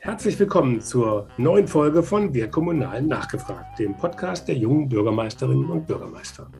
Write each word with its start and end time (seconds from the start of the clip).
Herzlich 0.00 0.38
willkommen 0.38 0.80
zur 0.80 1.28
neuen 1.36 1.66
Folge 1.66 2.04
von 2.04 2.32
Wir 2.32 2.48
Kommunalen 2.48 3.08
nachgefragt, 3.08 3.80
dem 3.80 3.96
Podcast 3.96 4.46
der 4.46 4.56
jungen 4.56 4.88
Bürgermeisterinnen 4.88 5.68
und 5.68 5.88
Bürgermeister. 5.88 6.50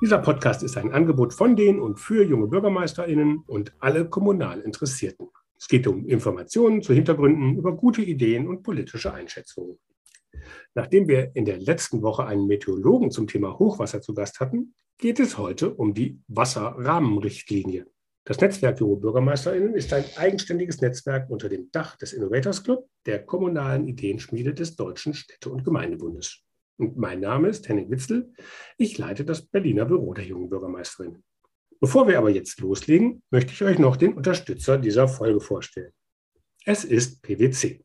Dieser 0.00 0.18
Podcast 0.18 0.62
ist 0.62 0.76
ein 0.76 0.92
Angebot 0.92 1.34
von 1.34 1.56
den 1.56 1.80
und 1.80 1.98
für 1.98 2.22
junge 2.22 2.46
Bürgermeisterinnen 2.46 3.42
und 3.48 3.72
alle 3.80 4.08
kommunal 4.08 4.60
Interessierten. 4.60 5.28
Es 5.58 5.66
geht 5.66 5.88
um 5.88 6.06
Informationen 6.06 6.82
zu 6.82 6.94
Hintergründen, 6.94 7.56
über 7.56 7.76
gute 7.76 8.02
Ideen 8.02 8.46
und 8.46 8.62
politische 8.62 9.12
Einschätzungen. 9.12 9.76
Nachdem 10.74 11.08
wir 11.08 11.32
in 11.34 11.44
der 11.44 11.58
letzten 11.58 12.02
Woche 12.02 12.26
einen 12.26 12.46
Meteorologen 12.46 13.10
zum 13.10 13.26
Thema 13.26 13.58
Hochwasser 13.58 14.00
zu 14.00 14.14
Gast 14.14 14.38
hatten, 14.38 14.74
geht 14.98 15.18
es 15.18 15.36
heute 15.36 15.74
um 15.74 15.94
die 15.94 16.20
Wasserrahmenrichtlinie. 16.28 17.86
Das 18.28 18.42
Netzwerk 18.42 18.78
Junge 18.78 18.96
BürgermeisterInnen 18.96 19.72
ist 19.72 19.90
ein 19.94 20.04
eigenständiges 20.16 20.82
Netzwerk 20.82 21.30
unter 21.30 21.48
dem 21.48 21.70
Dach 21.72 21.96
des 21.96 22.12
Innovators 22.12 22.62
Club, 22.62 22.86
der 23.06 23.24
kommunalen 23.24 23.88
Ideenschmiede 23.88 24.52
des 24.52 24.76
Deutschen 24.76 25.14
Städte- 25.14 25.48
und 25.48 25.64
Gemeindebundes. 25.64 26.42
Und 26.76 26.98
mein 26.98 27.20
Name 27.20 27.48
ist 27.48 27.66
Henning 27.70 27.90
Witzel. 27.90 28.30
Ich 28.76 28.98
leite 28.98 29.24
das 29.24 29.46
Berliner 29.46 29.86
Büro 29.86 30.12
der 30.12 30.26
Jungen 30.26 30.50
Bürgermeisterin. 30.50 31.24
Bevor 31.80 32.06
wir 32.06 32.18
aber 32.18 32.28
jetzt 32.28 32.60
loslegen, 32.60 33.22
möchte 33.30 33.54
ich 33.54 33.62
euch 33.62 33.78
noch 33.78 33.96
den 33.96 34.12
Unterstützer 34.12 34.76
dieser 34.76 35.08
Folge 35.08 35.40
vorstellen. 35.40 35.92
Es 36.66 36.84
ist 36.84 37.22
PwC. 37.22 37.82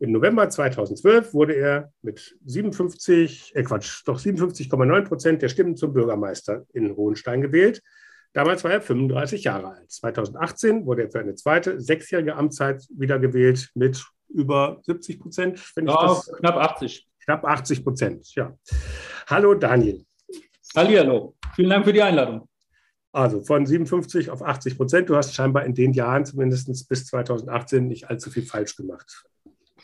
Im 0.00 0.12
November 0.12 0.48
2012 0.48 1.34
wurde 1.34 1.54
er 1.54 1.92
mit 2.02 2.36
57, 2.44 3.52
äh 3.54 3.62
Quatsch, 3.62 4.02
doch 4.06 4.18
57,9 4.18 5.04
Prozent 5.04 5.42
der 5.42 5.48
Stimmen 5.48 5.76
zum 5.76 5.92
Bürgermeister 5.92 6.66
in 6.72 6.96
Hohenstein 6.96 7.40
gewählt. 7.40 7.80
Damals 8.32 8.64
war 8.64 8.72
er 8.72 8.80
35 8.80 9.44
Jahre 9.44 9.68
alt. 9.68 9.90
2018 9.92 10.86
wurde 10.86 11.04
er 11.04 11.10
für 11.10 11.20
eine 11.20 11.36
zweite 11.36 11.80
sechsjährige 11.80 12.34
Amtszeit 12.34 12.84
wiedergewählt 12.90 13.70
mit 13.74 14.04
über 14.28 14.80
70 14.82 15.20
Prozent. 15.20 15.72
Ja, 15.76 16.20
knapp 16.38 16.56
80. 16.56 17.06
Knapp 17.24 17.44
80 17.44 17.84
Prozent, 17.84 18.34
ja. 18.34 18.52
Hallo 19.28 19.54
Daniel. 19.54 20.04
Hallihallo. 20.74 21.36
Vielen 21.54 21.70
Dank 21.70 21.84
für 21.84 21.92
die 21.92 22.02
Einladung. 22.02 22.48
Also 23.12 23.42
von 23.42 23.64
57 23.64 24.28
auf 24.28 24.42
80 24.42 24.76
Prozent. 24.76 25.08
Du 25.08 25.14
hast 25.14 25.32
scheinbar 25.32 25.64
in 25.64 25.72
den 25.72 25.92
Jahren, 25.92 26.26
zumindest 26.26 26.88
bis 26.88 27.06
2018, 27.06 27.86
nicht 27.86 28.10
allzu 28.10 28.28
viel 28.28 28.42
falsch 28.44 28.74
gemacht. 28.74 29.24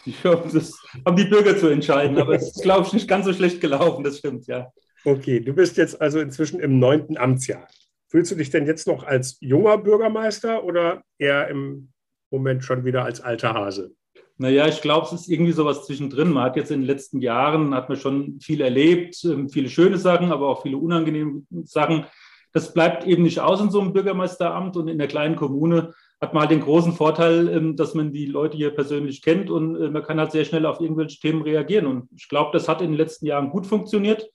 Ich 0.06 0.21
glaube, 0.22 0.49
das 0.53 0.72
haben 1.05 1.16
die 1.16 1.25
Bürger 1.25 1.56
zu 1.56 1.69
entscheiden, 1.69 2.19
aber 2.19 2.34
es 2.34 2.49
ist, 2.56 2.62
glaube 2.62 2.87
ich, 2.87 2.93
nicht 2.93 3.09
ganz 3.09 3.27
so 3.27 3.33
schlecht 3.33 3.61
gelaufen, 3.61 4.03
das 4.05 4.19
stimmt, 4.19 4.47
ja. 4.47 4.72
Okay, 5.05 5.41
du 5.41 5.53
bist 5.53 5.77
jetzt 5.77 6.00
also 6.00 6.21
inzwischen 6.21 6.61
im 6.61 6.78
neunten 6.78 7.16
Amtsjahr. 7.16 7.66
Fühlst 8.09 8.33
du 8.33 8.37
dich 8.37 8.50
denn 8.50 8.66
jetzt 8.66 8.87
noch 8.87 9.05
als 9.05 9.38
junger 9.41 9.78
Bürgermeister 9.78 10.65
oder 10.65 11.03
eher 11.19 11.49
im 11.49 11.93
Moment 12.31 12.65
schon 12.65 12.84
wieder 12.84 13.05
als 13.05 13.21
alter 13.21 13.55
Hase? 13.55 13.93
Naja, 14.37 14.66
ich 14.66 14.81
glaube, 14.81 15.06
es 15.06 15.12
ist 15.12 15.28
irgendwie 15.28 15.53
sowas 15.53 15.87
zwischendrin. 15.87 16.32
Man 16.32 16.44
hat 16.44 16.56
jetzt 16.56 16.71
in 16.71 16.81
den 16.81 16.87
letzten 16.87 17.21
Jahren, 17.21 17.75
hat 17.75 17.88
man 17.88 17.99
schon 17.99 18.41
viel 18.41 18.62
erlebt, 18.62 19.22
ähm, 19.25 19.50
viele 19.50 19.69
schöne 19.69 19.99
Sachen, 19.99 20.32
aber 20.32 20.49
auch 20.49 20.62
viele 20.62 20.78
unangenehme 20.78 21.43
Sachen. 21.65 22.06
Das 22.53 22.72
bleibt 22.72 23.06
eben 23.06 23.22
nicht 23.22 23.41
aus 23.41 23.61
in 23.61 23.71
so 23.71 23.81
einem 23.81 23.93
Bürgermeisteramt 23.93 24.77
und 24.77 24.88
in 24.88 24.99
der 24.99 25.09
kleinen 25.09 25.37
Kommune 25.37 25.94
hat 26.20 26.34
man 26.34 26.42
halt 26.42 26.50
den 26.50 26.60
großen 26.60 26.92
Vorteil, 26.92 27.48
ähm, 27.48 27.76
dass 27.76 27.94
man 27.94 28.12
die 28.12 28.26
Leute 28.26 28.56
hier 28.56 28.70
persönlich 28.70 29.22
kennt 29.22 29.50
und 29.50 29.76
äh, 29.76 29.91
man 29.91 30.03
kann 30.03 30.20
halt 30.20 30.32
sehr 30.32 30.44
schnell 30.44 30.66
auf 30.66 30.81
irgendwelche 30.81 31.19
Themen 31.19 31.42
reagieren. 31.42 31.86
Und 31.86 32.08
ich 32.14 32.28
glaube, 32.28 32.50
das 32.53 32.69
hat 32.69 32.82
in 32.82 32.88
den 32.88 32.97
letzten 32.97 33.26
Jahren 33.26 33.50
gut 33.50 33.66
funktioniert. 33.66 34.31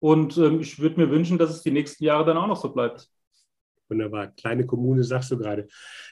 Und 0.00 0.36
ähm, 0.36 0.60
ich 0.60 0.78
würde 0.78 1.00
mir 1.00 1.10
wünschen, 1.10 1.38
dass 1.38 1.50
es 1.50 1.62
die 1.62 1.70
nächsten 1.70 2.04
Jahre 2.04 2.26
dann 2.26 2.36
auch 2.36 2.46
noch 2.46 2.60
so 2.60 2.72
bleibt. 2.72 3.08
Wunderbar. 3.88 4.28
Kleine 4.28 4.66
Kommune, 4.66 5.02
sagst 5.02 5.30
du 5.30 5.38
gerade. 5.38 5.66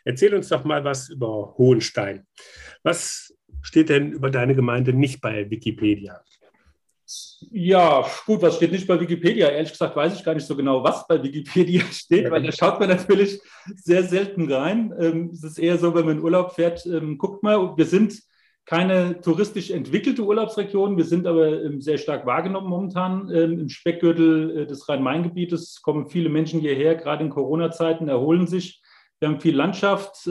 Erzähl 0.04 0.34
uns 0.34 0.48
doch 0.48 0.64
mal 0.64 0.84
was 0.84 1.10
über 1.10 1.54
Hohenstein. 1.58 2.26
Was 2.82 3.34
steht 3.60 3.90
denn 3.90 4.12
über 4.12 4.30
deine 4.30 4.54
Gemeinde 4.54 4.94
nicht 4.94 5.20
bei 5.20 5.50
Wikipedia? 5.50 6.22
Ja, 7.50 8.04
gut, 8.26 8.42
was 8.42 8.56
steht 8.56 8.72
nicht 8.72 8.86
bei 8.86 8.98
Wikipedia? 8.98 9.48
Ehrlich 9.48 9.72
gesagt 9.72 9.96
weiß 9.96 10.14
ich 10.14 10.24
gar 10.24 10.34
nicht 10.34 10.46
so 10.46 10.56
genau, 10.56 10.82
was 10.84 11.06
bei 11.06 11.22
Wikipedia 11.22 11.82
steht, 11.90 12.30
weil 12.30 12.42
da 12.42 12.52
schaut 12.52 12.78
man 12.80 12.88
natürlich 12.88 13.40
sehr 13.74 14.04
selten 14.04 14.50
rein. 14.50 14.94
Ähm, 14.98 15.30
es 15.32 15.42
ist 15.42 15.58
eher 15.58 15.78
so, 15.78 15.94
wenn 15.94 16.06
man 16.06 16.18
in 16.18 16.22
Urlaub 16.22 16.54
fährt, 16.54 16.86
ähm, 16.86 17.18
guckt 17.18 17.42
mal, 17.42 17.76
wir 17.76 17.86
sind 17.86 18.20
keine 18.64 19.20
touristisch 19.20 19.70
entwickelte 19.70 20.22
Urlaubsregion, 20.22 20.96
wir 20.96 21.04
sind 21.04 21.26
aber 21.26 21.64
ähm, 21.64 21.80
sehr 21.80 21.98
stark 21.98 22.26
wahrgenommen 22.26 22.68
momentan. 22.68 23.28
Im 23.28 23.68
Speckgürtel 23.68 24.58
äh, 24.58 24.66
des 24.66 24.88
Rhein-Main-Gebietes 24.88 25.82
kommen 25.82 26.08
viele 26.08 26.28
Menschen 26.28 26.60
hierher, 26.60 26.94
gerade 26.94 27.24
in 27.24 27.30
Corona-Zeiten, 27.30 28.08
erholen 28.08 28.46
sich. 28.46 28.80
Wir 29.18 29.28
haben 29.28 29.40
viel 29.40 29.54
Landschaft, 29.54 30.26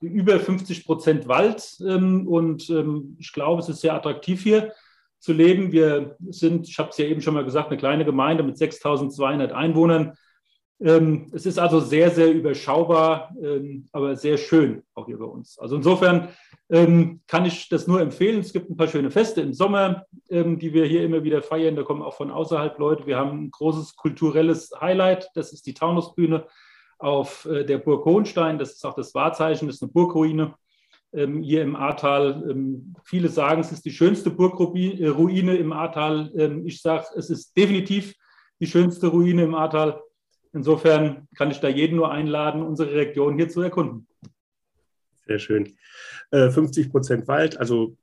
über 0.00 0.38
50 0.38 0.84
Prozent 0.84 1.26
Wald 1.26 1.76
und 1.80 2.72
ich 3.18 3.32
glaube, 3.32 3.60
es 3.60 3.68
ist 3.68 3.80
sehr 3.80 3.94
attraktiv 3.94 4.44
hier 4.44 4.72
zu 5.18 5.32
leben. 5.32 5.72
Wir 5.72 6.16
sind, 6.28 6.68
ich 6.68 6.78
habe 6.78 6.90
es 6.90 6.98
ja 6.98 7.06
eben 7.06 7.20
schon 7.20 7.34
mal 7.34 7.44
gesagt, 7.44 7.68
eine 7.68 7.78
kleine 7.78 8.04
Gemeinde 8.04 8.42
mit 8.42 8.56
6.200 8.56 9.52
Einwohnern. 9.52 10.14
Ähm, 10.80 11.30
es 11.32 11.44
ist 11.44 11.58
also 11.58 11.80
sehr, 11.80 12.10
sehr 12.10 12.32
überschaubar, 12.32 13.34
ähm, 13.42 13.88
aber 13.90 14.14
sehr 14.16 14.36
schön 14.36 14.84
auch 14.94 15.06
hier 15.06 15.18
bei 15.18 15.24
uns. 15.24 15.58
Also 15.58 15.76
insofern 15.76 16.28
ähm, 16.70 17.20
kann 17.26 17.44
ich 17.46 17.68
das 17.68 17.88
nur 17.88 18.00
empfehlen. 18.00 18.40
Es 18.40 18.52
gibt 18.52 18.70
ein 18.70 18.76
paar 18.76 18.86
schöne 18.86 19.10
Feste 19.10 19.40
im 19.40 19.54
Sommer, 19.54 20.04
die 20.30 20.74
wir 20.74 20.84
hier 20.84 21.04
immer 21.04 21.24
wieder 21.24 21.42
feiern. 21.42 21.74
Da 21.74 21.82
kommen 21.82 22.02
auch 22.02 22.14
von 22.14 22.30
außerhalb 22.30 22.78
Leute. 22.78 23.06
Wir 23.06 23.16
haben 23.16 23.44
ein 23.44 23.50
großes 23.50 23.96
kulturelles 23.96 24.70
Highlight. 24.78 25.30
Das 25.34 25.52
ist 25.52 25.66
die 25.66 25.74
Taunusbühne 25.74 26.46
auf 26.98 27.46
äh, 27.46 27.64
der 27.64 27.78
Burg 27.78 28.04
Hohenstein. 28.04 28.58
Das 28.58 28.72
ist 28.72 28.84
auch 28.84 28.94
das 28.94 29.14
Wahrzeichen. 29.14 29.66
Das 29.66 29.76
ist 29.76 29.82
eine 29.82 29.92
Burgruine 29.92 30.54
hier 31.12 31.62
im 31.62 31.74
Ahrtal. 31.74 32.44
Ähm, 32.50 32.94
viele 33.02 33.28
sagen, 33.28 33.60
es 33.60 33.72
ist 33.72 33.84
die 33.84 33.92
schönste 33.92 34.30
Burgruine 34.30 35.56
im 35.56 35.72
Ahrtal. 35.72 36.30
Ähm, 36.36 36.66
ich 36.66 36.82
sage, 36.82 37.06
es 37.16 37.30
ist 37.30 37.56
definitiv 37.56 38.14
die 38.60 38.66
schönste 38.66 39.06
Ruine 39.06 39.44
im 39.44 39.54
Ahrtal. 39.54 40.02
Insofern 40.52 41.28
kann 41.34 41.50
ich 41.50 41.60
da 41.60 41.68
jeden 41.68 41.96
nur 41.96 42.10
einladen, 42.10 42.62
unsere 42.62 42.94
Region 42.94 43.36
hier 43.36 43.48
zu 43.48 43.62
erkunden. 43.62 44.06
Sehr 45.26 45.38
schön. 45.38 45.76
50 46.30 46.86
äh, 46.86 46.90
Prozent 46.90 47.28
Wald, 47.28 47.58
also 47.58 47.96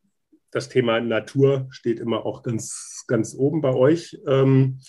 das 0.52 0.70
Thema 0.70 1.02
Natur 1.02 1.68
steht 1.70 2.00
immer 2.00 2.26
auch 2.26 2.42
ganz, 2.44 3.04
ganz 3.08 3.36
oben 3.36 3.62
bei 3.62 3.74
euch. 3.74 4.18
Ähm, 4.26 4.80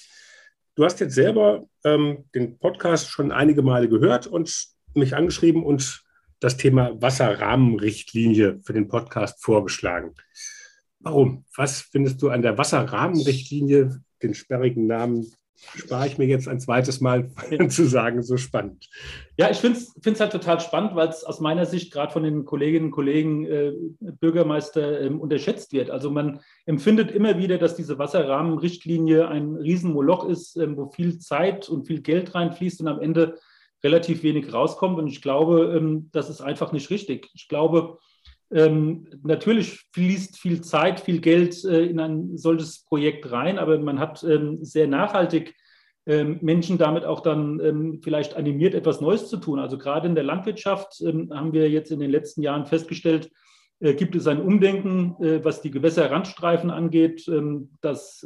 du 0.75 0.85
hast 0.85 1.01
jetzt 1.01 1.15
selber 1.15 1.67
ähm, 1.85 2.25
den 2.35 2.59
Podcast 2.59 3.11
schon 3.11 3.33
einige 3.33 3.63
Male 3.63 3.89
gehört 3.89 4.27
und 4.27 4.69
mich 4.95 5.17
angeschrieben 5.17 5.65
und 5.65 6.06
das 6.41 6.57
Thema 6.57 7.01
Wasserrahmenrichtlinie 7.01 8.61
für 8.63 8.73
den 8.73 8.89
Podcast 8.89 9.43
vorgeschlagen. 9.43 10.15
Warum? 11.01 11.45
Was 11.55 11.81
findest 11.81 12.21
du 12.23 12.31
an 12.31 12.43
der 12.43 12.59
Wasserrahmenrichtlinie, 12.59 14.01
den 14.23 14.35
sperrigen 14.35 14.87
Namen 14.87 15.27
spare 15.57 16.07
ich 16.07 16.19
mir 16.19 16.27
jetzt 16.27 16.49
ein 16.49 16.61
zweites 16.61 17.01
Mal 17.01 17.31
zu 17.69 17.85
sagen, 17.85 18.23
so 18.23 18.37
spannend. 18.37 18.89
Ja, 19.37 19.51
ich 19.51 19.59
finde 19.59 19.79
es 19.79 20.21
halt 20.21 20.33
total 20.33 20.61
spannend, 20.61 20.95
weil 20.95 21.09
es 21.09 21.25
aus 21.25 21.41
meiner 21.41 21.67
Sicht 21.67 21.93
gerade 21.93 22.13
von 22.13 22.23
den 22.23 22.45
Kolleginnen 22.45 22.87
und 22.87 22.91
Kollegen 22.91 23.47
äh, 23.47 23.73
Bürgermeister 24.01 25.03
äh, 25.03 25.09
unterschätzt 25.09 25.73
wird. 25.73 25.91
Also 25.91 26.11
man 26.11 26.41
empfindet 26.67 27.11
immer 27.11 27.39
wieder, 27.39 27.59
dass 27.59 27.77
diese 27.77 27.99
Wasserrahmenrichtlinie 27.99 29.29
ein 29.29 29.57
Riesenmoloch 29.57 30.29
ist, 30.29 30.57
äh, 30.57 30.77
wo 30.77 30.91
viel 30.91 31.19
Zeit 31.19 31.69
und 31.69 31.87
viel 31.87 32.01
Geld 32.03 32.35
reinfließt 32.35 32.81
und 32.81 32.89
am 32.89 33.01
Ende 33.01 33.39
relativ 33.87 34.23
wenig 34.25 34.53
rauskommt. 34.53 34.99
Und 34.99 35.07
ich 35.07 35.23
glaube, 35.23 35.77
ähm, 35.77 36.11
das 36.13 36.29
ist 36.29 36.41
einfach 36.41 36.73
nicht 36.73 36.91
richtig. 36.91 37.31
Ich 37.35 37.47
glaube, 37.49 37.99
ähm, 38.51 39.07
natürlich 39.23 39.87
fließt 39.93 40.39
viel 40.39 40.61
Zeit, 40.61 41.01
viel 41.01 41.21
Geld 41.21 41.65
äh, 41.65 41.87
in 41.87 42.01
ein 42.01 42.37
solches 42.37 42.85
Projekt 42.85 43.31
rein, 43.31 43.59
aber 43.59 43.79
man 43.79 44.01
hat 44.01 44.25
ähm, 44.25 44.65
sehr 44.65 44.89
nachhaltig 44.89 45.55
Menschen 46.09 46.79
damit 46.79 47.05
auch 47.05 47.19
dann 47.19 47.99
vielleicht 48.01 48.37
animiert, 48.37 48.75
etwas 48.75 49.01
Neues 49.01 49.29
zu 49.29 49.39
tun. 49.39 49.59
Also 49.59 49.77
gerade 49.77 50.07
in 50.07 50.15
der 50.15 50.23
Landwirtschaft 50.23 51.03
haben 51.03 51.53
wir 51.53 51.69
jetzt 51.69 51.91
in 51.91 51.99
den 51.99 52.13
letzten 52.13 52.43
Jahren 52.43 52.65
festgestellt, 52.65 53.29
äh, 53.81 53.95
gibt 53.95 54.15
es 54.15 54.29
ein 54.29 54.41
Umdenken, 54.41 55.17
äh, 55.21 55.45
was 55.45 55.63
die 55.63 55.73
Gewässerrandstreifen 55.73 56.71
angeht. 56.71 57.29
Das 57.81 58.25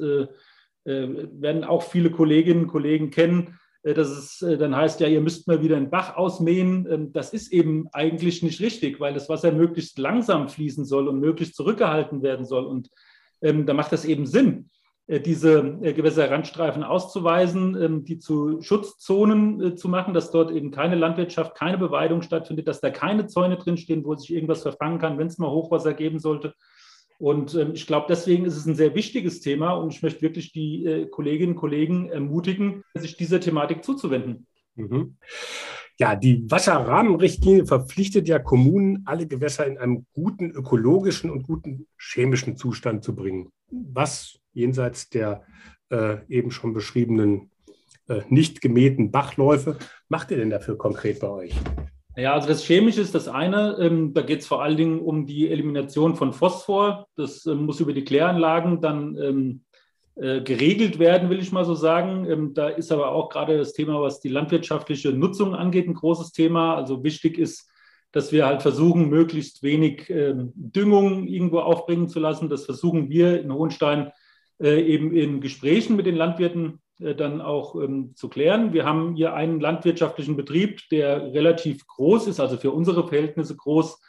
werden 0.84 1.64
auch 1.64 1.82
viele 1.82 2.10
Kolleginnen 2.10 2.64
und 2.64 2.68
Kollegen 2.68 3.10
kennen 3.10 3.58
dass 3.82 4.08
es 4.08 4.42
äh, 4.42 4.58
dann 4.58 4.76
heißt, 4.76 5.00
ja, 5.00 5.08
ihr 5.08 5.20
müsst 5.20 5.48
mal 5.48 5.62
wieder 5.62 5.76
einen 5.76 5.90
Bach 5.90 6.16
ausmähen. 6.16 6.86
Ähm, 6.90 7.12
das 7.12 7.32
ist 7.32 7.52
eben 7.52 7.88
eigentlich 7.92 8.42
nicht 8.42 8.60
richtig, 8.60 9.00
weil 9.00 9.14
das 9.14 9.28
Wasser 9.28 9.52
möglichst 9.52 9.98
langsam 9.98 10.48
fließen 10.48 10.84
soll 10.84 11.08
und 11.08 11.20
möglichst 11.20 11.56
zurückgehalten 11.56 12.22
werden 12.22 12.44
soll. 12.44 12.66
Und 12.66 12.90
ähm, 13.40 13.64
da 13.64 13.72
macht 13.72 13.92
das 13.92 14.04
eben 14.04 14.26
Sinn, 14.26 14.68
äh, 15.06 15.20
diese 15.20 15.78
Gewässerrandstreifen 15.80 16.82
auszuweisen, 16.82 17.80
ähm, 17.80 18.04
die 18.04 18.18
zu 18.18 18.60
Schutzzonen 18.60 19.78
zu 19.78 19.88
machen, 19.88 20.12
dass 20.12 20.30
dort 20.30 20.50
eben 20.50 20.70
keine 20.70 20.96
Landwirtschaft, 20.96 21.54
keine 21.54 21.78
Beweidung 21.78 22.20
stattfindet, 22.20 22.68
dass 22.68 22.82
da 22.82 22.90
keine 22.90 23.28
Zäune 23.28 23.56
drinstehen, 23.56 24.04
wo 24.04 24.14
sich 24.14 24.34
irgendwas 24.34 24.60
verfangen 24.60 24.98
kann, 24.98 25.16
wenn 25.16 25.28
es 25.28 25.38
mal 25.38 25.50
Hochwasser 25.50 25.94
geben 25.94 26.18
sollte. 26.18 26.54
Und 27.20 27.54
ähm, 27.54 27.72
ich 27.74 27.86
glaube, 27.86 28.06
deswegen 28.08 28.46
ist 28.46 28.56
es 28.56 28.64
ein 28.64 28.74
sehr 28.74 28.94
wichtiges 28.94 29.42
Thema 29.42 29.74
und 29.74 29.92
ich 29.92 30.02
möchte 30.02 30.22
wirklich 30.22 30.52
die 30.52 30.86
äh, 30.86 31.06
Kolleginnen 31.06 31.52
und 31.52 31.58
Kollegen 31.58 32.08
ermutigen, 32.08 32.82
sich 32.94 33.14
dieser 33.18 33.40
Thematik 33.40 33.84
zuzuwenden. 33.84 34.46
Mhm. 34.74 35.16
Ja, 35.98 36.16
die 36.16 36.50
Wasserrahmenrichtlinie 36.50 37.66
verpflichtet 37.66 38.26
ja 38.26 38.38
Kommunen, 38.38 39.02
alle 39.04 39.26
Gewässer 39.26 39.66
in 39.66 39.76
einem 39.76 40.06
guten 40.14 40.50
ökologischen 40.50 41.30
und 41.30 41.42
guten 41.42 41.86
chemischen 41.98 42.56
Zustand 42.56 43.04
zu 43.04 43.14
bringen. 43.14 43.50
Was 43.70 44.40
jenseits 44.54 45.10
der 45.10 45.44
äh, 45.90 46.16
eben 46.30 46.50
schon 46.50 46.72
beschriebenen 46.72 47.50
äh, 48.08 48.22
nicht 48.30 48.62
gemähten 48.62 49.10
Bachläufe 49.10 49.76
macht 50.08 50.30
ihr 50.30 50.38
denn 50.38 50.48
dafür 50.48 50.78
konkret 50.78 51.20
bei 51.20 51.28
euch? 51.28 51.54
Ja, 52.16 52.34
also 52.34 52.48
das 52.48 52.64
Chemische 52.64 53.00
ist 53.00 53.14
das 53.14 53.28
eine. 53.28 53.76
Ähm, 53.80 54.12
da 54.12 54.22
geht 54.22 54.40
es 54.40 54.46
vor 54.46 54.62
allen 54.62 54.76
Dingen 54.76 55.00
um 55.00 55.26
die 55.26 55.48
Elimination 55.48 56.16
von 56.16 56.32
Phosphor. 56.32 57.06
Das 57.16 57.46
ähm, 57.46 57.66
muss 57.66 57.80
über 57.80 57.92
die 57.92 58.04
Kläranlagen 58.04 58.80
dann 58.80 59.16
ähm, 59.16 59.64
äh, 60.16 60.42
geregelt 60.42 60.98
werden, 60.98 61.30
will 61.30 61.40
ich 61.40 61.52
mal 61.52 61.64
so 61.64 61.74
sagen. 61.74 62.28
Ähm, 62.28 62.52
da 62.52 62.68
ist 62.68 62.90
aber 62.90 63.12
auch 63.12 63.28
gerade 63.30 63.56
das 63.56 63.72
Thema, 63.72 64.02
was 64.02 64.20
die 64.20 64.28
landwirtschaftliche 64.28 65.12
Nutzung 65.12 65.54
angeht, 65.54 65.86
ein 65.86 65.94
großes 65.94 66.32
Thema. 66.32 66.74
Also 66.74 67.04
wichtig 67.04 67.38
ist, 67.38 67.70
dass 68.12 68.32
wir 68.32 68.44
halt 68.44 68.60
versuchen, 68.60 69.08
möglichst 69.08 69.62
wenig 69.62 70.10
ähm, 70.10 70.52
Düngung 70.54 71.28
irgendwo 71.28 71.60
aufbringen 71.60 72.08
zu 72.08 72.18
lassen. 72.18 72.48
Das 72.48 72.64
versuchen 72.64 73.08
wir 73.08 73.40
in 73.40 73.52
Hohenstein 73.52 74.10
äh, 74.60 74.82
eben 74.82 75.14
in 75.14 75.40
Gesprächen 75.40 75.94
mit 75.94 76.06
den 76.06 76.16
Landwirten 76.16 76.74
äh, 76.74 76.76
dann 77.16 77.40
auch 77.40 77.74
ähm, 77.76 78.14
zu 78.14 78.28
klären. 78.28 78.72
Wir 78.72 78.84
haben 78.84 79.14
hier 79.14 79.34
einen 79.34 79.60
landwirtschaftlichen 79.60 80.36
Betrieb, 80.36 80.88
der 80.90 81.32
relativ 81.32 81.86
groß 81.86 82.26
ist, 82.26 82.40
also 82.40 82.56
für 82.56 82.70
unsere 82.70 83.08
Verhältnisse 83.08 83.56
groß, 83.56 84.00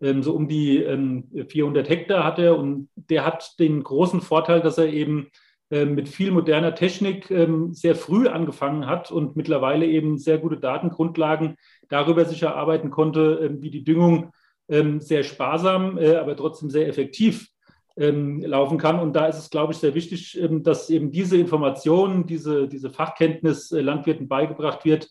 ähm, 0.00 0.22
so 0.22 0.34
um 0.34 0.48
die 0.48 0.78
ähm, 0.78 1.30
400 1.48 1.88
Hektar 1.88 2.24
hat 2.24 2.38
er 2.38 2.58
und 2.58 2.88
der 2.96 3.24
hat 3.24 3.58
den 3.58 3.82
großen 3.82 4.20
Vorteil, 4.20 4.60
dass 4.60 4.78
er 4.78 4.92
eben 4.92 5.30
äh, 5.70 5.86
mit 5.86 6.08
viel 6.08 6.32
moderner 6.32 6.74
Technik 6.74 7.30
ähm, 7.30 7.72
sehr 7.72 7.94
früh 7.94 8.28
angefangen 8.28 8.86
hat 8.86 9.10
und 9.10 9.36
mittlerweile 9.36 9.86
eben 9.86 10.18
sehr 10.18 10.38
gute 10.38 10.58
Datengrundlagen 10.58 11.56
darüber 11.88 12.24
sich 12.24 12.42
erarbeiten 12.42 12.90
konnte, 12.90 13.40
äh, 13.40 13.62
wie 13.62 13.70
die 13.70 13.84
Düngung 13.84 14.32
ähm, 14.68 15.00
sehr 15.00 15.22
sparsam, 15.22 15.96
äh, 15.98 16.16
aber 16.16 16.36
trotzdem 16.36 16.68
sehr 16.68 16.88
effektiv 16.88 17.48
ähm, 17.96 18.40
laufen 18.40 18.78
kann. 18.78 18.98
Und 19.00 19.14
da 19.14 19.26
ist 19.26 19.38
es, 19.38 19.50
glaube 19.50 19.72
ich, 19.72 19.78
sehr 19.78 19.94
wichtig, 19.94 20.40
ähm, 20.40 20.62
dass 20.62 20.90
eben 20.90 21.10
diese 21.10 21.36
Information, 21.36 22.26
diese, 22.26 22.68
diese 22.68 22.90
Fachkenntnis 22.90 23.72
äh, 23.72 23.80
Landwirten 23.80 24.28
beigebracht 24.28 24.84
wird. 24.84 25.08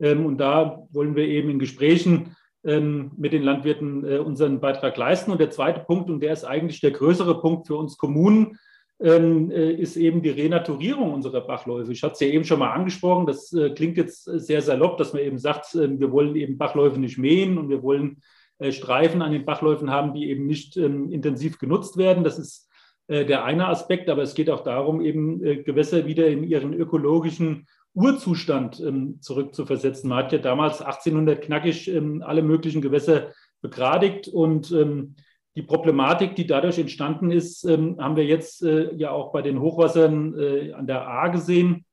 Ähm, 0.00 0.26
und 0.26 0.38
da 0.38 0.82
wollen 0.90 1.16
wir 1.16 1.26
eben 1.26 1.50
in 1.50 1.58
Gesprächen 1.58 2.36
ähm, 2.64 3.12
mit 3.16 3.32
den 3.32 3.42
Landwirten 3.42 4.04
äh, 4.04 4.18
unseren 4.18 4.60
Beitrag 4.60 4.96
leisten. 4.96 5.30
Und 5.30 5.40
der 5.40 5.50
zweite 5.50 5.80
Punkt, 5.80 6.10
und 6.10 6.20
der 6.20 6.32
ist 6.32 6.44
eigentlich 6.44 6.80
der 6.80 6.90
größere 6.90 7.40
Punkt 7.40 7.66
für 7.66 7.76
uns 7.76 7.96
Kommunen, 7.96 8.58
ähm, 9.00 9.50
äh, 9.50 9.72
ist 9.72 9.96
eben 9.96 10.22
die 10.22 10.30
Renaturierung 10.30 11.14
unserer 11.14 11.40
Bachläufe. 11.40 11.92
Ich 11.92 12.02
hatte 12.02 12.14
es 12.14 12.20
ja 12.20 12.26
eben 12.28 12.44
schon 12.44 12.58
mal 12.58 12.72
angesprochen, 12.72 13.26
das 13.26 13.52
äh, 13.52 13.70
klingt 13.70 13.96
jetzt 13.96 14.24
sehr 14.24 14.60
salopp, 14.60 14.98
dass 14.98 15.12
man 15.12 15.22
eben 15.22 15.38
sagt, 15.38 15.74
äh, 15.76 16.00
wir 16.00 16.10
wollen 16.10 16.34
eben 16.34 16.58
Bachläufe 16.58 16.98
nicht 16.98 17.16
mähen 17.16 17.58
und 17.58 17.68
wir 17.68 17.82
wollen 17.82 18.22
Streifen 18.70 19.22
an 19.22 19.32
den 19.32 19.44
Bachläufen 19.44 19.90
haben, 19.90 20.14
die 20.14 20.28
eben 20.30 20.46
nicht 20.46 20.76
ähm, 20.76 21.10
intensiv 21.10 21.58
genutzt 21.58 21.96
werden. 21.96 22.24
Das 22.24 22.38
ist 22.38 22.68
äh, 23.08 23.24
der 23.24 23.44
eine 23.44 23.68
Aspekt, 23.68 24.08
aber 24.08 24.22
es 24.22 24.34
geht 24.34 24.50
auch 24.50 24.62
darum, 24.62 25.00
eben 25.00 25.44
äh, 25.44 25.62
Gewässer 25.62 26.06
wieder 26.06 26.28
in 26.28 26.44
ihren 26.44 26.74
ökologischen 26.74 27.66
Urzustand 27.94 28.80
ähm, 28.80 29.20
zurückzuversetzen. 29.20 30.08
Man 30.08 30.18
hat 30.18 30.32
ja 30.32 30.38
damals 30.38 30.82
1800 30.82 31.42
knackig 31.42 31.88
ähm, 31.88 32.22
alle 32.24 32.42
möglichen 32.42 32.82
Gewässer 32.82 33.32
begradigt 33.60 34.28
und 34.28 34.72
die 35.56 35.62
Problematik, 35.62 36.36
die 36.36 36.46
dadurch 36.46 36.78
entstanden 36.78 37.32
ist, 37.32 37.64
haben 37.64 38.14
wir 38.14 38.24
jetzt 38.24 38.62
äh, 38.62 38.94
ja 38.94 39.10
auch 39.10 39.32
bei 39.32 39.42
den 39.42 39.58
Hochwassern 39.58 40.38
äh, 40.38 40.72
an 40.74 40.86
der 40.86 41.08
A 41.08 41.26
gesehen. 41.26 41.84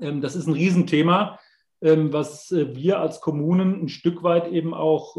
Das 0.00 0.34
ist 0.34 0.46
ein 0.46 0.54
Riesenthema, 0.54 1.38
was 1.80 2.50
äh, 2.52 2.74
wir 2.74 3.00
als 3.00 3.20
Kommunen 3.20 3.82
ein 3.82 3.88
Stück 3.88 4.22
weit 4.22 4.50
eben 4.50 4.72
auch 4.72 5.18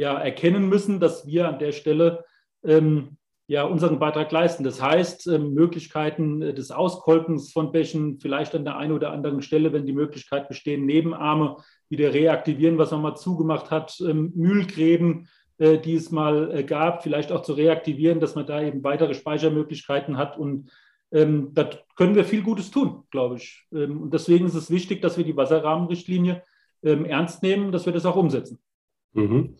ja 0.00 0.18
erkennen 0.18 0.68
müssen, 0.68 0.98
dass 0.98 1.26
wir 1.26 1.48
an 1.48 1.58
der 1.58 1.72
Stelle 1.72 2.24
ähm, 2.64 3.18
ja 3.46 3.64
unseren 3.64 3.98
Beitrag 3.98 4.32
leisten. 4.32 4.64
Das 4.64 4.82
heißt, 4.82 5.26
ähm, 5.26 5.52
Möglichkeiten 5.52 6.40
äh, 6.40 6.54
des 6.54 6.70
Auskolkens 6.70 7.52
von 7.52 7.70
Bächen, 7.70 8.18
vielleicht 8.18 8.54
an 8.54 8.64
der 8.64 8.78
einen 8.78 8.92
oder 8.92 9.12
anderen 9.12 9.42
Stelle, 9.42 9.72
wenn 9.72 9.86
die 9.86 9.92
Möglichkeit 9.92 10.48
besteht, 10.48 10.80
Nebenarme 10.80 11.56
wieder 11.88 12.14
reaktivieren, 12.14 12.78
was 12.78 12.92
man 12.92 13.02
mal 13.02 13.16
zugemacht 13.16 13.70
hat, 13.70 14.00
ähm, 14.00 14.32
Mühlgräben, 14.34 15.28
äh, 15.58 15.78
die 15.78 15.94
es 15.94 16.10
mal 16.10 16.50
äh, 16.56 16.64
gab, 16.64 17.02
vielleicht 17.02 17.30
auch 17.30 17.42
zu 17.42 17.52
reaktivieren, 17.52 18.20
dass 18.20 18.34
man 18.34 18.46
da 18.46 18.62
eben 18.62 18.82
weitere 18.82 19.14
Speichermöglichkeiten 19.14 20.16
hat 20.16 20.38
und 20.38 20.70
ähm, 21.12 21.50
da 21.54 21.68
können 21.96 22.14
wir 22.14 22.24
viel 22.24 22.42
Gutes 22.42 22.70
tun, 22.70 23.02
glaube 23.10 23.36
ich. 23.36 23.66
Ähm, 23.72 24.00
und 24.02 24.14
deswegen 24.14 24.46
ist 24.46 24.54
es 24.54 24.70
wichtig, 24.70 25.02
dass 25.02 25.18
wir 25.18 25.24
die 25.24 25.36
Wasserrahmenrichtlinie 25.36 26.42
ähm, 26.84 27.04
ernst 27.04 27.42
nehmen, 27.42 27.72
dass 27.72 27.84
wir 27.84 27.92
das 27.92 28.06
auch 28.06 28.16
umsetzen. 28.16 28.60
Mhm. 29.12 29.56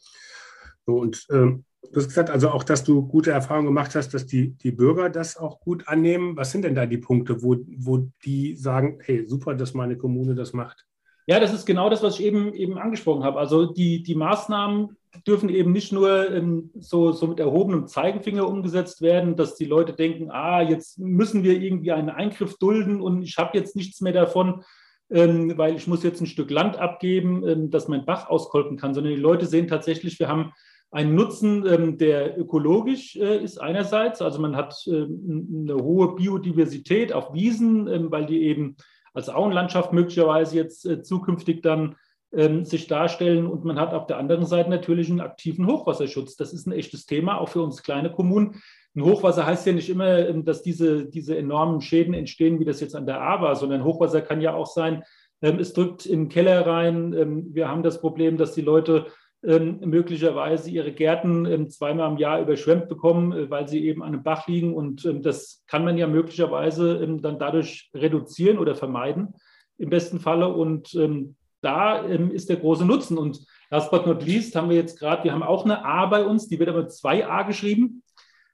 Und 0.99 1.27
ähm, 1.31 1.65
du 1.91 1.97
hast 1.97 2.09
gesagt, 2.09 2.31
also 2.31 2.51
auch, 2.51 2.65
dass 2.65 2.85
du 2.85 3.07
gute 3.07 3.31
Erfahrungen 3.31 3.67
gemacht 3.67 3.95
hast, 3.95 4.15
dass 4.15 4.27
die, 4.27 4.53
die 4.53 4.73
Bürger 4.73 5.11
das 5.11 5.37
auch 5.37 5.61
gut 5.61 5.89
annehmen. 5.89 6.37
Was 6.37 6.53
sind 6.53 6.63
denn 6.63 6.75
da 6.75 6.87
die 6.87 6.99
Punkte, 6.99 7.43
wo, 7.43 7.57
wo 7.77 8.09
die 8.25 8.57
sagen, 8.57 8.99
hey, 9.03 9.27
super, 9.27 9.55
dass 9.55 9.75
meine 9.75 9.97
Kommune 9.97 10.35
das 10.35 10.53
macht? 10.53 10.87
Ja, 11.27 11.39
das 11.39 11.53
ist 11.53 11.67
genau 11.67 11.91
das, 11.91 12.03
was 12.03 12.19
ich 12.19 12.27
eben, 12.27 12.55
eben 12.55 12.79
angesprochen 12.79 13.23
habe. 13.23 13.39
Also 13.39 13.67
die, 13.67 14.03
die 14.03 14.15
Maßnahmen 14.15 14.97
dürfen 15.27 15.49
eben 15.49 15.73
nicht 15.73 15.93
nur 15.93 16.31
ähm, 16.31 16.71
so, 16.75 17.13
so 17.13 17.27
mit 17.27 17.41
erhobenem 17.41 17.87
Zeigefinger 17.87 18.49
umgesetzt 18.49 19.03
werden, 19.03 19.37
dass 19.37 19.57
die 19.57 19.65
Leute 19.65 19.93
denken, 19.93 20.31
ah, 20.31 20.63
jetzt 20.63 20.99
müssen 20.99 21.43
wir 21.43 21.61
irgendwie 21.61 21.93
einen 21.93 22.11
Eingriff 22.11 22.59
dulden 22.59 23.01
und 23.01 23.23
ich 23.23 23.37
habe 23.39 23.57
jetzt 23.59 23.77
nichts 23.77 24.01
mehr 24.01 24.13
davon, 24.13 24.63
ähm, 25.11 25.57
weil 25.57 25.77
ich 25.77 25.87
muss 25.87 26.03
jetzt 26.03 26.21
ein 26.21 26.27
Stück 26.27 26.51
Land 26.51 26.79
abgeben, 26.79 27.47
ähm, 27.47 27.71
dass 27.71 27.89
mein 27.89 28.07
Bach 28.07 28.29
auskolken 28.29 28.77
kann, 28.77 28.95
sondern 28.95 29.15
die 29.15 29.21
Leute 29.21 29.47
sehen 29.47 29.67
tatsächlich, 29.67 30.19
wir 30.19 30.29
haben 30.29 30.53
einen 30.91 31.15
Nutzen, 31.15 31.65
ähm, 31.67 31.99
der 31.99 32.39
ökologisch 32.39 33.17
äh, 33.17 33.43
ist 33.43 33.59
einerseits, 33.59 34.21
also 34.21 34.41
man 34.41 34.57
hat 34.57 34.75
ähm, 34.87 35.67
eine 35.69 35.77
hohe 35.77 36.17
Biodiversität 36.17 37.13
auf 37.13 37.33
Wiesen, 37.33 37.87
ähm, 37.87 38.11
weil 38.11 38.27
die 38.27 38.43
eben 38.43 38.77
als 39.15 39.29
Auenlandschaft 39.29 39.93
möglicherweise 39.93 40.57
jetzt 40.57 40.87
äh, 40.87 41.03
zukünftig 41.03 41.63
dann 41.63 41.97
ähm, 42.33 42.65
sich 42.65 42.89
darstellen 42.89 43.47
und 43.47 43.65
man 43.65 43.79
hat 43.79 43.95
auf 43.95 44.07
der 44.07 44.19
anderen 44.19 44.47
Seite 44.47 44.71
natürlich 44.71 45.11
einen 45.11 45.21
aktiven 45.21 45.67
Hochwasserschutz. 45.67 46.37
Das 46.37 46.53
ist 46.53 46.67
ein 46.67 46.73
echtes 46.73 47.07
Thema, 47.07 47.41
auch 47.41 47.49
für 47.49 47.63
uns 47.63 47.83
kleine 47.83 48.11
Kommunen. 48.11 48.61
Ein 48.97 49.05
Hochwasser 49.05 49.47
heißt 49.47 49.67
ja 49.67 49.73
nicht 49.73 49.91
immer, 49.91 50.29
ähm, 50.29 50.45
dass 50.45 50.63
diese, 50.63 51.07
diese 51.07 51.37
enormen 51.37 51.81
Schäden 51.81 52.15
entstehen, 52.15 52.59
wie 52.59 52.65
das 52.65 52.81
jetzt 52.81 52.97
an 52.97 53.07
der 53.07 53.21
A 53.21 53.41
war, 53.41 53.55
sondern 53.55 53.85
Hochwasser 53.85 54.23
kann 54.23 54.41
ja 54.41 54.55
auch 54.55 54.67
sein, 54.67 55.05
ähm, 55.41 55.61
es 55.61 55.73
drückt 55.73 56.05
in 56.05 56.25
den 56.25 56.29
Keller 56.29 56.67
rein. 56.67 57.55
Wir 57.55 57.69
haben 57.69 57.83
das 57.85 58.01
Problem, 58.01 58.37
dass 58.37 58.53
die 58.53 58.61
Leute 58.61 59.07
möglicherweise 59.43 60.71
ihre 60.71 60.93
Gärten 60.93 61.47
ähm, 61.47 61.71
zweimal 61.71 62.11
im 62.11 62.19
Jahr 62.19 62.41
überschwemmt 62.41 62.89
bekommen, 62.89 63.33
äh, 63.33 63.51
weil 63.51 63.69
sie 63.69 63.85
eben 63.87 64.03
an 64.03 64.13
einem 64.13 64.23
Bach 64.23 64.47
liegen. 64.47 64.75
Und 64.75 65.05
ähm, 65.07 65.23
das 65.23 65.65
kann 65.67 65.85
man 65.85 65.97
ja 65.97 66.07
möglicherweise 66.07 67.03
ähm, 67.03 67.23
dann 67.23 67.39
dadurch 67.39 67.91
reduzieren 67.95 68.59
oder 68.59 68.75
vermeiden 68.75 69.35
im 69.79 69.89
besten 69.89 70.21
Falle. 70.21 70.49
Und 70.49 70.95
ähm, 70.95 71.37
da 71.63 72.05
ähm, 72.07 72.31
ist 72.31 72.51
der 72.51 72.57
große 72.57 72.85
Nutzen. 72.85 73.17
Und 73.17 73.41
last 73.71 73.91
but 73.91 74.07
not 74.07 74.25
least 74.25 74.55
haben 74.57 74.69
wir 74.69 74.77
jetzt 74.77 74.99
gerade, 74.99 75.25
wir 75.25 75.33
haben 75.33 75.43
auch 75.43 75.65
eine 75.65 75.85
A 75.85 76.05
bei 76.07 76.25
uns, 76.25 76.49
die 76.49 76.59
wird 76.59 76.69
aber 76.69 76.83
mit 76.83 76.93
zwei 76.93 77.27
A 77.27 77.43
geschrieben. 77.43 78.03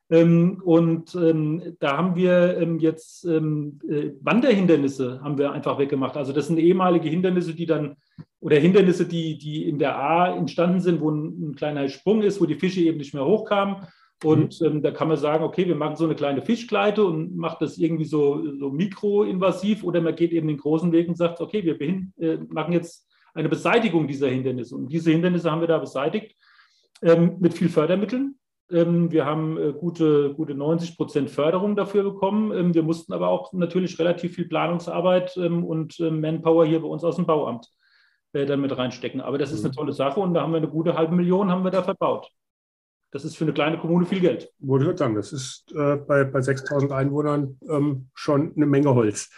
Ähm, 0.09 0.62
und 0.64 1.16
ähm, 1.16 1.76
da 1.81 1.97
haben 1.97 2.14
wir 2.14 2.59
ähm, 2.59 2.78
jetzt 2.78 3.25
ähm, 3.25 3.81
äh, 3.88 4.11
Wanderhindernisse 4.21 5.21
haben 5.21 5.37
wir 5.37 5.50
einfach 5.50 5.78
weggemacht. 5.78 6.16
Also 6.16 6.33
das 6.33 6.47
sind 6.47 6.59
ehemalige 6.59 7.09
Hindernisse, 7.09 7.55
die 7.55 7.66
dann 7.66 7.97
oder 8.40 8.58
Hindernisse, 8.58 9.06
die, 9.06 9.38
die 9.38 9.68
in 9.68 9.78
der 9.78 9.96
A 9.96 10.37
entstanden 10.37 10.80
sind, 10.80 11.00
wo 11.00 11.11
ein, 11.11 11.50
ein 11.50 11.54
kleiner 11.56 11.88
Sprung 11.88 12.23
ist, 12.23 12.40
wo 12.40 12.46
die 12.46 12.54
Fische 12.54 12.80
eben 12.80 12.99
nicht 12.99 13.14
mehr 13.14 13.25
hochkamen. 13.25 13.88
Und 14.25 14.61
mhm. 14.61 14.66
ähm, 14.66 14.82
da 14.82 14.92
kann 14.92 15.08
man 15.08 15.16
sagen, 15.16 15.44
okay, 15.44 15.66
wir 15.66 15.75
machen 15.75 15.96
so 15.96 16.04
eine 16.04 16.14
kleine 16.14 16.42
Fischgleite 16.42 17.04
und 17.04 17.37
macht 17.37 17.61
das 17.61 17.76
irgendwie 17.76 18.04
so, 18.04 18.56
so 18.58 18.70
mikroinvasiv 18.70 19.85
oder 19.85 20.00
man 20.00 20.14
geht 20.14 20.32
eben 20.32 20.49
den 20.49 20.58
großen 20.58 20.92
Weg 20.92 21.08
und 21.08 21.16
sagt, 21.16 21.40
okay, 21.40 21.64
wir 21.64 21.80
äh, 21.80 22.38
machen 22.49 22.73
jetzt 22.73 23.11
eine 23.35 23.49
Beseitigung 23.49 24.06
dieser 24.06 24.28
Hindernisse. 24.28 24.76
Und 24.76 24.90
diese 24.92 25.11
Hindernisse 25.11 25.50
haben 25.50 25.61
wir 25.61 25.68
da 25.68 25.78
beseitigt 25.78 26.35
ähm, 27.02 27.37
mit 27.40 27.52
viel 27.52 27.68
Fördermitteln. 27.68 28.37
Ähm, 28.70 29.11
wir 29.12 29.26
haben 29.26 29.58
äh, 29.58 29.73
gute, 29.73 30.35
gute 30.35 30.54
90 30.54 30.96
Prozent 30.96 31.30
Förderung 31.30 31.76
dafür 31.76 32.04
bekommen. 32.04 32.52
Ähm, 32.52 32.75
wir 32.75 32.82
mussten 32.82 33.12
aber 33.12 33.28
auch 33.28 33.52
natürlich 33.52 33.99
relativ 33.99 34.35
viel 34.37 34.46
Planungsarbeit 34.46 35.37
ähm, 35.37 35.64
und 35.64 35.99
Manpower 35.99 36.64
hier 36.64 36.80
bei 36.80 36.88
uns 36.88 37.04
aus 37.04 37.16
dem 37.16 37.26
Bauamt 37.26 37.68
äh, 38.37 38.47
dann 38.47 38.61
mit 38.61 38.76
reinstecken. 38.76 39.21
Aber 39.21 39.38
das 39.38 39.52
ist 39.52 39.61
eine 39.61 39.71
mhm. 39.71 39.76
tolle 39.76 39.93
Sache 39.93 40.21
und 40.21 40.35
da 40.35 40.43
haben 40.43 40.52
wir 40.52 40.59
eine 40.59 40.69
gute 40.69 40.95
halbe 40.95 41.14
Million 41.14 41.50
haben 41.50 41.64
wir 41.64 41.71
da 41.71 41.83
verbaut. 41.83 42.31
Das 43.11 43.25
ist 43.25 43.37
für 43.37 43.45
eine 43.45 43.55
kleine 43.55 43.78
Kommune 43.78 44.05
viel 44.05 44.21
Geld. 44.21 44.52
Wollte 44.59 44.90
ich 44.90 44.99
sagen, 44.99 45.14
das 45.14 45.33
ist 45.33 45.73
äh, 45.75 45.97
bei, 45.97 46.25
bei 46.25 46.43
6000 46.43 46.93
Einwohnern 46.93 47.59
ähm, 47.69 48.09
schon 48.14 48.52
eine 48.55 48.66
Menge 48.66 48.95
Holz. 48.95 49.31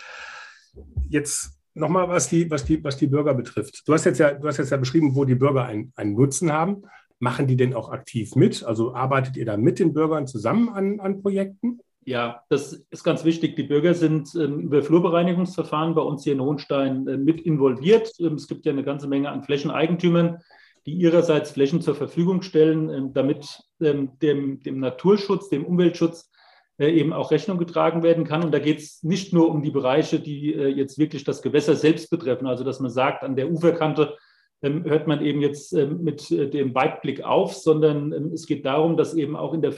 Jetzt 1.09 1.61
nochmal, 1.75 2.09
was 2.09 2.29
die, 2.29 2.51
was, 2.51 2.65
die, 2.65 2.83
was 2.83 2.97
die 2.97 3.07
Bürger 3.07 3.35
betrifft. 3.35 3.87
Du 3.87 3.93
hast 3.93 4.05
jetzt 4.05 4.19
ja, 4.19 4.33
du 4.33 4.49
hast 4.49 4.57
jetzt 4.57 4.71
ja 4.71 4.77
beschrieben, 4.77 5.15
wo 5.15 5.25
die 5.25 5.37
Bürger 5.37 5.65
einen, 5.65 5.93
einen 5.97 6.15
Nutzen 6.15 6.53
haben. 6.53 6.83
Machen 7.21 7.47
die 7.47 7.57
denn 7.57 7.75
auch 7.75 7.91
aktiv 7.91 8.35
mit? 8.37 8.65
Also 8.65 8.95
arbeitet 8.95 9.37
ihr 9.37 9.45
da 9.45 9.57
mit 9.57 9.79
den 9.79 9.93
Bürgern 9.93 10.27
zusammen 10.27 10.69
an, 10.71 11.01
an 11.01 11.23
Projekten? 11.23 11.81
Ja, 12.09 12.43
das 12.49 12.73
ist 12.91 13.05
ganz 13.05 13.27
wichtig. 13.27 13.55
Die 13.57 13.65
Bürger 13.65 13.93
sind 13.93 14.35
ähm, 14.35 14.61
über 14.61 14.83
Flurbereinigungsverfahren 14.83 15.95
bei 15.95 16.01
uns 16.01 16.25
hier 16.25 16.33
in 16.33 16.41
Hohenstein 16.41 17.07
äh, 17.07 17.19
mit 17.19 17.43
involviert. 17.43 18.11
Ähm, 18.19 18.37
es 18.37 18.49
gibt 18.49 18.65
ja 18.65 18.73
eine 18.73 18.83
ganze 18.83 19.09
Menge 19.09 19.29
an 19.29 19.43
Flächeneigentümern, 19.43 20.39
die 20.87 20.95
ihrerseits 20.95 21.51
Flächen 21.51 21.83
zur 21.83 21.95
Verfügung 21.95 22.41
stellen, 22.41 22.89
ähm, 22.89 23.13
damit 23.13 23.63
ähm, 23.83 24.13
dem, 24.23 24.63
dem 24.63 24.81
Naturschutz, 24.81 25.51
dem 25.51 25.67
Umweltschutz 25.67 26.33
äh, 26.79 26.91
eben 26.91 27.13
auch 27.13 27.31
Rechnung 27.31 27.59
getragen 27.59 28.03
werden 28.03 28.25
kann. 28.25 28.43
Und 28.43 28.53
da 28.53 28.59
geht 28.59 28.79
es 28.79 29.03
nicht 29.03 29.35
nur 29.35 29.51
um 29.51 29.63
die 29.63 29.71
Bereiche, 29.71 30.19
die 30.19 30.55
äh, 30.55 30.69
jetzt 30.69 30.99
wirklich 30.99 31.25
das 31.25 31.43
Gewässer 31.43 31.77
selbst 31.77 32.09
betreffen, 32.09 32.47
also 32.47 32.65
dass 32.65 32.81
man 32.81 32.91
sagt, 32.91 33.23
an 33.23 33.37
der 33.37 33.51
Uferkante 33.53 34.17
ähm, 34.63 34.83
hört 34.85 35.09
man 35.09 35.21
eben 35.21 35.43
jetzt 35.43 35.75
ähm, 35.75 36.03
mit 36.05 36.31
äh, 36.31 36.49
dem 36.49 36.75
Weitblick 36.75 37.23
auf, 37.23 37.53
sondern 37.53 38.33
es 38.33 38.47
geht 38.47 38.65
darum, 38.65 38.97
dass 38.97 39.13
eben 39.13 39.37
auch 39.37 39.53
in 39.53 39.61
der 39.61 39.73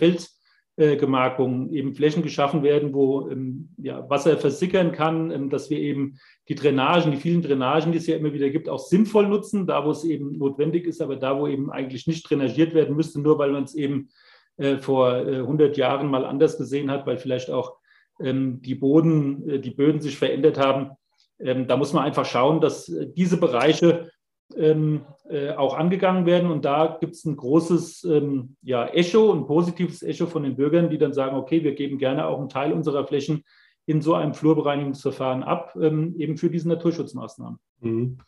Feldgemarkung 0.80 1.68
eben 1.74 1.94
Flächen 1.94 2.22
geschaffen 2.22 2.62
werden, 2.62 2.94
wo 2.94 3.28
ja, 3.76 4.08
Wasser 4.08 4.38
versickern 4.38 4.92
kann, 4.92 5.50
dass 5.50 5.68
wir 5.68 5.78
eben 5.78 6.18
die 6.48 6.54
Drainagen, 6.54 7.12
die 7.12 7.18
vielen 7.18 7.42
Drainagen, 7.42 7.92
die 7.92 7.98
es 7.98 8.06
ja 8.06 8.16
immer 8.16 8.32
wieder 8.32 8.48
gibt, 8.48 8.66
auch 8.70 8.78
sinnvoll 8.78 9.28
nutzen, 9.28 9.66
da 9.66 9.84
wo 9.84 9.90
es 9.90 10.04
eben 10.04 10.38
notwendig 10.38 10.86
ist, 10.86 11.02
aber 11.02 11.16
da 11.16 11.38
wo 11.38 11.46
eben 11.46 11.70
eigentlich 11.70 12.06
nicht 12.06 12.28
drainagiert 12.30 12.72
werden 12.72 12.96
müsste, 12.96 13.20
nur 13.20 13.38
weil 13.38 13.52
man 13.52 13.64
es 13.64 13.74
eben 13.74 14.08
äh, 14.56 14.78
vor 14.78 15.12
100 15.12 15.76
Jahren 15.76 16.08
mal 16.08 16.24
anders 16.24 16.56
gesehen 16.56 16.90
hat, 16.90 17.06
weil 17.06 17.18
vielleicht 17.18 17.50
auch 17.50 17.76
die 18.22 18.74
Boden, 18.74 19.62
die 19.62 19.70
Böden 19.70 20.02
sich 20.02 20.18
verändert 20.18 20.58
haben. 20.58 20.90
Da 21.38 21.76
muss 21.78 21.94
man 21.94 22.04
einfach 22.04 22.26
schauen, 22.26 22.60
dass 22.60 22.84
diese 23.16 23.38
Bereiche 23.38 24.10
ähm, 24.54 25.06
äh, 25.30 25.50
auch 25.50 25.74
angegangen 25.74 26.26
werden. 26.26 26.50
Und 26.50 26.64
da 26.64 26.98
gibt 27.00 27.14
es 27.14 27.24
ein 27.24 27.36
großes 27.36 28.04
ähm, 28.04 28.56
ja, 28.62 28.86
Echo, 28.86 29.32
ein 29.32 29.46
positives 29.46 30.02
Echo 30.02 30.26
von 30.26 30.42
den 30.42 30.56
Bürgern, 30.56 30.90
die 30.90 30.98
dann 30.98 31.12
sagen, 31.12 31.36
okay, 31.36 31.62
wir 31.62 31.74
geben 31.74 31.98
gerne 31.98 32.26
auch 32.26 32.38
einen 32.38 32.48
Teil 32.48 32.72
unserer 32.72 33.06
Flächen 33.06 33.44
in 33.86 34.02
so 34.02 34.14
einem 34.14 34.34
Flurbereinigungsverfahren 34.34 35.42
ab, 35.42 35.76
ähm, 35.80 36.14
eben 36.18 36.36
für 36.36 36.50
diese 36.50 36.68
Naturschutzmaßnahmen. 36.68 37.58
Mhm. 37.80 38.18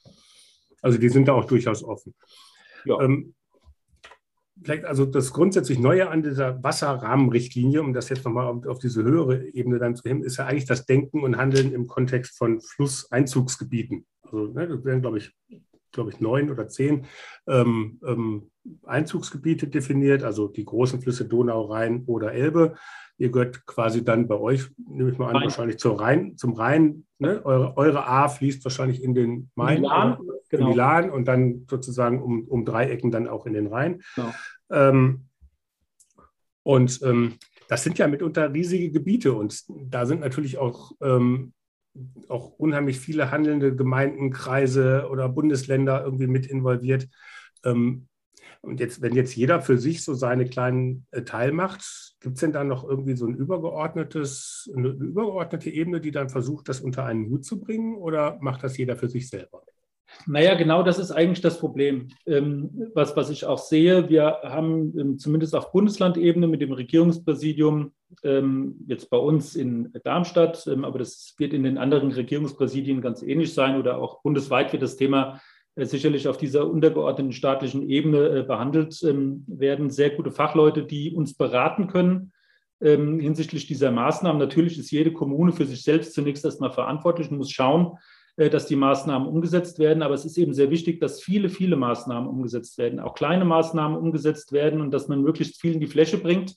Also 0.81 0.99
die 0.99 1.09
sind 1.09 1.29
da 1.29 1.35
auch 1.35 1.45
durchaus 1.45 1.85
offen. 1.85 2.15
Ja. 2.85 3.01
Ähm, 3.01 3.35
vielleicht 4.63 4.85
also 4.85 5.05
das 5.05 5.33
grundsätzlich 5.33 5.79
Neue 5.79 6.09
an 6.09 6.23
dieser 6.23 6.63
Wasserrahmenrichtlinie, 6.63 7.81
um 7.81 7.93
das 7.93 8.09
jetzt 8.09 8.25
nochmal 8.25 8.47
auf, 8.47 8.67
auf 8.67 8.79
diese 8.79 9.03
höhere 9.03 9.45
Ebene 9.49 9.79
dann 9.79 9.97
zu 9.97 10.09
heben, 10.09 10.23
ist 10.23 10.37
ja 10.37 10.47
eigentlich 10.47 10.67
das 10.67 10.87
Denken 10.87 11.23
und 11.23 11.37
Handeln 11.37 11.73
im 11.73 11.87
Kontext 11.87 12.37
von 12.37 12.61
Flusseinzugsgebieten. 12.61 14.07
Also 14.23 14.47
ne, 14.47 14.69
das 14.69 14.85
wären, 14.85 15.01
glaube 15.01 15.19
ich, 15.19 15.33
glaube 15.93 16.11
ich, 16.11 16.21
neun 16.21 16.51
oder 16.51 16.69
zehn 16.69 17.07
ähm, 17.47 18.01
ähm, 18.07 18.51
Einzugsgebiete 18.85 19.69
definiert, 19.69 20.23
also 20.23 20.49
die 20.49 20.65
großen 20.65 21.01
Flüsse 21.01 21.27
Donau, 21.27 21.63
Rhein 21.67 22.05
oder 22.07 22.33
Elbe. 22.33 22.75
Ihr 23.19 23.31
gehört 23.31 23.67
quasi 23.67 24.05
dann 24.05 24.27
bei 24.27 24.37
euch, 24.37 24.71
nehme 24.89 25.11
ich 25.11 25.19
mal 25.19 25.29
an, 25.29 25.37
Rhein. 25.37 25.45
wahrscheinlich 25.45 25.79
zur 25.79 26.01
Rhein, 26.01 26.37
zum 26.37 26.55
Rhein. 26.55 27.05
Ne? 27.19 27.45
Eure, 27.45 27.77
eure, 27.77 28.07
A 28.07 28.29
fließt 28.29 28.65
wahrscheinlich 28.65 29.03
in 29.03 29.15
den 29.15 29.51
Main, 29.55 29.77
in 29.77 29.83
Milan, 29.83 30.19
genau. 30.49 30.69
Milan 30.69 31.11
und 31.11 31.27
dann 31.27 31.67
sozusagen 31.69 32.23
um, 32.23 32.49
um 32.49 32.65
Dreiecken 32.65 33.11
dann 33.11 33.29
auch 33.29 33.47
in 33.47 33.53
den 33.53 33.69
Rhein. 33.69 34.03
Genau. 34.17 34.33
Ähm, 34.71 35.27
und 36.65 37.01
ähm, 37.03 37.35
das 37.69 37.85
sind 37.85 37.99
ja 37.99 38.07
mitunter 38.07 38.53
riesige 38.53 38.91
Gebiete 38.91 39.33
und 39.33 39.65
da 39.69 40.07
sind 40.07 40.21
natürlich 40.21 40.59
auch 40.59 40.93
ähm, 41.01 41.53
auch 42.29 42.53
unheimlich 42.59 42.99
viele 42.99 43.31
handelnde 43.31 43.75
Gemeinden, 43.75 44.31
Kreise 44.31 45.09
oder 45.11 45.29
Bundesländer 45.29 46.05
irgendwie 46.05 46.27
mit 46.27 46.47
involviert. 46.47 47.09
Ähm, 47.65 48.09
und 48.63 48.79
jetzt, 48.79 49.03
wenn 49.03 49.15
jetzt 49.15 49.35
jeder 49.35 49.61
für 49.61 49.77
sich 49.77 50.05
so 50.05 50.15
seine 50.15 50.45
kleinen 50.45 51.07
äh, 51.11 51.23
Teil 51.23 51.53
macht, 51.53 52.15
gibt 52.21 52.37
es 52.37 52.41
denn 52.41 52.53
da 52.53 52.63
noch 52.63 52.85
irgendwie 52.85 53.17
so 53.17 53.27
ein 53.27 53.35
übergeordnetes, 53.35 54.71
eine 54.77 54.89
übergeordnete 54.89 55.69
Ebene, 55.71 56.01
die 56.01 56.13
dann 56.13 56.29
versucht, 56.29 56.69
das 56.69 56.81
unter 56.81 57.05
einen 57.05 57.29
Hut 57.29 57.45
zu 57.45 57.61
bringen, 57.61 57.97
oder 57.97 58.39
macht 58.41 58.63
das 58.63 58.77
jeder 58.77 58.97
für 58.97 59.09
sich 59.09 59.29
selber? 59.29 59.65
Naja, 60.27 60.55
genau 60.55 60.83
das 60.83 60.99
ist 60.99 61.11
eigentlich 61.11 61.41
das 61.41 61.59
Problem, 61.59 62.09
ähm, 62.27 62.71
was, 62.95 63.17
was 63.17 63.31
ich 63.31 63.45
auch 63.45 63.59
sehe. 63.59 64.09
Wir 64.09 64.39
haben 64.43 64.99
ähm, 64.99 65.19
zumindest 65.19 65.55
auf 65.55 65.73
Bundeslandebene 65.73 66.47
mit 66.47 66.61
dem 66.61 66.73
Regierungspräsidium, 66.73 67.93
ähm, 68.23 68.77
jetzt 68.87 69.11
bei 69.11 69.17
uns 69.17 69.57
in 69.57 69.93
Darmstadt, 70.05 70.69
aber 70.69 70.99
das 70.99 71.35
wird 71.39 71.53
in 71.53 71.65
den 71.65 71.79
anderen 71.79 72.13
Regierungspräsidien 72.13 73.01
ganz 73.01 73.23
ähnlich 73.23 73.55
sein 73.55 73.79
oder 73.79 73.99
auch 73.99 74.23
bundesweit 74.23 74.73
wird 74.73 74.83
das 74.83 74.97
Thema 74.97 75.41
äh, 75.75 75.87
sicherlich 75.87 76.29
auf 76.29 76.37
dieser 76.37 76.71
untergeordneten 76.71 77.33
staatlichen 77.33 77.89
Ebene 77.89 78.29
äh, 78.29 78.43
behandelt 78.43 79.03
werden. 79.03 79.91
Sehr 79.91 80.11
gute 80.11 80.31
Fachleute, 80.31 80.85
die 80.85 81.15
uns 81.15 81.35
beraten 81.35 81.89
können 81.89 82.33
hinsichtlich 82.85 83.69
dieser 83.69 83.93
Maßnahmen. 83.93 84.41
Natürlich 84.41 84.77
ist 84.77 84.91
jede 84.91 85.13
Kommune 85.13 85.53
für 85.53 85.67
sich 85.67 85.85
selbst 85.85 86.15
zunächst 86.15 86.45
erstmal 86.45 86.73
verantwortlich 86.73 87.31
und 87.31 87.37
muss 87.37 87.53
schauen, 87.53 87.97
dass 88.37 88.67
die 88.67 88.77
Maßnahmen 88.77 89.29
umgesetzt 89.29 89.79
werden. 89.79 90.03
Aber 90.03 90.15
es 90.15 90.25
ist 90.25 90.39
eben 90.39 90.55
sehr 90.55 90.71
wichtig, 90.71 91.01
dass 91.01 91.21
viele, 91.21 91.49
viele 91.49 91.77
Maßnahmen 91.77 92.29
umgesetzt 92.29 92.79
werden, 92.79 92.99
auch 93.01 93.15
kleine 93.15 93.45
Maßnahmen 93.45 93.97
umgesetzt 93.97 94.53
werden 94.53 94.81
und 94.81 94.91
dass 94.91 95.09
man 95.09 95.23
möglichst 95.23 95.61
viel 95.61 95.75
in 95.75 95.81
die 95.81 95.87
Fläche 95.87 96.19
bringt. 96.19 96.57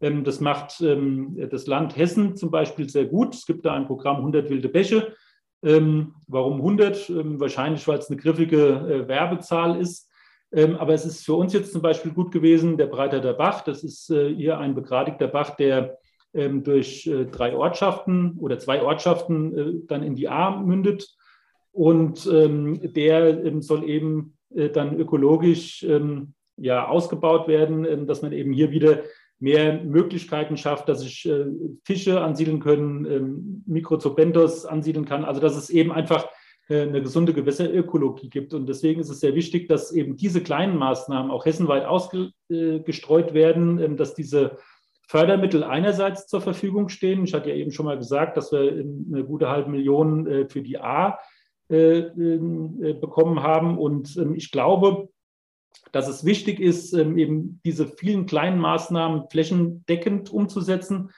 Ähm, 0.00 0.24
das 0.24 0.40
macht 0.40 0.80
ähm, 0.80 1.36
das 1.50 1.66
Land 1.66 1.96
Hessen 1.96 2.36
zum 2.36 2.50
Beispiel 2.50 2.88
sehr 2.88 3.06
gut. 3.06 3.34
Es 3.34 3.46
gibt 3.46 3.64
da 3.64 3.74
ein 3.74 3.86
Programm 3.86 4.16
100 4.16 4.50
wilde 4.50 4.68
Bäche. 4.68 5.14
Ähm, 5.62 6.16
warum 6.26 6.56
100? 6.56 7.10
Wahrscheinlich, 7.38 7.86
weil 7.86 7.98
es 7.98 8.10
eine 8.10 8.20
griffige 8.20 8.66
äh, 8.66 9.08
Werbezahl 9.08 9.80
ist. 9.80 10.08
Aber 10.54 10.92
es 10.92 11.06
ist 11.06 11.24
für 11.24 11.32
uns 11.32 11.54
jetzt 11.54 11.72
zum 11.72 11.80
Beispiel 11.80 12.12
gut 12.12 12.30
gewesen, 12.30 12.76
der 12.76 12.84
Breiter 12.84 13.20
der 13.20 13.32
Bach. 13.32 13.62
Das 13.62 13.82
ist 13.82 14.10
äh, 14.10 14.34
hier 14.34 14.58
ein 14.58 14.74
begradigter 14.74 15.26
Bach, 15.26 15.56
der 15.56 15.96
durch 16.32 17.06
äh, 17.06 17.26
drei 17.26 17.54
Ortschaften 17.54 18.38
oder 18.38 18.58
zwei 18.58 18.82
Ortschaften 18.82 19.58
äh, 19.58 19.72
dann 19.86 20.02
in 20.02 20.14
die 20.14 20.28
A 20.28 20.50
mündet. 20.50 21.14
Und 21.72 22.26
ähm, 22.26 22.92
der 22.92 23.44
ähm, 23.44 23.62
soll 23.62 23.88
eben 23.88 24.36
äh, 24.54 24.70
dann 24.70 24.98
ökologisch 24.98 25.82
ähm, 25.82 26.34
ja, 26.56 26.86
ausgebaut 26.86 27.48
werden, 27.48 27.84
ähm, 27.84 28.06
dass 28.06 28.22
man 28.22 28.32
eben 28.32 28.52
hier 28.52 28.70
wieder 28.70 29.02
mehr 29.40 29.82
Möglichkeiten 29.82 30.56
schafft, 30.56 30.88
dass 30.88 31.00
sich 31.00 31.26
äh, 31.26 31.46
Fische 31.84 32.20
ansiedeln 32.20 32.60
können, 32.60 33.04
ähm, 33.06 33.64
Mikrozobentos 33.66 34.66
ansiedeln 34.66 35.06
kann. 35.06 35.24
Also 35.24 35.40
dass 35.40 35.56
es 35.56 35.70
eben 35.70 35.92
einfach 35.92 36.28
eine 36.68 37.02
gesunde 37.02 37.34
Gewässerökologie 37.34 38.30
gibt. 38.30 38.54
Und 38.54 38.66
deswegen 38.66 39.00
ist 39.00 39.10
es 39.10 39.20
sehr 39.20 39.34
wichtig, 39.34 39.68
dass 39.68 39.92
eben 39.92 40.16
diese 40.16 40.42
kleinen 40.42 40.78
Maßnahmen 40.78 41.30
auch 41.30 41.44
hessenweit 41.44 41.84
ausgestreut 41.84 43.34
werden, 43.34 43.96
dass 43.96 44.14
diese 44.14 44.56
Fördermittel 45.08 45.64
einerseits 45.64 46.26
zur 46.26 46.40
Verfügung 46.40 46.88
stehen. 46.88 47.24
Ich 47.24 47.34
hatte 47.34 47.50
ja 47.50 47.56
eben 47.56 47.70
schon 47.70 47.86
mal 47.86 47.98
gesagt, 47.98 48.36
dass 48.36 48.52
wir 48.52 48.60
eine 48.60 49.24
gute 49.24 49.48
halbe 49.48 49.70
Million 49.70 50.26
äh, 50.26 50.48
für 50.48 50.62
die 50.62 50.78
A 50.78 51.18
äh, 51.70 51.98
äh, 51.98 52.94
bekommen 52.94 53.42
haben. 53.42 53.78
Und 53.78 54.16
ähm, 54.16 54.34
ich 54.34 54.50
glaube, 54.50 55.08
dass 55.90 56.08
es 56.08 56.24
wichtig 56.24 56.60
ist, 56.60 56.92
ähm, 56.92 57.18
eben 57.18 57.60
diese 57.64 57.86
vielen 57.86 58.26
kleinen 58.26 58.58
Maßnahmen 58.58 59.24
flächendeckend 59.30 60.30
umzusetzen, 60.30 61.10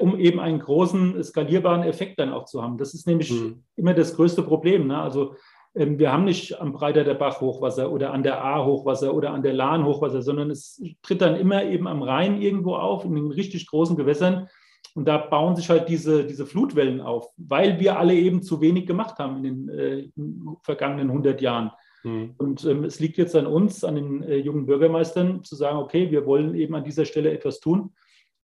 um 0.00 0.18
eben 0.18 0.38
einen 0.38 0.60
großen 0.60 1.22
skalierbaren 1.22 1.82
Effekt 1.82 2.20
dann 2.20 2.32
auch 2.32 2.44
zu 2.44 2.62
haben. 2.62 2.78
Das 2.78 2.94
ist 2.94 3.08
nämlich 3.08 3.32
mhm. 3.32 3.64
immer 3.76 3.92
das 3.92 4.14
größte 4.14 4.42
Problem. 4.42 4.86
Ne? 4.86 4.98
Also 4.98 5.32
ähm, 5.32 5.34
wir 5.74 6.12
haben 6.12 6.24
nicht 6.24 6.60
am 6.60 6.72
Breiter 6.72 7.02
der 7.02 7.14
Bach 7.14 7.40
Hochwasser 7.40 7.90
oder 7.90 8.12
an 8.12 8.22
der 8.22 8.44
A 8.44 8.64
Hochwasser 8.64 9.12
oder 9.12 9.32
an 9.32 9.42
der 9.42 9.52
Lahn 9.52 9.84
Hochwasser, 9.84 10.22
sondern 10.22 10.50
es 10.50 10.80
tritt 11.02 11.20
dann 11.20 11.34
immer 11.34 11.64
eben 11.64 11.88
am 11.88 12.02
Rhein 12.02 12.40
irgendwo 12.40 12.76
auf, 12.76 13.04
in 13.04 13.14
den 13.14 13.32
richtig 13.32 13.66
großen 13.66 13.96
Gewässern. 13.96 14.48
Und 14.94 15.08
da 15.08 15.18
bauen 15.18 15.56
sich 15.56 15.68
halt 15.68 15.88
diese, 15.88 16.24
diese 16.24 16.46
Flutwellen 16.46 17.00
auf, 17.00 17.28
weil 17.36 17.80
wir 17.80 17.98
alle 17.98 18.14
eben 18.14 18.42
zu 18.42 18.60
wenig 18.60 18.86
gemacht 18.86 19.18
haben 19.18 19.38
in 19.38 19.42
den, 19.42 19.68
äh, 19.68 19.98
in 19.98 20.12
den 20.14 20.56
vergangenen 20.62 21.08
100 21.08 21.40
Jahren. 21.40 21.72
Mhm. 22.04 22.34
Und 22.38 22.64
ähm, 22.64 22.84
es 22.84 23.00
liegt 23.00 23.16
jetzt 23.16 23.34
an 23.34 23.46
uns, 23.46 23.82
an 23.82 23.96
den 23.96 24.22
äh, 24.22 24.36
jungen 24.36 24.66
Bürgermeistern, 24.66 25.42
zu 25.42 25.56
sagen, 25.56 25.78
okay, 25.78 26.12
wir 26.12 26.24
wollen 26.26 26.54
eben 26.54 26.76
an 26.76 26.84
dieser 26.84 27.04
Stelle 27.04 27.32
etwas 27.32 27.58
tun. 27.58 27.90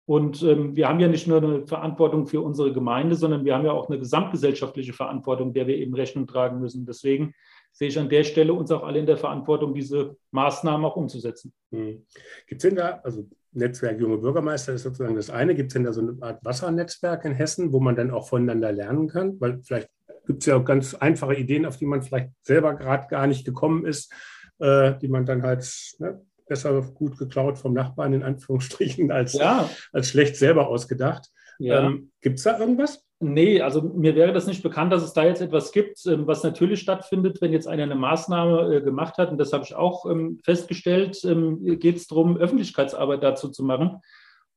Und 0.05 0.41
ähm, 0.43 0.75
wir 0.75 0.89
haben 0.89 0.99
ja 0.99 1.07
nicht 1.07 1.27
nur 1.27 1.37
eine 1.37 1.67
Verantwortung 1.67 2.25
für 2.25 2.41
unsere 2.41 2.73
Gemeinde, 2.73 3.15
sondern 3.15 3.45
wir 3.45 3.55
haben 3.55 3.65
ja 3.65 3.71
auch 3.71 3.87
eine 3.87 3.99
gesamtgesellschaftliche 3.99 4.93
Verantwortung, 4.93 5.53
der 5.53 5.67
wir 5.67 5.77
eben 5.77 5.93
Rechnung 5.93 6.27
tragen 6.27 6.59
müssen. 6.59 6.85
Deswegen 6.85 7.33
sehe 7.71 7.87
ich 7.87 7.99
an 7.99 8.09
der 8.09 8.23
Stelle 8.23 8.53
uns 8.53 8.71
auch 8.71 8.83
alle 8.83 8.99
in 8.99 9.05
der 9.05 9.17
Verantwortung, 9.17 9.73
diese 9.73 10.17
Maßnahmen 10.31 10.85
auch 10.85 10.95
umzusetzen. 10.95 11.53
Hm. 11.71 12.05
Gibt 12.47 12.63
es 12.63 12.69
denn 12.69 12.75
da, 12.75 12.99
also 13.03 13.27
Netzwerk 13.53 13.99
Junge 13.99 14.17
Bürgermeister 14.17 14.73
ist 14.73 14.83
sozusagen 14.83 15.15
das 15.15 15.29
eine, 15.29 15.55
gibt 15.55 15.71
es 15.71 15.73
denn 15.73 15.83
da 15.83 15.93
so 15.93 16.01
eine 16.01 16.17
Art 16.21 16.43
Wassernetzwerk 16.43 17.25
in 17.25 17.33
Hessen, 17.33 17.71
wo 17.71 17.79
man 17.79 17.95
dann 17.95 18.11
auch 18.11 18.27
voneinander 18.27 18.71
lernen 18.71 19.07
kann? 19.07 19.39
Weil 19.39 19.61
vielleicht 19.61 19.89
gibt 20.25 20.43
es 20.43 20.45
ja 20.47 20.55
auch 20.55 20.65
ganz 20.65 20.93
einfache 20.95 21.35
Ideen, 21.35 21.65
auf 21.65 21.77
die 21.77 21.85
man 21.85 22.01
vielleicht 22.01 22.31
selber 22.41 22.75
gerade 22.75 23.07
gar 23.07 23.27
nicht 23.27 23.45
gekommen 23.45 23.85
ist, 23.85 24.13
äh, 24.59 24.97
die 24.99 25.07
man 25.07 25.25
dann 25.25 25.43
halt 25.43 25.69
ne, 25.99 26.21
besser 26.51 26.81
gut 26.81 27.17
geklaut 27.17 27.57
vom 27.57 27.71
Nachbarn 27.71 28.11
in 28.11 28.23
Anführungsstrichen 28.23 29.09
als, 29.09 29.33
ja. 29.33 29.69
als 29.93 30.09
schlecht 30.09 30.35
selber 30.35 30.67
ausgedacht. 30.67 31.29
Ja. 31.59 31.85
Ähm, 31.85 32.11
gibt 32.19 32.39
es 32.39 32.43
da 32.43 32.59
irgendwas? 32.59 33.05
Nee, 33.21 33.61
also 33.61 33.81
mir 33.81 34.15
wäre 34.15 34.33
das 34.33 34.47
nicht 34.47 34.61
bekannt, 34.61 34.91
dass 34.91 35.01
es 35.01 35.13
da 35.13 35.23
jetzt 35.23 35.41
etwas 35.41 35.71
gibt, 35.71 36.05
ähm, 36.07 36.27
was 36.27 36.43
natürlich 36.43 36.81
stattfindet, 36.81 37.41
wenn 37.41 37.53
jetzt 37.53 37.69
einer 37.69 37.83
eine 37.83 37.95
Maßnahme 37.95 38.75
äh, 38.75 38.81
gemacht 38.81 39.17
hat. 39.17 39.31
Und 39.31 39.37
das 39.37 39.53
habe 39.53 39.63
ich 39.63 39.75
auch 39.75 40.05
ähm, 40.11 40.39
festgestellt, 40.43 41.23
ähm, 41.23 41.79
geht 41.79 41.95
es 41.95 42.07
darum, 42.07 42.35
Öffentlichkeitsarbeit 42.35 43.23
dazu 43.23 43.47
zu 43.47 43.63
machen. 43.63 44.01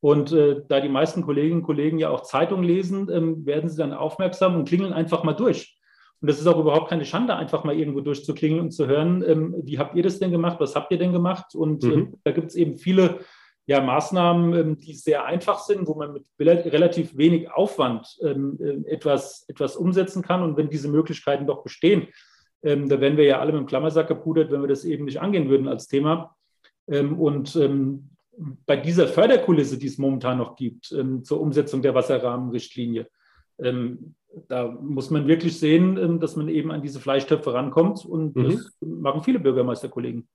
Und 0.01 0.33
äh, 0.33 0.63
da 0.67 0.81
die 0.81 0.89
meisten 0.89 1.23
Kolleginnen 1.23 1.61
und 1.61 1.67
Kollegen 1.67 2.01
ja 2.01 2.11
auch 2.11 2.23
Zeitung 2.23 2.65
lesen, 2.65 3.07
werden 3.47 3.71
sie 3.71 3.77
dann 3.77 3.93
aufmerksam 3.93 4.57
und 4.57 4.69
klingeln 4.69 4.93
einfach 4.93 5.23
mal 5.23 5.33
durch. 5.33 5.79
Und 6.25 6.31
das 6.31 6.41
ist 6.41 6.47
auch 6.47 6.59
überhaupt 6.59 6.89
keine 6.89 7.05
Schande, 7.05 7.37
einfach 7.37 7.65
mal 7.65 7.79
irgendwo 7.79 8.01
durchzuklingen 8.01 8.59
und 8.59 8.71
zu 8.71 8.87
hören, 8.87 9.23
ähm, 9.27 9.55
wie 9.63 9.79
habt 9.79 9.95
ihr 9.95 10.03
das 10.03 10.21
denn 10.21 10.31
gemacht, 10.31 10.57
was 10.59 10.75
habt 10.75 10.91
ihr 10.91 10.97
denn 10.97 11.13
gemacht? 11.13 11.55
Und 11.55 11.85
ähm, 11.85 11.91
mhm. 11.91 12.15
da 12.25 12.33
gibt 12.33 12.47
es 12.49 12.55
eben 12.55 12.79
viele 12.79 13.19
ja, 13.67 13.83
Maßnahmen, 13.83 14.55
ähm, 14.55 14.79
die 14.79 14.95
sehr 14.95 15.27
einfach 15.27 15.59
sind, 15.59 15.87
wo 15.87 15.95
man 15.97 16.15
mit 16.15 16.25
relativ 16.39 17.19
wenig 17.19 17.53
Aufwand 17.53 18.17
ähm, 18.23 18.59
äh, 18.59 18.91
etwas, 18.91 19.45
etwas 19.49 19.77
umsetzen 19.77 20.23
kann. 20.23 20.43
Und 20.43 20.57
wenn 20.57 20.71
diese 20.71 20.89
Möglichkeiten 20.89 21.47
doch 21.47 21.63
bestehen, 21.63 22.09
ähm, 22.63 22.89
da 22.89 23.03
wären 23.03 23.19
wir 23.19 23.25
ja 23.25 23.41
alle 23.41 23.53
mit 23.53 23.61
dem 23.61 23.67
Klammersack 23.67 24.09
gepudert, 24.09 24.51
wenn 24.51 24.63
wir 24.63 24.69
das 24.69 24.87
eben 24.87 25.05
nicht 25.05 25.21
angehen 25.21 25.51
würden 25.51 25.69
als 25.69 25.89
Thema. 25.89 26.35
Ähm, 26.89 27.21
und 27.21 27.53
bei 28.65 28.77
dieser 28.79 29.09
Förderkulisse, 29.09 29.77
die 29.77 29.89
es 29.89 29.99
momentan 29.99 30.39
noch 30.39 30.57
gibt 30.57 30.87
zur 30.87 31.41
Umsetzung 31.41 31.83
der 31.83 31.95
Wasserrahmenrichtlinie, 31.95 33.09
da 34.49 34.69
muss 34.69 35.11
man 35.11 35.27
wirklich 35.27 35.59
sehen, 35.59 35.97
ähm, 35.97 36.21
dass 36.21 36.37
man 36.37 36.49
eben 36.49 36.71
an 36.71 36.83
diese 36.83 37.01
Fleischtöpfe 37.01 37.55
rankommt 37.55 38.05
und 38.05 38.37
mhm. 38.37 38.51
das 38.51 38.73
machen 38.81 39.23
viele 39.23 39.41
Bürgermeisterkollegen. 39.41 40.29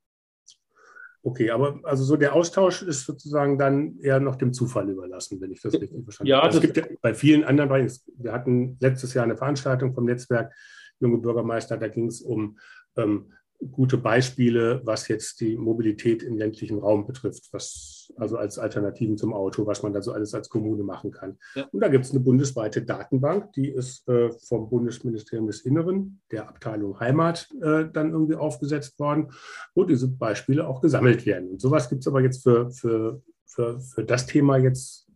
Okay, 1.21 1.49
aber 1.49 1.79
also 1.83 2.05
so 2.05 2.15
der 2.15 2.33
Austausch 2.33 2.81
ist 2.81 3.05
sozusagen 3.05 3.57
dann 3.57 3.99
eher 3.99 4.21
noch 4.21 4.37
dem 4.37 4.53
Zufall 4.53 4.89
überlassen, 4.89 5.41
wenn 5.41 5.51
ich 5.51 5.61
das 5.61 5.73
richtig 5.73 6.03
verstanden 6.03 6.31
habe. 6.33 6.41
Ja, 6.41 6.45
also 6.45 6.59
es 6.59 6.65
gibt 6.65 6.77
ja 6.77 6.85
bei 7.01 7.13
vielen 7.13 7.43
anderen 7.43 7.69
Bereichen, 7.69 7.91
wir 8.17 8.31
hatten 8.31 8.77
letztes 8.79 9.13
Jahr 9.13 9.25
eine 9.25 9.35
Veranstaltung 9.35 9.93
vom 9.93 10.05
Netzwerk 10.05 10.53
Junge 11.01 11.17
Bürgermeister, 11.17 11.77
da 11.77 11.87
ging 11.87 12.07
es 12.07 12.21
um 12.21 12.57
ähm, 12.95 13.33
gute 13.71 13.97
Beispiele, 13.97 14.81
was 14.85 15.07
jetzt 15.07 15.41
die 15.41 15.57
Mobilität 15.57 16.23
im 16.23 16.37
ländlichen 16.37 16.79
Raum 16.79 17.05
betrifft, 17.05 17.49
was 17.51 18.11
also 18.15 18.37
als 18.37 18.57
Alternativen 18.57 19.17
zum 19.17 19.33
Auto, 19.33 19.65
was 19.67 19.83
man 19.83 19.93
da 19.93 20.01
so 20.01 20.11
alles 20.11 20.33
als 20.33 20.49
Kommune 20.49 20.83
machen 20.83 21.11
kann. 21.11 21.37
Ja. 21.55 21.67
Und 21.71 21.81
da 21.81 21.89
gibt 21.89 22.05
es 22.05 22.11
eine 22.11 22.21
bundesweite 22.21 22.81
Datenbank, 22.81 23.53
die 23.53 23.69
ist 23.69 24.07
äh, 24.07 24.31
vom 24.47 24.69
Bundesministerium 24.69 25.47
des 25.47 25.61
Inneren, 25.61 26.21
der 26.31 26.47
Abteilung 26.47 26.99
Heimat, 26.99 27.49
äh, 27.61 27.85
dann 27.91 28.11
irgendwie 28.11 28.35
aufgesetzt 28.35 28.97
worden, 28.99 29.31
wo 29.75 29.83
diese 29.83 30.07
Beispiele 30.07 30.67
auch 30.67 30.81
gesammelt 30.81 31.25
werden. 31.25 31.49
Und 31.49 31.61
sowas 31.61 31.89
gibt 31.89 32.01
es 32.01 32.07
aber 32.07 32.21
jetzt 32.21 32.43
für, 32.43 32.71
für, 32.71 33.21
für, 33.45 33.79
für 33.79 34.03
das 34.03 34.25
Thema 34.25 34.57
jetzt 34.57 35.08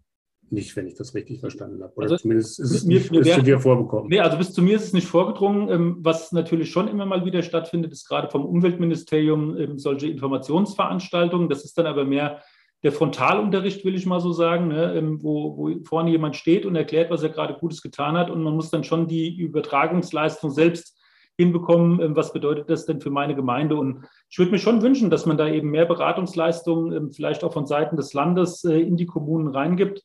nicht, 0.53 0.75
wenn 0.75 0.87
ich 0.87 0.95
das 0.95 1.13
richtig 1.13 1.39
verstanden 1.39 1.83
habe. 1.83 1.93
Oder 1.95 2.05
also, 2.05 2.17
zumindest 2.17 2.59
ist 2.59 2.71
es 2.71 2.85
mir, 2.85 2.99
nicht, 2.99 3.11
mir 3.11 3.25
wär, 3.25 3.35
zu 3.35 3.43
dir 3.43 3.59
vorgekommen. 3.59 4.07
Nee, 4.09 4.19
also 4.19 4.37
bis 4.37 4.53
zu 4.53 4.61
mir 4.61 4.75
ist 4.75 4.85
es 4.85 4.93
nicht 4.93 5.07
vorgedrungen. 5.07 5.69
Ähm, 5.69 5.97
was 5.99 6.31
natürlich 6.31 6.71
schon 6.71 6.87
immer 6.87 7.05
mal 7.05 7.25
wieder 7.25 7.41
stattfindet, 7.41 7.91
ist 7.91 8.07
gerade 8.07 8.29
vom 8.29 8.45
Umweltministerium 8.45 9.57
ähm, 9.57 9.79
solche 9.79 10.07
Informationsveranstaltungen. 10.07 11.49
Das 11.49 11.65
ist 11.65 11.77
dann 11.77 11.87
aber 11.87 12.05
mehr 12.05 12.41
der 12.83 12.91
Frontalunterricht, 12.91 13.85
will 13.85 13.95
ich 13.95 14.05
mal 14.05 14.19
so 14.19 14.31
sagen, 14.31 14.67
ne, 14.67 14.93
ähm, 14.95 15.23
wo, 15.23 15.57
wo 15.57 15.83
vorne 15.83 16.11
jemand 16.11 16.35
steht 16.35 16.65
und 16.65 16.75
erklärt, 16.75 17.09
was 17.09 17.23
er 17.23 17.29
gerade 17.29 17.55
Gutes 17.55 17.81
getan 17.81 18.17
hat. 18.17 18.29
Und 18.29 18.43
man 18.43 18.55
muss 18.55 18.69
dann 18.69 18.83
schon 18.83 19.07
die 19.07 19.35
Übertragungsleistung 19.35 20.51
selbst 20.51 20.99
hinbekommen, 21.37 22.15
was 22.15 22.31
bedeutet 22.31 22.69
das 22.69 22.85
denn 22.85 23.01
für 23.01 23.09
meine 23.09 23.35
Gemeinde? 23.35 23.75
Und 23.75 24.05
ich 24.29 24.37
würde 24.37 24.51
mir 24.51 24.59
schon 24.59 24.81
wünschen, 24.81 25.09
dass 25.09 25.25
man 25.25 25.37
da 25.37 25.47
eben 25.47 25.71
mehr 25.71 25.85
Beratungsleistungen 25.85 27.11
vielleicht 27.11 27.43
auch 27.43 27.53
von 27.53 27.65
Seiten 27.65 27.95
des 27.95 28.13
Landes 28.13 28.63
äh, 28.63 28.79
in 28.79 28.97
die 28.97 29.05
Kommunen 29.05 29.47
reingibt, 29.47 30.03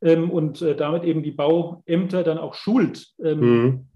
ähm, 0.00 0.30
und 0.30 0.62
äh, 0.62 0.76
damit 0.76 1.04
eben 1.04 1.22
die 1.22 1.30
Bauämter 1.30 2.22
dann 2.22 2.38
auch 2.38 2.54
schult, 2.54 3.08
ähm, 3.22 3.40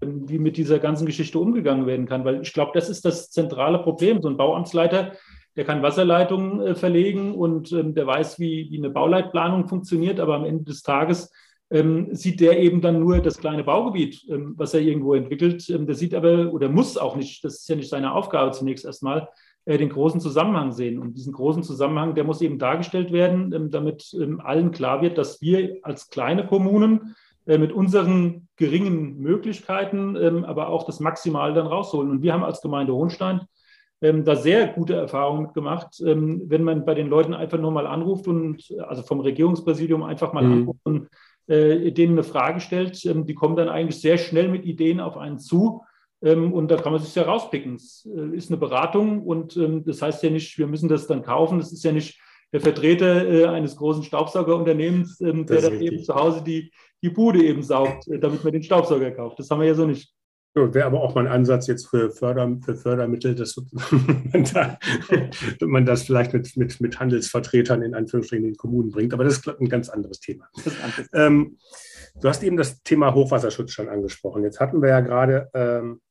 mhm. 0.01 0.29
wie 0.29 0.39
mit 0.39 0.57
dieser 0.57 0.79
ganzen 0.79 1.05
Geschichte 1.05 1.39
umgegangen 1.39 1.87
werden 1.87 2.07
kann. 2.07 2.25
Weil 2.25 2.41
ich 2.41 2.53
glaube, 2.53 2.71
das 2.73 2.89
ist 2.89 3.05
das 3.05 3.29
zentrale 3.31 3.79
Problem. 3.79 4.21
So 4.21 4.29
ein 4.29 4.37
Bauamtsleiter, 4.37 5.13
der 5.55 5.65
kann 5.65 5.83
Wasserleitungen 5.83 6.61
äh, 6.61 6.75
verlegen 6.75 7.35
und 7.35 7.71
ähm, 7.71 7.93
der 7.93 8.07
weiß, 8.07 8.39
wie, 8.39 8.67
wie 8.69 8.77
eine 8.77 8.89
Bauleitplanung 8.89 9.67
funktioniert, 9.67 10.19
aber 10.19 10.35
am 10.35 10.45
Ende 10.45 10.65
des 10.65 10.81
Tages 10.81 11.31
ähm, 11.69 12.13
sieht 12.13 12.39
der 12.39 12.59
eben 12.59 12.81
dann 12.81 12.99
nur 12.99 13.19
das 13.19 13.37
kleine 13.37 13.63
Baugebiet, 13.63 14.23
ähm, 14.29 14.53
was 14.57 14.73
er 14.73 14.81
irgendwo 14.81 15.13
entwickelt. 15.13 15.69
Ähm, 15.69 15.85
der 15.85 15.95
sieht 15.95 16.13
aber 16.13 16.53
oder 16.53 16.69
muss 16.69 16.97
auch 16.97 17.15
nicht, 17.15 17.43
das 17.43 17.59
ist 17.59 17.69
ja 17.69 17.75
nicht 17.75 17.89
seine 17.89 18.13
Aufgabe 18.13 18.51
zunächst 18.51 18.85
erstmal, 18.85 19.27
den 19.65 19.89
großen 19.89 20.19
Zusammenhang 20.19 20.71
sehen. 20.71 20.99
Und 20.99 21.15
diesen 21.15 21.33
großen 21.33 21.63
Zusammenhang, 21.63 22.15
der 22.15 22.23
muss 22.23 22.41
eben 22.41 22.59
dargestellt 22.59 23.11
werden, 23.11 23.53
ähm, 23.53 23.71
damit 23.71 24.13
ähm, 24.13 24.41
allen 24.41 24.71
klar 24.71 25.01
wird, 25.01 25.17
dass 25.17 25.41
wir 25.41 25.77
als 25.83 26.09
kleine 26.09 26.45
Kommunen 26.45 27.15
äh, 27.45 27.57
mit 27.57 27.71
unseren 27.71 28.47
geringen 28.57 29.19
Möglichkeiten 29.19 30.15
ähm, 30.15 30.43
aber 30.43 30.67
auch 30.67 30.85
das 30.85 30.99
Maximal 30.99 31.53
dann 31.53 31.67
rausholen. 31.67 32.11
Und 32.11 32.21
wir 32.21 32.33
haben 32.33 32.43
als 32.43 32.61
Gemeinde 32.61 32.93
Hohenstein 32.93 33.41
da 34.25 34.35
sehr 34.35 34.67
gute 34.67 34.95
Erfahrungen 34.95 35.43
mitgemacht, 35.43 36.01
wenn 36.01 36.63
man 36.65 36.83
bei 36.83 36.93
den 36.93 37.07
Leuten 37.07 37.33
einfach 37.33 37.57
nur 37.57 37.71
mal 37.71 37.87
anruft 37.87 38.27
und 38.27 38.61
also 38.85 39.01
vom 39.01 39.21
Regierungspräsidium 39.21 40.03
einfach 40.03 40.33
mal 40.33 40.43
mhm. 40.43 40.51
anruft 40.51 40.79
und 40.83 41.07
äh, 41.47 41.89
denen 41.93 42.15
eine 42.15 42.23
Frage 42.23 42.59
stellt. 42.59 43.01
die 43.01 43.33
kommen 43.33 43.55
dann 43.55 43.69
eigentlich 43.69 44.01
sehr 44.01 44.17
schnell 44.17 44.49
mit 44.49 44.65
Ideen 44.65 44.99
auf 44.99 45.15
einen 45.15 45.39
zu 45.39 45.83
und 46.31 46.69
da 46.69 46.77
kann 46.77 46.93
man 46.93 47.01
sich 47.01 47.13
ja 47.15 47.23
rauspicken. 47.23 47.75
Es 47.75 48.07
äh, 48.15 48.35
ist 48.35 48.49
eine 48.49 48.57
Beratung 48.57 49.23
und 49.23 49.57
ähm, 49.57 49.83
das 49.85 50.01
heißt 50.01 50.23
ja 50.23 50.29
nicht, 50.29 50.57
wir 50.57 50.67
müssen 50.67 50.89
das 50.89 51.07
dann 51.07 51.21
kaufen. 51.21 51.59
Das 51.59 51.73
ist 51.73 51.83
ja 51.83 51.91
nicht 51.91 52.19
der 52.53 52.61
Vertreter 52.61 53.27
äh, 53.27 53.45
eines 53.45 53.75
großen 53.75 54.03
Staubsaugerunternehmens, 54.03 55.19
ähm, 55.21 55.45
der 55.45 55.61
dann 55.61 55.81
eben 55.81 56.03
zu 56.03 56.15
Hause 56.15 56.43
die, 56.43 56.71
die 57.01 57.09
Bude 57.09 57.43
eben 57.43 57.63
saugt, 57.63 58.07
äh, 58.07 58.19
damit 58.19 58.43
man 58.43 58.53
den 58.53 58.63
Staubsauger 58.63 59.11
kauft. 59.11 59.39
Das 59.39 59.49
haben 59.49 59.59
wir 59.59 59.67
ja 59.67 59.75
so 59.75 59.85
nicht. 59.85 60.13
Ja, 60.55 60.71
Wäre 60.71 60.85
aber 60.85 61.01
auch 61.01 61.15
mal 61.15 61.25
ein 61.25 61.31
Ansatz 61.31 61.65
jetzt 61.65 61.87
für, 61.87 62.11
Förder, 62.11 62.57
für 62.63 62.75
Fördermittel, 62.75 63.33
dass 63.33 63.57
man, 63.57 64.43
da, 64.53 64.77
man, 65.65 65.85
das 65.85 66.03
vielleicht 66.03 66.33
mit, 66.33 66.55
mit, 66.55 66.79
mit 66.79 66.99
Handelsvertretern 66.99 67.81
in 67.81 67.95
Anführungsstrichen 67.95 68.45
in 68.45 68.53
die 68.53 68.57
Kommunen 68.57 68.91
bringt. 68.91 69.13
Aber 69.13 69.23
das 69.23 69.39
ist 69.39 69.47
ein 69.47 69.67
ganz 69.67 69.89
anderes 69.89 70.19
Thema. 70.19 70.47
Ähm, 71.11 71.57
du 72.21 72.29
hast 72.29 72.43
eben 72.43 72.55
das 72.55 72.83
Thema 72.83 73.15
Hochwasserschutz 73.15 73.71
schon 73.71 73.89
angesprochen. 73.89 74.43
Jetzt 74.43 74.59
hatten 74.59 74.79
wir 74.83 74.89
ja 74.89 74.99
gerade 74.99 75.49
ähm, 75.55 76.01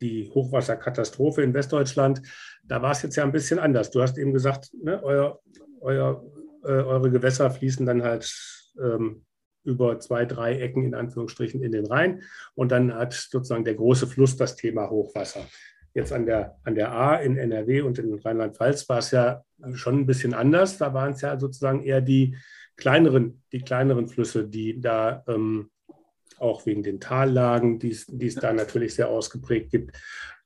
die 0.00 0.28
Hochwasserkatastrophe 0.30 1.42
in 1.42 1.54
Westdeutschland, 1.54 2.22
da 2.64 2.82
war 2.82 2.92
es 2.92 3.02
jetzt 3.02 3.16
ja 3.16 3.24
ein 3.24 3.32
bisschen 3.32 3.58
anders. 3.58 3.90
Du 3.90 4.02
hast 4.02 4.18
eben 4.18 4.32
gesagt, 4.32 4.70
ne, 4.82 5.02
euer, 5.02 5.40
euer, 5.80 6.24
äh, 6.64 6.68
eure 6.68 7.10
Gewässer 7.10 7.50
fließen 7.50 7.86
dann 7.86 8.02
halt 8.02 8.32
ähm, 8.80 9.24
über 9.64 9.98
zwei, 9.98 10.24
drei 10.24 10.58
Ecken 10.58 10.84
in 10.84 10.94
Anführungsstrichen 10.94 11.62
in 11.62 11.72
den 11.72 11.86
Rhein 11.86 12.22
und 12.54 12.70
dann 12.70 12.94
hat 12.94 13.14
sozusagen 13.14 13.64
der 13.64 13.74
große 13.74 14.06
Fluss 14.06 14.36
das 14.36 14.56
Thema 14.56 14.90
Hochwasser. 14.90 15.46
Jetzt 15.94 16.12
an 16.12 16.26
der, 16.26 16.58
an 16.64 16.74
der 16.74 16.92
A 16.92 17.16
in 17.16 17.36
NRW 17.36 17.82
und 17.82 17.98
in 17.98 18.12
Rheinland-Pfalz 18.14 18.88
war 18.88 18.98
es 18.98 19.12
ja 19.12 19.44
schon 19.74 20.00
ein 20.00 20.06
bisschen 20.06 20.34
anders. 20.34 20.76
Da 20.76 20.92
waren 20.92 21.12
es 21.12 21.20
ja 21.20 21.38
sozusagen 21.38 21.84
eher 21.84 22.00
die 22.00 22.36
kleineren, 22.76 23.42
die 23.52 23.60
kleineren 23.60 24.08
Flüsse, 24.08 24.46
die 24.48 24.80
da 24.80 25.22
ähm, 25.28 25.70
auch 26.38 26.66
wegen 26.66 26.82
den 26.82 27.00
Tallagen, 27.00 27.78
die 27.78 27.90
es 27.90 28.34
da 28.34 28.52
natürlich 28.52 28.94
sehr 28.94 29.08
ausgeprägt 29.08 29.70
gibt, 29.70 29.96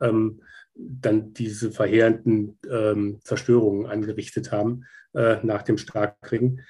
ähm, 0.00 0.42
dann 0.74 1.32
diese 1.34 1.72
verheerenden 1.72 2.58
ähm, 2.70 3.18
Zerstörungen 3.24 3.86
angerichtet 3.86 4.52
haben 4.52 4.84
äh, 5.14 5.38
nach 5.42 5.62
dem 5.62 5.78
Starkregen. 5.78 6.60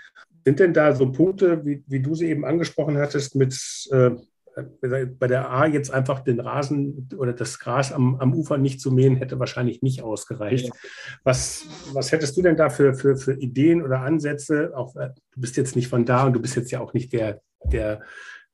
Sind 0.44 0.60
denn 0.60 0.72
da 0.72 0.94
so 0.94 1.12
Punkte, 1.12 1.64
wie, 1.66 1.84
wie 1.86 2.00
du 2.00 2.14
sie 2.14 2.28
eben 2.28 2.46
angesprochen 2.46 2.96
hattest, 2.96 3.34
mit 3.34 3.54
äh, 3.90 4.12
bei 4.82 5.26
der 5.26 5.50
A 5.50 5.66
jetzt 5.66 5.90
einfach 5.90 6.20
den 6.20 6.40
Rasen 6.40 7.08
oder 7.16 7.32
das 7.32 7.58
Gras 7.58 7.92
am, 7.92 8.16
am 8.16 8.34
Ufer 8.34 8.58
nicht 8.58 8.80
zu 8.80 8.90
mähen, 8.90 9.16
hätte 9.16 9.38
wahrscheinlich 9.38 9.82
nicht 9.82 10.02
ausgereicht. 10.02 10.70
Was, 11.24 11.66
was 11.92 12.12
hättest 12.12 12.36
du 12.36 12.42
denn 12.42 12.56
da 12.56 12.70
für, 12.70 12.94
für, 12.94 13.16
für 13.16 13.34
Ideen 13.34 13.82
oder 13.82 14.00
Ansätze? 14.00 14.72
Auch, 14.74 14.96
äh, 14.96 15.10
du 15.32 15.40
bist 15.40 15.56
jetzt 15.56 15.76
nicht 15.76 15.88
von 15.88 16.04
da 16.04 16.26
und 16.26 16.32
du 16.32 16.40
bist 16.40 16.56
jetzt 16.56 16.70
ja 16.70 16.80
auch 16.80 16.92
nicht 16.92 17.12
der, 17.12 17.40
der, 17.64 18.00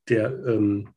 der, 0.08 0.46
ähm, 0.46 0.88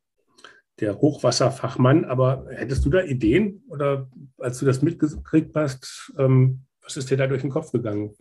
der 0.80 1.00
Hochwasserfachmann, 1.00 2.06
aber 2.06 2.46
hättest 2.50 2.86
du 2.86 2.90
da 2.90 3.02
Ideen 3.02 3.64
oder 3.70 4.10
als 4.38 4.60
du 4.60 4.66
das 4.66 4.82
mitgekriegt 4.82 5.56
hast, 5.56 6.14
ähm, 6.18 6.62
was 6.82 6.98
ist 6.98 7.10
dir 7.10 7.18
da 7.18 7.28
durch 7.28 7.42
den 7.42 7.50
Kopf 7.50 7.72
gegangen? 7.72 8.16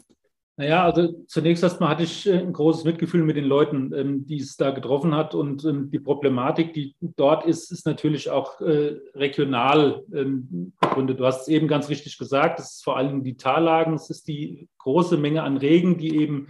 Naja, 0.58 0.84
also 0.84 1.12
zunächst 1.26 1.62
erstmal 1.62 1.90
hatte 1.90 2.04
ich 2.04 2.26
äh, 2.26 2.38
ein 2.38 2.54
großes 2.54 2.84
Mitgefühl 2.84 3.22
mit 3.22 3.36
den 3.36 3.44
Leuten, 3.44 3.92
ähm, 3.92 4.24
die 4.24 4.38
es 4.38 4.56
da 4.56 4.70
getroffen 4.70 5.14
hat. 5.14 5.34
Und 5.34 5.66
ähm, 5.66 5.90
die 5.90 5.98
Problematik, 5.98 6.72
die 6.72 6.96
dort 7.00 7.44
ist, 7.44 7.70
ist 7.70 7.84
natürlich 7.84 8.30
auch 8.30 8.58
äh, 8.62 8.96
regional 9.14 10.02
ähm, 10.14 10.72
begründet. 10.80 11.20
Du 11.20 11.26
hast 11.26 11.42
es 11.42 11.48
eben 11.48 11.68
ganz 11.68 11.90
richtig 11.90 12.16
gesagt, 12.16 12.58
es 12.58 12.76
ist 12.76 12.84
vor 12.84 12.96
allem 12.96 13.22
die 13.22 13.36
Tallagen, 13.36 13.94
es 13.94 14.08
ist 14.08 14.28
die 14.28 14.70
große 14.78 15.18
Menge 15.18 15.42
an 15.42 15.58
Regen, 15.58 15.98
die 15.98 16.16
eben 16.16 16.48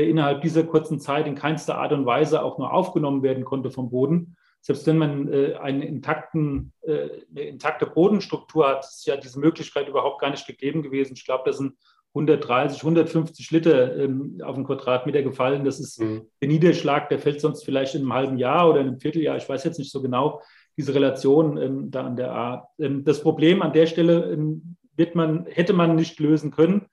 innerhalb 0.00 0.42
dieser 0.42 0.64
kurzen 0.64 1.00
Zeit 1.00 1.26
in 1.26 1.34
keinster 1.34 1.78
Art 1.78 1.92
und 1.92 2.06
Weise 2.06 2.42
auch 2.42 2.58
nur 2.58 2.72
aufgenommen 2.72 3.22
werden 3.22 3.44
konnte 3.44 3.70
vom 3.70 3.90
Boden. 3.90 4.36
Selbst 4.60 4.86
wenn 4.86 4.96
man 4.96 5.28
eine, 5.60 5.84
intakten, 5.84 6.72
eine 6.86 7.40
intakte 7.40 7.84
Bodenstruktur 7.84 8.68
hat, 8.68 8.84
ist 8.84 9.04
ja 9.06 9.16
diese 9.16 9.40
Möglichkeit 9.40 9.88
überhaupt 9.88 10.20
gar 10.20 10.30
nicht 10.30 10.46
gegeben 10.46 10.84
gewesen. 10.84 11.14
Ich 11.16 11.24
glaube, 11.24 11.42
das 11.46 11.58
sind 11.58 11.74
130, 12.14 12.82
150 12.82 13.50
Liter 13.50 13.96
ähm, 13.96 14.40
auf 14.44 14.54
den 14.54 14.64
Quadratmeter 14.64 15.22
gefallen. 15.22 15.64
Das 15.64 15.80
ist 15.80 16.00
mhm. 16.00 16.26
der 16.40 16.48
Niederschlag, 16.48 17.08
der 17.08 17.18
fällt 17.18 17.40
sonst 17.40 17.64
vielleicht 17.64 17.94
in 17.94 18.02
einem 18.02 18.12
halben 18.12 18.38
Jahr 18.38 18.68
oder 18.68 18.80
in 18.80 18.88
einem 18.88 19.00
Vierteljahr. 19.00 19.38
Ich 19.38 19.48
weiß 19.48 19.64
jetzt 19.64 19.78
nicht 19.78 19.90
so 19.90 20.02
genau 20.02 20.42
diese 20.76 20.94
Relation 20.94 21.56
ähm, 21.56 21.90
da 21.90 22.04
an 22.04 22.16
der 22.16 22.32
A. 22.32 22.68
Ähm, 22.78 23.04
das 23.04 23.22
Problem 23.22 23.62
an 23.62 23.72
der 23.72 23.86
Stelle 23.86 24.30
ähm, 24.30 24.76
wird 24.94 25.14
man, 25.14 25.46
hätte 25.46 25.72
man 25.72 25.96
nicht 25.96 26.20
lösen 26.20 26.50
können 26.50 26.86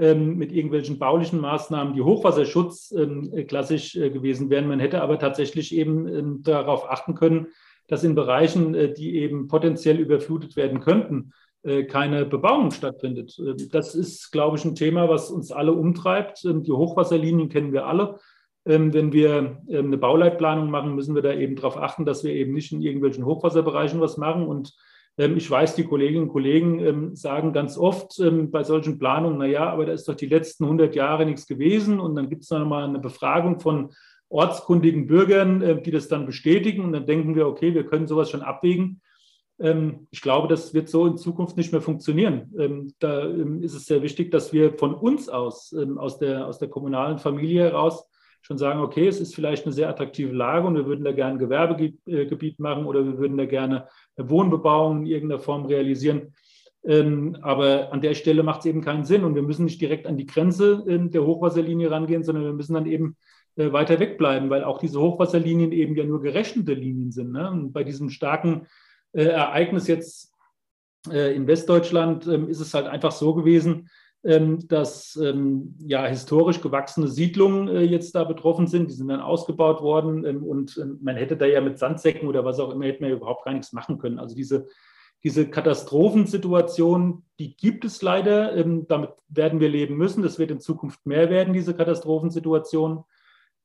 mit 0.00 0.50
irgendwelchen 0.50 0.98
baulichen 0.98 1.40
Maßnahmen, 1.40 1.92
die 1.92 2.00
Hochwasserschutz 2.00 2.92
ähm, 2.96 3.46
klassisch 3.46 3.96
äh, 3.96 4.08
gewesen 4.08 4.48
wären. 4.48 4.66
Man 4.66 4.80
hätte 4.80 5.02
aber 5.02 5.18
tatsächlich 5.18 5.74
eben 5.74 6.42
darauf 6.42 6.90
achten 6.90 7.14
können, 7.14 7.48
dass 7.90 8.04
in 8.04 8.14
Bereichen, 8.14 8.74
äh, 8.74 8.92
die 8.92 9.16
eben 9.16 9.48
potenziell 9.48 9.98
überflutet 9.98 10.56
werden 10.56 10.80
könnten, 10.80 11.32
äh, 11.62 11.84
keine 11.84 12.24
Bebauung 12.24 12.70
stattfindet. 12.70 13.36
Ähm, 13.38 13.56
das 13.70 13.94
ist, 13.94 14.30
glaube 14.30 14.56
ich, 14.56 14.64
ein 14.64 14.76
Thema, 14.76 15.08
was 15.08 15.30
uns 15.30 15.52
alle 15.52 15.72
umtreibt. 15.72 16.44
Ähm, 16.44 16.62
die 16.62 16.72
Hochwasserlinien 16.72 17.48
kennen 17.48 17.72
wir 17.72 17.86
alle. 17.86 18.18
Ähm, 18.64 18.94
wenn 18.94 19.12
wir 19.12 19.62
eine 19.68 19.98
Bauleitplanung 19.98 20.70
machen, 20.70 20.94
müssen 20.94 21.14
wir 21.14 21.22
da 21.22 21.32
eben 21.32 21.56
darauf 21.56 21.76
achten, 21.76 22.04
dass 22.04 22.22
wir 22.24 22.32
eben 22.32 22.52
nicht 22.52 22.72
in 22.72 22.80
irgendwelchen 22.80 23.24
Hochwasserbereichen 23.24 24.00
was 24.00 24.16
machen. 24.16 24.46
Und 24.46 24.74
ich 25.16 25.50
weiß, 25.50 25.74
die 25.74 25.84
Kolleginnen 25.84 26.24
und 26.24 26.32
Kollegen 26.32 27.14
sagen 27.14 27.52
ganz 27.52 27.76
oft 27.76 28.22
bei 28.50 28.64
solchen 28.64 28.98
Planungen, 28.98 29.38
naja, 29.38 29.68
aber 29.70 29.84
da 29.84 29.92
ist 29.92 30.08
doch 30.08 30.14
die 30.14 30.26
letzten 30.26 30.64
100 30.64 30.94
Jahre 30.94 31.26
nichts 31.26 31.46
gewesen. 31.46 32.00
Und 32.00 32.14
dann 32.14 32.30
gibt 32.30 32.44
es 32.44 32.50
noch 32.50 32.64
mal 32.64 32.84
eine 32.84 33.00
Befragung 33.00 33.60
von 33.60 33.90
ortskundigen 34.30 35.06
Bürgern, 35.06 35.82
die 35.82 35.90
das 35.90 36.08
dann 36.08 36.24
bestätigen. 36.24 36.84
Und 36.84 36.92
dann 36.92 37.04
denken 37.04 37.34
wir, 37.34 37.46
okay, 37.46 37.74
wir 37.74 37.84
können 37.84 38.06
sowas 38.06 38.30
schon 38.30 38.40
abwägen. 38.40 39.02
Ähm, 39.60 40.08
ich 40.10 40.22
glaube, 40.22 40.48
das 40.48 40.74
wird 40.74 40.88
so 40.88 41.06
in 41.06 41.18
Zukunft 41.18 41.56
nicht 41.56 41.72
mehr 41.72 41.82
funktionieren. 41.82 42.52
Ähm, 42.58 42.94
da 42.98 43.24
ähm, 43.24 43.62
ist 43.62 43.74
es 43.74 43.84
sehr 43.86 44.02
wichtig, 44.02 44.30
dass 44.30 44.52
wir 44.52 44.72
von 44.78 44.94
uns 44.94 45.28
aus, 45.28 45.74
aus 45.96 46.18
der, 46.18 46.46
aus 46.46 46.58
der 46.58 46.68
kommunalen 46.68 47.18
Familie 47.18 47.64
heraus, 47.64 48.09
schon 48.42 48.58
sagen, 48.58 48.80
okay, 48.80 49.06
es 49.06 49.20
ist 49.20 49.34
vielleicht 49.34 49.64
eine 49.64 49.72
sehr 49.72 49.88
attraktive 49.88 50.32
Lage 50.32 50.66
und 50.66 50.74
wir 50.74 50.86
würden 50.86 51.04
da 51.04 51.12
gerne 51.12 51.32
ein 51.32 51.38
Gewerbegebiet 51.38 52.58
machen 52.58 52.86
oder 52.86 53.04
wir 53.04 53.18
würden 53.18 53.36
da 53.36 53.44
gerne 53.44 53.88
eine 54.16 54.30
Wohnbebauung 54.30 55.00
in 55.00 55.06
irgendeiner 55.06 55.40
Form 55.40 55.66
realisieren. 55.66 56.34
aber 56.82 57.92
an 57.92 58.00
der 58.00 58.14
Stelle 58.14 58.42
macht 58.42 58.60
es 58.60 58.66
eben 58.66 58.80
keinen 58.80 59.04
Sinn 59.04 59.24
und 59.24 59.34
wir 59.34 59.42
müssen 59.42 59.66
nicht 59.66 59.80
direkt 59.80 60.06
an 60.06 60.16
die 60.16 60.26
Grenze 60.26 60.82
der 60.86 61.24
Hochwasserlinie 61.24 61.90
rangehen, 61.90 62.24
sondern 62.24 62.44
wir 62.44 62.54
müssen 62.54 62.74
dann 62.74 62.86
eben 62.86 63.16
äh, 63.56 63.72
weiter 63.72 63.98
wegbleiben, 63.98 64.48
weil 64.48 64.64
auch 64.64 64.78
diese 64.78 65.00
Hochwasserlinien 65.00 65.72
eben 65.72 65.96
ja 65.96 66.04
nur 66.04 66.22
gerechnete 66.22 66.72
Linien 66.72 67.10
sind. 67.10 67.32
Ne? 67.32 67.50
Und 67.50 67.72
bei 67.72 67.84
diesem 67.84 68.08
starken 68.08 68.66
äh, 69.12 69.24
Ereignis 69.24 69.88
jetzt 69.88 70.32
äh, 71.10 71.34
in 71.34 71.46
Westdeutschland 71.46 72.26
ähm, 72.26 72.48
ist 72.48 72.60
es 72.60 72.74
halt 72.74 72.86
einfach 72.86 73.12
so 73.12 73.34
gewesen, 73.34 73.70
ähm, 73.72 73.88
dass 74.22 75.16
ähm, 75.16 75.74
ja 75.78 76.04
historisch 76.04 76.60
gewachsene 76.60 77.08
Siedlungen 77.08 77.68
äh, 77.68 77.80
jetzt 77.80 78.14
da 78.14 78.24
betroffen 78.24 78.66
sind. 78.66 78.90
Die 78.90 78.94
sind 78.94 79.08
dann 79.08 79.20
ausgebaut 79.20 79.80
worden 79.80 80.42
und 80.42 80.78
man 81.00 81.16
hätte 81.16 81.38
da 81.38 81.46
ja 81.46 81.62
mit 81.62 81.78
Sandsäcken 81.78 82.28
oder 82.28 82.44
was 82.44 82.60
auch 82.60 82.70
immer, 82.70 82.84
hätte 82.84 83.00
man 83.00 83.10
ja 83.10 83.16
überhaupt 83.16 83.44
gar 83.44 83.52
nichts 83.52 83.72
machen 83.72 83.98
können. 83.98 84.18
Also 84.18 84.36
diese, 84.36 84.66
diese 85.24 85.48
Katastrophensituation, 85.48 87.24
die 87.38 87.56
gibt 87.56 87.86
es 87.86 88.02
leider. 88.02 88.62
damit 88.64 89.10
werden 89.28 89.58
wir 89.58 89.70
leben 89.70 89.96
müssen. 89.96 90.22
Das 90.22 90.38
wird 90.38 90.50
in 90.50 90.60
Zukunft 90.60 91.06
mehr 91.06 91.30
werden, 91.30 91.54
diese 91.54 91.74
Katastrophensituation. 91.74 93.04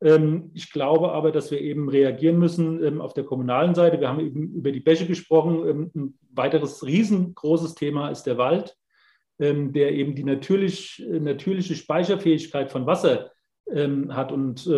Ähm, 0.01 0.51
ich 0.53 0.71
glaube 0.71 1.11
aber, 1.11 1.31
dass 1.31 1.51
wir 1.51 1.61
eben 1.61 1.89
reagieren 1.89 2.37
müssen 2.37 2.83
ähm, 2.83 3.01
auf 3.01 3.13
der 3.13 3.23
kommunalen 3.23 3.75
Seite. 3.75 3.99
Wir 3.99 4.09
haben 4.09 4.19
eben 4.19 4.53
über 4.53 4.71
die 4.71 4.79
Bäche 4.79 5.05
gesprochen. 5.05 5.67
Ähm, 5.67 5.91
ein 5.95 6.19
weiteres 6.31 6.85
riesengroßes 6.85 7.75
Thema 7.75 8.09
ist 8.09 8.23
der 8.23 8.37
Wald, 8.37 8.77
der 9.37 9.91
eben 9.91 10.15
die 10.15 10.23
natürlich, 10.23 11.03
natürliche 11.09 11.75
Speicherfähigkeit 11.75 12.71
von 12.71 12.85
Wasser 12.85 13.31
hat. 14.09 14.31
Und 14.31 14.69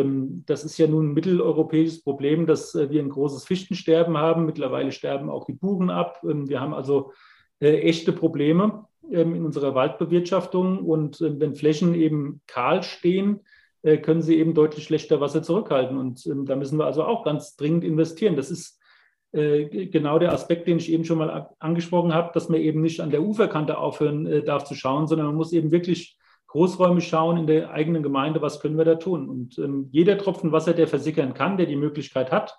das 0.48 0.63
ist 0.63 0.78
ja 0.78 0.88
nun 0.88 1.10
ein 1.10 1.13
mitteleuropäisches 1.13 2.02
Problem, 2.02 2.48
dass 2.48 2.74
äh, 2.74 2.89
wir 2.89 3.04
ein 3.04 3.10
großes 3.10 3.43
Fichtensterben 3.43 4.17
haben. 4.17 4.46
Mittlerweile 4.46 4.91
sterben 4.91 5.30
auch 5.30 5.46
die 5.46 5.54
Buchen 5.54 5.89
ab. 5.89 6.20
Wir 6.24 6.62
haben 6.62 6.74
also 6.74 7.12
äh, 7.60 7.82
echte 7.82 8.13
Probleme 8.13 8.86
in 9.10 9.46
unserer 9.46 9.76
Waldbewirtschaftung. 9.76 10.80
Und 10.80 11.20
wenn 11.20 11.54
Flächen 11.54 11.93
eben 11.93 12.41
kahl 12.48 12.82
stehen, 12.82 13.41
äh, 13.88 13.98
können 13.98 14.22
sie 14.22 14.38
eben 14.38 14.54
deutlich 14.54 14.84
schlechter 14.84 15.22
Wasser 15.22 15.43
zurückhalten. 15.43 15.98
Und 15.98 16.26
ähm, 16.26 16.46
da 16.46 16.56
müssen 16.56 16.78
wir 16.78 16.86
also 16.86 17.04
auch 17.04 17.24
ganz 17.24 17.56
dringend 17.56 17.84
investieren. 17.84 18.36
Das 18.36 18.52
ist 18.52 18.74
äh, 18.74 18.84
genau 19.31 20.19
der 20.19 20.31
Aspekt, 20.31 20.67
den 20.67 20.77
ich 20.77 20.91
eben 20.91 21.03
schon 21.03 21.17
mal 21.17 21.49
angesprochen 21.59 22.13
habe, 22.13 22.31
dass 22.33 22.49
man 22.49 22.61
eben 22.61 22.81
nicht 22.81 23.01
an 23.01 23.11
der 23.11 23.21
Uferkante 23.21 23.77
aufhören 23.77 24.25
äh, 24.25 24.43
darf 24.43 24.63
zu 24.63 24.73
schauen, 24.73 25.07
sondern 25.07 25.27
man 25.27 25.35
muss 25.35 25.51
eben 25.53 25.71
wirklich 25.71 26.17
großräumig 26.47 27.07
schauen 27.07 27.37
in 27.37 27.47
der 27.47 27.71
eigenen 27.71 28.03
Gemeinde, 28.03 28.41
was 28.41 28.59
können 28.59 28.77
wir 28.77 28.85
da 28.85 28.95
tun. 28.95 29.29
Und 29.29 29.59
ähm, 29.59 29.89
jeder 29.91 30.17
Tropfen 30.17 30.51
Wasser, 30.51 30.73
der 30.73 30.87
versickern 30.87 31.33
kann, 31.33 31.57
der 31.57 31.65
die 31.65 31.75
Möglichkeit 31.75 32.31
hat, 32.31 32.57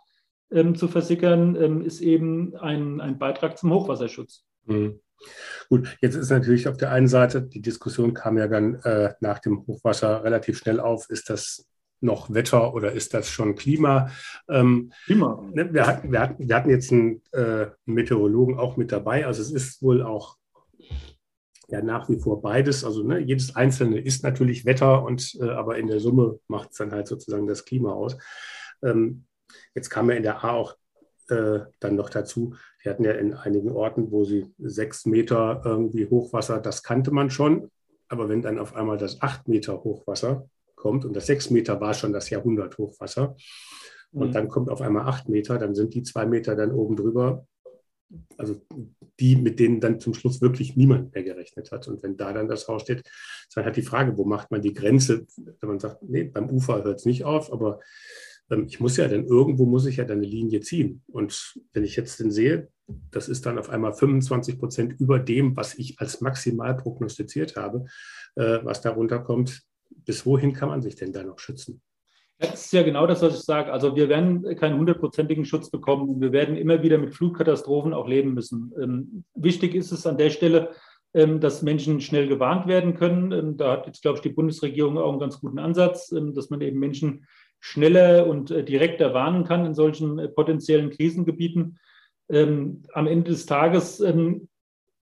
ähm, 0.50 0.74
zu 0.74 0.88
versickern, 0.88 1.56
ähm, 1.56 1.82
ist 1.82 2.00
eben 2.00 2.54
ein, 2.56 3.00
ein 3.00 3.18
Beitrag 3.18 3.58
zum 3.58 3.72
Hochwasserschutz. 3.72 4.44
Mhm. 4.66 5.00
Gut, 5.68 5.96
jetzt 6.00 6.14
ist 6.14 6.30
natürlich 6.30 6.68
auf 6.68 6.76
der 6.76 6.92
einen 6.92 7.08
Seite, 7.08 7.42
die 7.42 7.60
Diskussion 7.60 8.14
kam 8.14 8.38
ja 8.38 8.46
dann 8.46 8.76
äh, 8.84 9.14
nach 9.20 9.40
dem 9.40 9.66
Hochwasser 9.66 10.22
relativ 10.22 10.58
schnell 10.58 10.78
auf, 10.78 11.10
ist 11.10 11.28
das 11.28 11.66
noch 12.00 12.32
Wetter 12.32 12.74
oder 12.74 12.92
ist 12.92 13.14
das 13.14 13.28
schon 13.28 13.54
Klima? 13.54 14.10
Ähm, 14.48 14.92
Klima. 15.04 15.44
Ne, 15.52 15.72
wir, 15.72 15.86
hatten, 15.86 16.12
wir, 16.12 16.20
hatten, 16.20 16.48
wir 16.48 16.54
hatten 16.54 16.70
jetzt 16.70 16.92
einen, 16.92 17.22
äh, 17.32 17.66
Meteorologen 17.86 18.58
auch 18.58 18.76
mit 18.76 18.92
dabei, 18.92 19.26
also 19.26 19.42
es 19.42 19.50
ist 19.50 19.82
wohl 19.82 20.02
auch 20.02 20.38
ja 21.68 21.82
nach 21.82 22.08
wie 22.08 22.18
vor 22.18 22.42
beides. 22.42 22.84
Also 22.84 23.02
ne, 23.02 23.18
jedes 23.18 23.54
Einzelne 23.54 24.00
ist 24.00 24.24
natürlich 24.24 24.64
Wetter 24.64 25.04
und 25.04 25.38
äh, 25.40 25.50
aber 25.50 25.78
in 25.78 25.86
der 25.86 26.00
Summe 26.00 26.40
macht 26.48 26.70
es 26.72 26.78
dann 26.78 26.92
halt 26.92 27.06
sozusagen 27.06 27.46
das 27.46 27.64
Klima 27.64 27.92
aus. 27.92 28.16
Ähm, 28.82 29.24
jetzt 29.74 29.90
kam 29.90 30.10
ja 30.10 30.16
in 30.16 30.22
der 30.22 30.44
A 30.44 30.52
auch 30.52 30.76
äh, 31.28 31.60
dann 31.80 31.96
noch 31.96 32.10
dazu, 32.10 32.54
die 32.82 32.88
hatten 32.88 33.04
ja 33.04 33.12
in 33.12 33.34
einigen 33.34 33.70
Orten, 33.70 34.10
wo 34.10 34.24
sie 34.24 34.52
sechs 34.58 35.04
Meter 35.04 35.62
irgendwie 35.64 36.08
Hochwasser, 36.08 36.58
das 36.60 36.82
kannte 36.82 37.10
man 37.10 37.30
schon. 37.30 37.70
Aber 38.08 38.30
wenn 38.30 38.40
dann 38.40 38.58
auf 38.58 38.74
einmal 38.74 38.96
das 38.96 39.20
acht 39.20 39.48
Meter 39.48 39.84
Hochwasser 39.84 40.48
kommt 40.78 41.04
und 41.04 41.14
das 41.14 41.26
sechs 41.26 41.50
Meter 41.50 41.80
war 41.80 41.94
schon 41.94 42.12
das 42.12 42.30
Jahrhundert 42.30 42.78
Hochwasser 42.78 43.36
und 44.12 44.28
mhm. 44.28 44.32
dann 44.32 44.48
kommt 44.48 44.70
auf 44.70 44.80
einmal 44.80 45.06
acht 45.06 45.28
Meter, 45.28 45.58
dann 45.58 45.74
sind 45.74 45.94
die 45.94 46.02
zwei 46.02 46.26
Meter 46.26 46.56
dann 46.56 46.72
oben 46.72 46.96
drüber. 46.96 47.46
Also 48.38 48.56
die, 49.20 49.36
mit 49.36 49.58
denen 49.58 49.80
dann 49.80 50.00
zum 50.00 50.14
Schluss 50.14 50.40
wirklich 50.40 50.76
niemand 50.76 51.12
mehr 51.12 51.22
gerechnet 51.22 51.70
hat. 51.72 51.88
Und 51.88 52.02
wenn 52.02 52.16
da 52.16 52.32
dann 52.32 52.48
das 52.48 52.66
Haus 52.66 52.82
steht, 52.82 53.00
ist 53.00 53.54
dann 53.54 53.64
halt 53.64 53.76
die 53.76 53.82
Frage, 53.82 54.16
wo 54.16 54.24
macht 54.24 54.50
man 54.50 54.62
die 54.62 54.72
Grenze? 54.72 55.26
Wenn 55.36 55.68
man 55.68 55.78
sagt, 55.78 56.02
nee, 56.02 56.24
beim 56.24 56.48
Ufer 56.48 56.84
hört 56.84 57.00
es 57.00 57.04
nicht 57.04 57.24
auf, 57.24 57.52
aber 57.52 57.80
ähm, 58.50 58.64
ich 58.66 58.80
muss 58.80 58.96
ja 58.96 59.08
dann 59.08 59.26
irgendwo 59.26 59.66
muss 59.66 59.84
ich 59.84 59.96
ja 59.96 60.04
dann 60.04 60.18
eine 60.18 60.26
Linie 60.26 60.60
ziehen. 60.60 61.02
Und 61.08 61.54
wenn 61.74 61.84
ich 61.84 61.96
jetzt 61.96 62.18
dann 62.20 62.30
sehe, 62.30 62.68
das 63.10 63.28
ist 63.28 63.44
dann 63.44 63.58
auf 63.58 63.68
einmal 63.68 63.92
25 63.92 64.58
Prozent 64.58 64.98
über 64.98 65.18
dem, 65.18 65.54
was 65.54 65.74
ich 65.74 66.00
als 66.00 66.22
maximal 66.22 66.74
prognostiziert 66.74 67.56
habe, 67.56 67.84
äh, 68.36 68.60
was 68.62 68.80
darunter 68.80 69.18
kommt, 69.18 69.67
bis 69.90 70.24
wohin 70.26 70.52
kann 70.52 70.68
man 70.68 70.82
sich 70.82 70.96
denn 70.96 71.12
da 71.12 71.22
noch 71.22 71.38
schützen? 71.38 71.80
Das 72.40 72.66
ist 72.66 72.72
ja 72.72 72.84
genau 72.84 73.06
das, 73.06 73.20
was 73.20 73.34
ich 73.34 73.44
sage. 73.44 73.72
Also 73.72 73.96
wir 73.96 74.08
werden 74.08 74.56
keinen 74.56 74.78
hundertprozentigen 74.78 75.44
Schutz 75.44 75.70
bekommen 75.70 76.20
wir 76.20 76.30
werden 76.30 76.56
immer 76.56 76.82
wieder 76.82 76.96
mit 76.96 77.14
Flutkatastrophen 77.14 77.92
auch 77.92 78.06
leben 78.06 78.32
müssen. 78.32 78.72
Ähm, 78.80 79.24
wichtig 79.34 79.74
ist 79.74 79.90
es 79.90 80.06
an 80.06 80.18
der 80.18 80.30
Stelle, 80.30 80.70
ähm, 81.14 81.40
dass 81.40 81.62
Menschen 81.62 82.02
schnell 82.02 82.28
gewarnt 82.28 82.66
werden 82.66 82.94
können. 82.94 83.32
Ähm, 83.32 83.56
da 83.56 83.72
hat 83.72 83.86
jetzt, 83.86 84.02
glaube 84.02 84.16
ich, 84.16 84.22
die 84.22 84.28
Bundesregierung 84.28 84.98
auch 84.98 85.10
einen 85.10 85.18
ganz 85.18 85.40
guten 85.40 85.58
Ansatz, 85.58 86.12
ähm, 86.12 86.34
dass 86.34 86.50
man 86.50 86.60
eben 86.60 86.78
Menschen 86.78 87.26
schneller 87.60 88.26
und 88.26 88.50
äh, 88.50 88.62
direkter 88.62 89.14
warnen 89.14 89.44
kann 89.44 89.64
in 89.64 89.74
solchen 89.74 90.18
äh, 90.18 90.28
potenziellen 90.28 90.90
Krisengebieten. 90.90 91.78
Am 92.30 93.06
Ende 93.06 93.30
des 93.30 93.46
Tages 93.46 94.02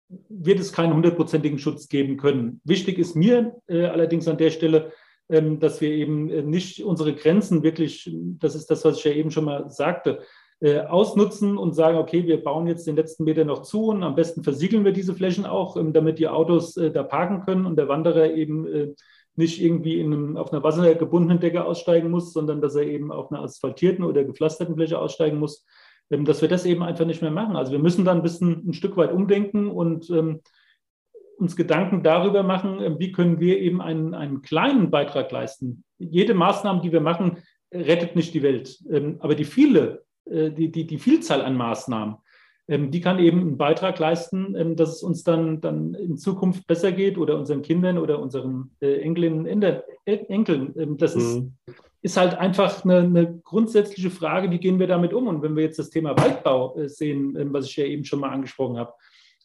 wird 0.09 0.59
es 0.59 0.71
keinen 0.71 0.93
hundertprozentigen 0.93 1.59
Schutz 1.59 1.87
geben 1.87 2.17
können. 2.17 2.61
Wichtig 2.63 2.99
ist 2.99 3.15
mir 3.15 3.55
äh, 3.67 3.85
allerdings 3.85 4.27
an 4.27 4.37
der 4.37 4.51
Stelle, 4.51 4.91
ähm, 5.29 5.59
dass 5.59 5.81
wir 5.81 5.89
eben 5.89 6.29
äh, 6.29 6.43
nicht 6.43 6.83
unsere 6.83 7.15
Grenzen 7.15 7.63
wirklich, 7.63 8.11
das 8.39 8.53
ist 8.55 8.69
das, 8.69 8.85
was 8.85 8.97
ich 8.97 9.03
ja 9.05 9.11
eben 9.11 9.31
schon 9.31 9.45
mal 9.45 9.69
sagte, 9.69 10.21
äh, 10.61 10.81
ausnutzen 10.81 11.57
und 11.57 11.73
sagen, 11.73 11.97
okay, 11.97 12.27
wir 12.27 12.43
bauen 12.43 12.67
jetzt 12.67 12.85
den 12.85 12.95
letzten 12.95 13.23
Meter 13.23 13.43
noch 13.43 13.63
zu 13.63 13.87
und 13.87 14.03
am 14.03 14.15
besten 14.15 14.43
versiegeln 14.43 14.85
wir 14.85 14.91
diese 14.91 15.15
Flächen 15.15 15.45
auch, 15.45 15.77
ähm, 15.77 15.93
damit 15.93 16.19
die 16.19 16.27
Autos 16.27 16.77
äh, 16.77 16.91
da 16.91 17.01
parken 17.01 17.41
können 17.41 17.65
und 17.65 17.75
der 17.75 17.87
Wanderer 17.87 18.31
eben 18.31 18.95
nicht 19.37 19.61
irgendwie 19.61 19.99
in 19.99 20.13
einem, 20.13 20.37
auf 20.37 20.53
einer 20.53 20.63
wassergebundenen 20.63 21.39
Decke 21.39 21.65
aussteigen 21.65 22.09
muss, 22.09 22.31
sondern 22.31 22.61
dass 22.61 22.75
er 22.75 22.83
eben 22.83 23.11
auf 23.11 23.31
einer 23.31 23.41
asphaltierten 23.41 24.05
oder 24.05 24.23
gepflasterten 24.23 24.75
Fläche 24.75 24.97
aussteigen 24.97 25.39
muss, 25.39 25.65
dass 26.09 26.41
wir 26.41 26.49
das 26.49 26.65
eben 26.65 26.83
einfach 26.83 27.05
nicht 27.05 27.21
mehr 27.21 27.31
machen. 27.31 27.55
Also 27.55 27.71
wir 27.71 27.79
müssen 27.79 28.05
dann 28.05 28.17
ein 28.17 28.23
bisschen 28.23 28.67
ein 28.67 28.73
Stück 28.73 28.95
weit 28.97 29.11
umdenken 29.11 29.69
und 29.69 30.09
uns 31.37 31.55
Gedanken 31.55 32.03
darüber 32.03 32.43
machen, 32.43 32.81
äh, 32.81 32.99
wie 32.99 33.11
können 33.11 33.39
wir 33.39 33.59
eben 33.59 33.81
einen, 33.81 34.13
einen 34.13 34.41
kleinen 34.41 34.89
Beitrag 34.89 35.31
leisten. 35.31 35.83
Jede 35.97 36.33
Maßnahme, 36.33 36.81
die 36.81 36.91
wir 36.91 37.01
machen, 37.01 37.37
rettet 37.73 38.15
nicht 38.15 38.33
die 38.33 38.43
Welt. 38.43 38.79
Ähm, 38.89 39.17
aber 39.19 39.35
die 39.35 39.45
viele, 39.45 40.03
äh, 40.25 40.51
die, 40.51 40.71
die, 40.71 40.87
die 40.87 40.97
Vielzahl 40.97 41.41
an 41.41 41.55
Maßnahmen, 41.55 42.15
ähm, 42.67 42.89
die 42.91 43.01
kann 43.01 43.19
eben 43.19 43.41
einen 43.41 43.57
Beitrag 43.57 43.99
leisten, 43.99 44.55
ähm, 44.55 44.75
dass 44.75 44.95
es 44.95 45.03
uns 45.03 45.23
dann, 45.23 45.61
dann 45.61 45.93
in 45.93 46.17
Zukunft 46.17 46.65
besser 46.67 46.91
geht 46.91 47.17
oder 47.17 47.37
unseren 47.37 47.61
Kindern 47.61 47.97
oder 47.97 48.19
unseren 48.19 48.71
äh, 48.81 49.01
Enkelinnen, 49.01 49.45
Enkeln. 50.05 50.97
Das 50.97 51.15
ist, 51.15 51.41
mhm. 51.41 51.53
ist 51.67 51.94
halt 52.17 52.35
einfach 52.35 52.83
eine, 52.85 52.99
eine, 52.99 53.39
grundsätzliche 53.43 54.11
Frage, 54.11 54.51
wie 54.51 54.59
gehen 54.59 54.79
wir 54.79 54.87
damit 54.87 55.13
um? 55.13 55.27
Und 55.27 55.41
wenn 55.41 55.55
wir 55.55 55.63
jetzt 55.63 55.79
das 55.79 55.89
Thema 55.89 56.15
Waldbau 56.17 56.77
sehen, 56.85 57.35
was 57.51 57.65
ich 57.65 57.75
ja 57.77 57.85
eben 57.85 58.05
schon 58.05 58.19
mal 58.19 58.29
angesprochen 58.29 58.77
habe, 58.77 58.93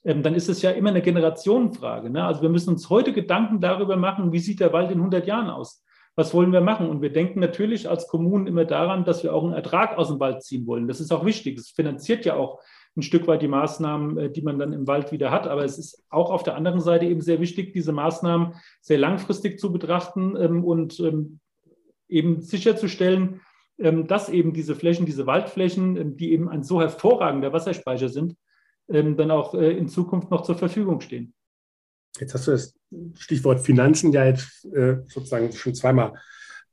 ähm, 0.04 0.22
dann 0.22 0.34
ist 0.34 0.48
es 0.48 0.62
ja 0.62 0.70
immer 0.70 0.90
eine 0.90 1.02
Generationenfrage. 1.02 2.10
Ne? 2.10 2.24
Also 2.24 2.42
wir 2.42 2.48
müssen 2.48 2.70
uns 2.70 2.88
heute 2.88 3.12
Gedanken 3.12 3.60
darüber 3.60 3.96
machen, 3.96 4.32
wie 4.32 4.38
sieht 4.38 4.60
der 4.60 4.72
Wald 4.72 4.90
in 4.90 4.98
100 4.98 5.26
Jahren 5.26 5.50
aus? 5.50 5.84
Was 6.16 6.34
wollen 6.34 6.52
wir 6.52 6.60
machen? 6.60 6.88
Und 6.88 7.02
wir 7.02 7.12
denken 7.12 7.40
natürlich 7.40 7.88
als 7.88 8.08
Kommunen 8.08 8.46
immer 8.46 8.64
daran, 8.64 9.04
dass 9.04 9.22
wir 9.22 9.34
auch 9.34 9.44
einen 9.44 9.52
Ertrag 9.52 9.96
aus 9.96 10.08
dem 10.08 10.20
Wald 10.20 10.42
ziehen 10.42 10.66
wollen. 10.66 10.88
Das 10.88 11.00
ist 11.00 11.12
auch 11.12 11.24
wichtig. 11.24 11.58
Es 11.58 11.70
finanziert 11.70 12.24
ja 12.24 12.34
auch 12.34 12.60
ein 12.96 13.02
Stück 13.02 13.26
weit 13.28 13.42
die 13.42 13.48
Maßnahmen, 13.48 14.18
äh, 14.18 14.30
die 14.30 14.42
man 14.42 14.58
dann 14.58 14.72
im 14.72 14.86
Wald 14.86 15.12
wieder 15.12 15.30
hat. 15.30 15.46
Aber 15.46 15.64
es 15.64 15.78
ist 15.78 16.02
auch 16.08 16.30
auf 16.30 16.42
der 16.42 16.56
anderen 16.56 16.80
Seite 16.80 17.06
eben 17.06 17.20
sehr 17.20 17.40
wichtig, 17.40 17.72
diese 17.72 17.92
Maßnahmen 17.92 18.54
sehr 18.80 18.98
langfristig 18.98 19.58
zu 19.58 19.70
betrachten 19.72 20.36
ähm, 20.36 20.64
und 20.64 20.98
ähm, 21.00 21.39
eben 22.10 22.42
sicherzustellen, 22.42 23.40
dass 23.78 24.28
eben 24.28 24.52
diese 24.52 24.76
Flächen, 24.76 25.06
diese 25.06 25.26
Waldflächen, 25.26 26.16
die 26.18 26.32
eben 26.32 26.50
ein 26.50 26.62
so 26.62 26.82
hervorragender 26.82 27.54
Wasserspeicher 27.54 28.10
sind, 28.10 28.36
ähm, 28.90 29.16
dann 29.16 29.30
auch 29.30 29.54
äh, 29.54 29.70
in 29.70 29.88
Zukunft 29.88 30.30
noch 30.30 30.42
zur 30.42 30.56
Verfügung 30.56 31.00
stehen. 31.00 31.32
Jetzt 32.18 32.34
hast 32.34 32.48
du 32.48 32.50
das 32.50 32.74
Stichwort 33.14 33.60
Finanzen 33.60 34.12
ja 34.12 34.24
jetzt 34.24 34.64
äh, 34.74 34.98
sozusagen 35.06 35.52
schon 35.52 35.74
zweimal 35.74 36.14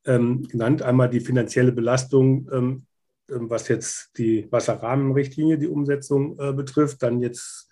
ähm, 0.05 0.43
genannt. 0.47 0.81
Einmal 0.81 1.09
die 1.09 1.19
finanzielle 1.19 1.71
Belastung, 1.71 2.49
ähm, 2.51 2.85
ähm 3.29 3.49
was 3.49 3.67
jetzt 3.67 4.17
die 4.17 4.51
Wasserrahmenrichtlinie, 4.51 5.59
die 5.59 5.67
Umsetzung 5.67 6.39
äh, 6.39 6.53
betrifft, 6.53 7.03
dann 7.03 7.21
jetzt 7.21 7.69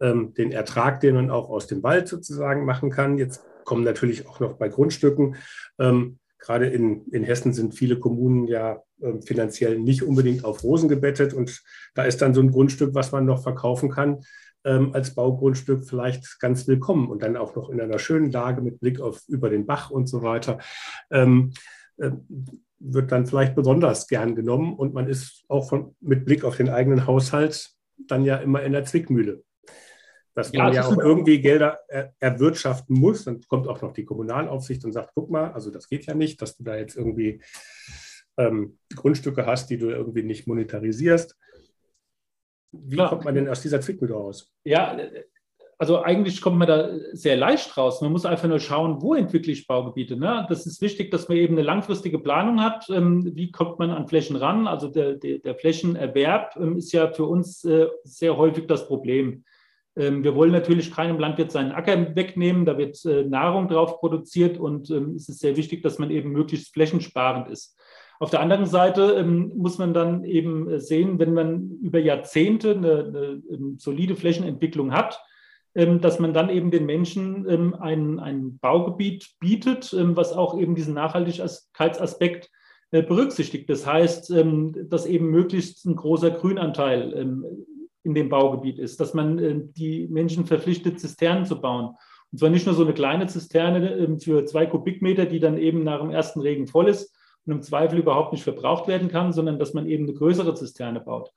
ähm, 0.00 0.34
den 0.34 0.50
Ertrag, 0.50 1.00
den 1.00 1.14
man 1.14 1.30
auch 1.30 1.48
aus 1.48 1.68
dem 1.68 1.82
Wald 1.82 2.08
sozusagen 2.08 2.64
machen 2.64 2.90
kann. 2.90 3.18
Jetzt 3.18 3.44
kommen 3.64 3.84
natürlich 3.84 4.26
auch 4.26 4.40
noch 4.40 4.54
bei 4.54 4.68
Grundstücken. 4.68 5.36
Ähm, 5.78 6.18
gerade 6.38 6.66
in, 6.66 7.06
in 7.08 7.24
Hessen 7.24 7.52
sind 7.52 7.74
viele 7.74 7.98
Kommunen 7.98 8.46
ja 8.46 8.82
äh, 9.00 9.20
finanziell 9.22 9.78
nicht 9.78 10.02
unbedingt 10.02 10.44
auf 10.44 10.62
Rosen 10.62 10.88
gebettet. 10.88 11.34
Und 11.34 11.62
da 11.94 12.04
ist 12.04 12.22
dann 12.22 12.34
so 12.34 12.40
ein 12.40 12.50
Grundstück, 12.50 12.94
was 12.94 13.12
man 13.12 13.24
noch 13.24 13.42
verkaufen 13.42 13.90
kann, 13.90 14.20
ähm, 14.64 14.92
als 14.94 15.14
Baugrundstück 15.14 15.84
vielleicht 15.86 16.40
ganz 16.40 16.66
willkommen 16.66 17.08
und 17.08 17.22
dann 17.22 17.36
auch 17.36 17.54
noch 17.56 17.70
in 17.70 17.80
einer 17.80 17.98
schönen 17.98 18.30
Lage 18.30 18.62
mit 18.62 18.80
Blick 18.80 19.00
auf 19.00 19.22
über 19.28 19.48
den 19.48 19.66
Bach 19.66 19.90
und 19.90 20.08
so 20.08 20.22
weiter. 20.22 20.58
Ähm, 21.10 21.52
äh, 21.98 22.10
wird 22.78 23.10
dann 23.10 23.26
vielleicht 23.26 23.54
besonders 23.54 24.06
gern 24.06 24.34
genommen 24.34 24.74
und 24.74 24.92
man 24.92 25.08
ist 25.08 25.44
auch 25.48 25.68
von, 25.68 25.96
mit 26.00 26.26
Blick 26.26 26.44
auf 26.44 26.58
den 26.58 26.68
eigenen 26.68 27.06
Haushalt 27.06 27.70
dann 27.96 28.24
ja 28.24 28.36
immer 28.36 28.62
in 28.62 28.72
der 28.72 28.84
Zwickmühle 28.84 29.42
dass 30.36 30.52
man 30.52 30.72
ja, 30.72 30.82
ja 30.82 30.86
auch 30.86 30.98
irgendwie 30.98 31.40
Gelder 31.40 31.80
er, 31.88 32.14
erwirtschaften 32.20 32.94
muss. 32.94 33.24
Dann 33.24 33.40
kommt 33.48 33.66
auch 33.66 33.80
noch 33.80 33.92
die 33.92 34.04
Kommunalaufsicht 34.04 34.84
und 34.84 34.92
sagt, 34.92 35.12
guck 35.14 35.30
mal, 35.30 35.50
also 35.52 35.70
das 35.70 35.88
geht 35.88 36.04
ja 36.04 36.14
nicht, 36.14 36.42
dass 36.42 36.58
du 36.58 36.62
da 36.62 36.76
jetzt 36.76 36.94
irgendwie 36.94 37.40
ähm, 38.36 38.78
Grundstücke 38.94 39.46
hast, 39.46 39.70
die 39.70 39.78
du 39.78 39.88
irgendwie 39.88 40.22
nicht 40.22 40.46
monetarisierst. 40.46 41.36
Wie 42.70 42.96
Klar. 42.96 43.08
kommt 43.08 43.24
man 43.24 43.34
denn 43.34 43.48
aus 43.48 43.62
dieser 43.62 43.80
Zwickmühle 43.80 44.12
raus? 44.12 44.52
Ja, 44.62 44.98
also 45.78 46.02
eigentlich 46.02 46.42
kommt 46.42 46.58
man 46.58 46.68
da 46.68 46.90
sehr 47.12 47.36
leicht 47.36 47.74
raus. 47.78 48.02
Man 48.02 48.12
muss 48.12 48.26
einfach 48.26 48.48
nur 48.48 48.60
schauen, 48.60 49.00
wo 49.00 49.14
entwickle 49.14 49.52
ich 49.52 49.66
Baugebiete. 49.66 50.18
Ne? 50.18 50.44
Das 50.50 50.66
ist 50.66 50.82
wichtig, 50.82 51.10
dass 51.10 51.28
man 51.28 51.38
eben 51.38 51.54
eine 51.54 51.62
langfristige 51.62 52.18
Planung 52.18 52.62
hat. 52.62 52.90
Ähm, 52.90 53.30
wie 53.34 53.50
kommt 53.50 53.78
man 53.78 53.90
an 53.90 54.06
Flächen 54.06 54.36
ran? 54.36 54.66
Also 54.66 54.88
der, 54.88 55.14
der, 55.14 55.38
der 55.38 55.54
Flächenerwerb 55.54 56.56
ähm, 56.56 56.76
ist 56.76 56.92
ja 56.92 57.10
für 57.10 57.24
uns 57.24 57.64
äh, 57.64 57.86
sehr 58.04 58.36
häufig 58.36 58.66
das 58.66 58.86
Problem. 58.86 59.44
Ähm, 59.96 60.22
wir 60.24 60.34
wollen 60.34 60.52
natürlich 60.52 60.92
keinem 60.92 61.18
Landwirt 61.18 61.50
seinen 61.50 61.72
Acker 61.72 62.14
wegnehmen. 62.14 62.64
Da 62.64 62.78
wird 62.78 63.04
äh, 63.04 63.24
Nahrung 63.24 63.68
drauf 63.68 63.98
produziert 63.98 64.58
und 64.58 64.90
es 64.90 65.28
ist 65.28 65.40
sehr 65.40 65.56
wichtig, 65.56 65.82
dass 65.82 65.98
man 65.98 66.10
eben 66.10 66.30
möglichst 66.30 66.72
flächensparend 66.72 67.48
ist. 67.48 67.76
Auf 68.18 68.30
der 68.30 68.40
anderen 68.40 68.66
Seite 68.66 69.14
ähm, 69.18 69.52
muss 69.56 69.78
man 69.78 69.92
dann 69.92 70.24
eben 70.24 70.70
äh, 70.70 70.80
sehen, 70.80 71.18
wenn 71.18 71.34
man 71.34 71.78
über 71.82 71.98
Jahrzehnte 71.98 72.72
eine, 72.72 73.04
eine, 73.04 73.42
ähm, 73.50 73.76
solide 73.78 74.16
Flächenentwicklung 74.16 74.92
hat, 74.92 75.20
ähm, 75.74 76.00
dass 76.00 76.18
man 76.18 76.32
dann 76.32 76.48
eben 76.48 76.70
den 76.70 76.86
Menschen 76.86 77.46
ähm, 77.48 77.74
ein, 77.74 78.18
ein 78.18 78.58
Baugebiet 78.58 79.34
bietet, 79.38 79.92
ähm, 79.92 80.16
was 80.16 80.32
auch 80.32 80.58
eben 80.58 80.74
diesen 80.74 80.94
Nachhaltigkeitsaspekt 80.94 82.50
äh, 82.90 83.02
berücksichtigt. 83.02 83.68
Das 83.68 83.86
heißt, 83.86 84.30
ähm, 84.30 84.72
dass 84.88 85.04
eben 85.04 85.30
möglichst 85.30 85.84
ein 85.84 85.96
großer 85.96 86.30
Grünanteil 86.30 87.12
in 88.06 88.14
dem 88.14 88.28
Baugebiet 88.28 88.78
ist, 88.78 89.00
dass 89.00 89.12
man 89.12 89.38
äh, 89.38 89.54
die 89.58 90.06
Menschen 90.08 90.46
verpflichtet, 90.46 91.00
Zisternen 91.00 91.44
zu 91.44 91.60
bauen. 91.60 91.96
Und 92.32 92.38
zwar 92.38 92.50
nicht 92.50 92.66
nur 92.66 92.74
so 92.74 92.84
eine 92.84 92.94
kleine 92.94 93.26
Zisterne 93.26 94.16
für 94.18 94.44
zwei 94.46 94.66
Kubikmeter, 94.66 95.26
die 95.26 95.40
dann 95.40 95.58
eben 95.58 95.84
nach 95.84 96.00
dem 96.00 96.10
ersten 96.10 96.40
Regen 96.40 96.66
voll 96.66 96.88
ist, 96.88 97.14
und 97.44 97.52
im 97.52 97.62
Zweifel 97.62 97.98
überhaupt 97.98 98.32
nicht 98.32 98.42
verbraucht 98.42 98.88
werden 98.88 99.08
kann, 99.08 99.32
sondern 99.32 99.58
dass 99.58 99.74
man 99.74 99.86
eben 99.86 100.04
eine 100.04 100.14
größere 100.14 100.54
Zisterne 100.54 101.00
baut. 101.00 101.30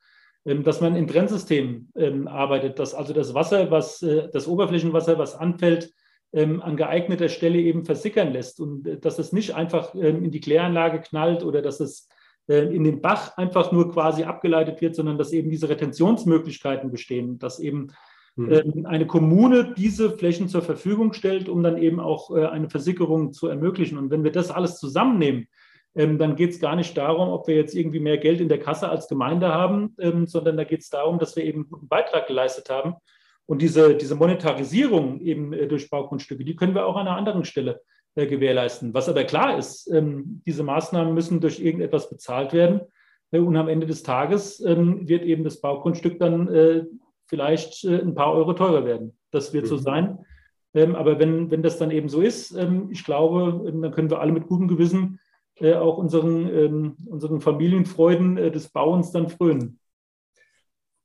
Ähm, 0.44 0.64
dass 0.64 0.80
man 0.80 0.96
in 0.96 1.06
Trennsystemen 1.06 1.92
ähm, 1.96 2.26
arbeitet, 2.26 2.78
dass 2.78 2.94
also 2.94 3.12
das 3.12 3.34
Wasser, 3.34 3.70
was, 3.70 4.02
äh, 4.02 4.28
das 4.32 4.48
Oberflächenwasser, 4.48 5.18
was 5.18 5.34
anfällt, 5.34 5.92
ähm, 6.32 6.62
an 6.62 6.76
geeigneter 6.76 7.28
Stelle 7.28 7.58
eben 7.58 7.84
versickern 7.84 8.32
lässt 8.32 8.60
und 8.60 8.86
äh, 8.86 8.98
dass 8.98 9.18
es 9.18 9.32
nicht 9.32 9.54
einfach 9.54 9.94
in 9.94 10.30
die 10.30 10.40
Kläranlage 10.40 11.00
knallt 11.00 11.44
oder 11.44 11.60
dass 11.60 11.80
es 11.80 12.08
in 12.58 12.84
den 12.84 13.00
Bach 13.00 13.36
einfach 13.36 13.70
nur 13.70 13.92
quasi 13.92 14.24
abgeleitet 14.24 14.80
wird, 14.80 14.94
sondern 14.94 15.18
dass 15.18 15.32
eben 15.32 15.50
diese 15.50 15.68
Retentionsmöglichkeiten 15.68 16.90
bestehen, 16.90 17.38
dass 17.38 17.60
eben 17.60 17.92
mhm. 18.36 18.86
eine 18.86 19.06
Kommune 19.06 19.74
diese 19.76 20.10
Flächen 20.10 20.48
zur 20.48 20.62
Verfügung 20.62 21.12
stellt, 21.12 21.48
um 21.48 21.62
dann 21.62 21.78
eben 21.78 22.00
auch 22.00 22.30
eine 22.30 22.68
Versickerung 22.68 23.32
zu 23.32 23.46
ermöglichen. 23.46 23.98
Und 23.98 24.10
wenn 24.10 24.24
wir 24.24 24.32
das 24.32 24.50
alles 24.50 24.78
zusammennehmen, 24.78 25.46
ähm, 25.94 26.18
dann 26.18 26.36
geht 26.36 26.50
es 26.50 26.60
gar 26.60 26.76
nicht 26.76 26.96
darum, 26.96 27.30
ob 27.30 27.48
wir 27.48 27.56
jetzt 27.56 27.74
irgendwie 27.74 28.00
mehr 28.00 28.18
Geld 28.18 28.40
in 28.40 28.48
der 28.48 28.60
Kasse 28.60 28.88
als 28.88 29.08
Gemeinde 29.08 29.48
haben, 29.48 29.94
ähm, 29.98 30.26
sondern 30.26 30.56
da 30.56 30.64
geht 30.64 30.80
es 30.80 30.90
darum, 30.90 31.18
dass 31.18 31.34
wir 31.36 31.44
eben 31.44 31.62
einen 31.62 31.70
guten 31.70 31.88
Beitrag 31.88 32.26
geleistet 32.28 32.70
haben. 32.70 32.94
Und 33.46 33.62
diese, 33.62 33.96
diese 33.96 34.14
Monetarisierung 34.14 35.20
eben 35.20 35.52
äh, 35.52 35.66
durch 35.66 35.90
Baugrundstücke, 35.90 36.44
die 36.44 36.54
können 36.54 36.74
wir 36.74 36.86
auch 36.86 36.96
an 36.96 37.08
einer 37.08 37.16
anderen 37.16 37.44
Stelle 37.44 37.72
äh, 37.72 37.80
gewährleisten. 38.26 38.94
Was 38.94 39.08
aber 39.08 39.24
klar 39.24 39.58
ist, 39.58 39.90
ähm, 39.92 40.42
diese 40.46 40.62
Maßnahmen 40.62 41.14
müssen 41.14 41.40
durch 41.40 41.60
irgendetwas 41.60 42.08
bezahlt 42.08 42.52
werden. 42.52 42.80
Äh, 43.30 43.38
und 43.38 43.56
am 43.56 43.68
Ende 43.68 43.86
des 43.86 44.02
Tages 44.02 44.60
ähm, 44.60 45.08
wird 45.08 45.24
eben 45.24 45.44
das 45.44 45.60
Baugrundstück 45.60 46.18
dann 46.18 46.48
äh, 46.48 46.84
vielleicht 47.26 47.84
äh, 47.84 48.00
ein 48.00 48.14
paar 48.14 48.32
Euro 48.32 48.52
teurer 48.52 48.84
werden. 48.84 49.16
Das 49.30 49.52
wird 49.52 49.64
mhm. 49.64 49.68
so 49.68 49.76
sein. 49.76 50.18
Ähm, 50.74 50.94
aber 50.94 51.18
wenn, 51.18 51.50
wenn 51.50 51.62
das 51.62 51.78
dann 51.78 51.90
eben 51.90 52.08
so 52.08 52.20
ist, 52.20 52.56
ich 52.90 53.04
glaube, 53.04 53.60
dann 53.64 53.90
können 53.90 54.08
wir 54.10 54.20
alle 54.20 54.30
mit 54.30 54.46
gutem 54.46 54.68
Gewissen 54.68 55.18
äh, 55.56 55.74
auch 55.74 55.98
unseren, 55.98 56.96
unseren 57.06 57.40
Familienfreuden 57.40 58.36
äh, 58.36 58.50
des 58.52 58.68
Bauens 58.68 59.10
dann 59.10 59.28
frönen. 59.28 59.80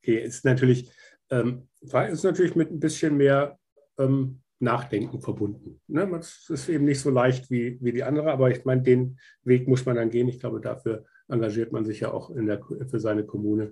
Okay, 0.04 0.24
ist 0.24 0.46
natürlich, 0.46 0.92
ähm, 1.32 1.68
ist 1.82 2.24
natürlich 2.24 2.56
mit 2.56 2.70
ein 2.70 2.80
bisschen 2.80 3.18
mehr 3.18 3.58
ähm, 3.98 4.44
Nachdenken 4.60 5.22
verbunden. 5.22 5.82
Ne? 5.88 6.08
Das 6.12 6.50
ist 6.50 6.70
eben 6.70 6.86
nicht 6.86 7.00
so 7.00 7.10
leicht 7.10 7.52
wie, 7.52 7.78
wie 7.82 7.92
die 7.92 8.04
andere, 8.04 8.32
aber 8.32 8.50
ich 8.52 8.64
meine, 8.66 8.82
den 8.82 9.20
Weg 9.44 9.68
muss 9.68 9.86
man 9.86 9.96
dann 9.96 10.10
gehen. 10.10 10.28
Ich 10.28 10.40
glaube, 10.40 10.62
dafür 10.62 11.06
engagiert 11.28 11.72
man 11.72 11.86
sich 11.86 12.00
ja 12.00 12.12
auch 12.12 12.32
der, 12.34 12.62
für 12.90 13.00
seine 13.00 13.26
Kommune. 13.26 13.72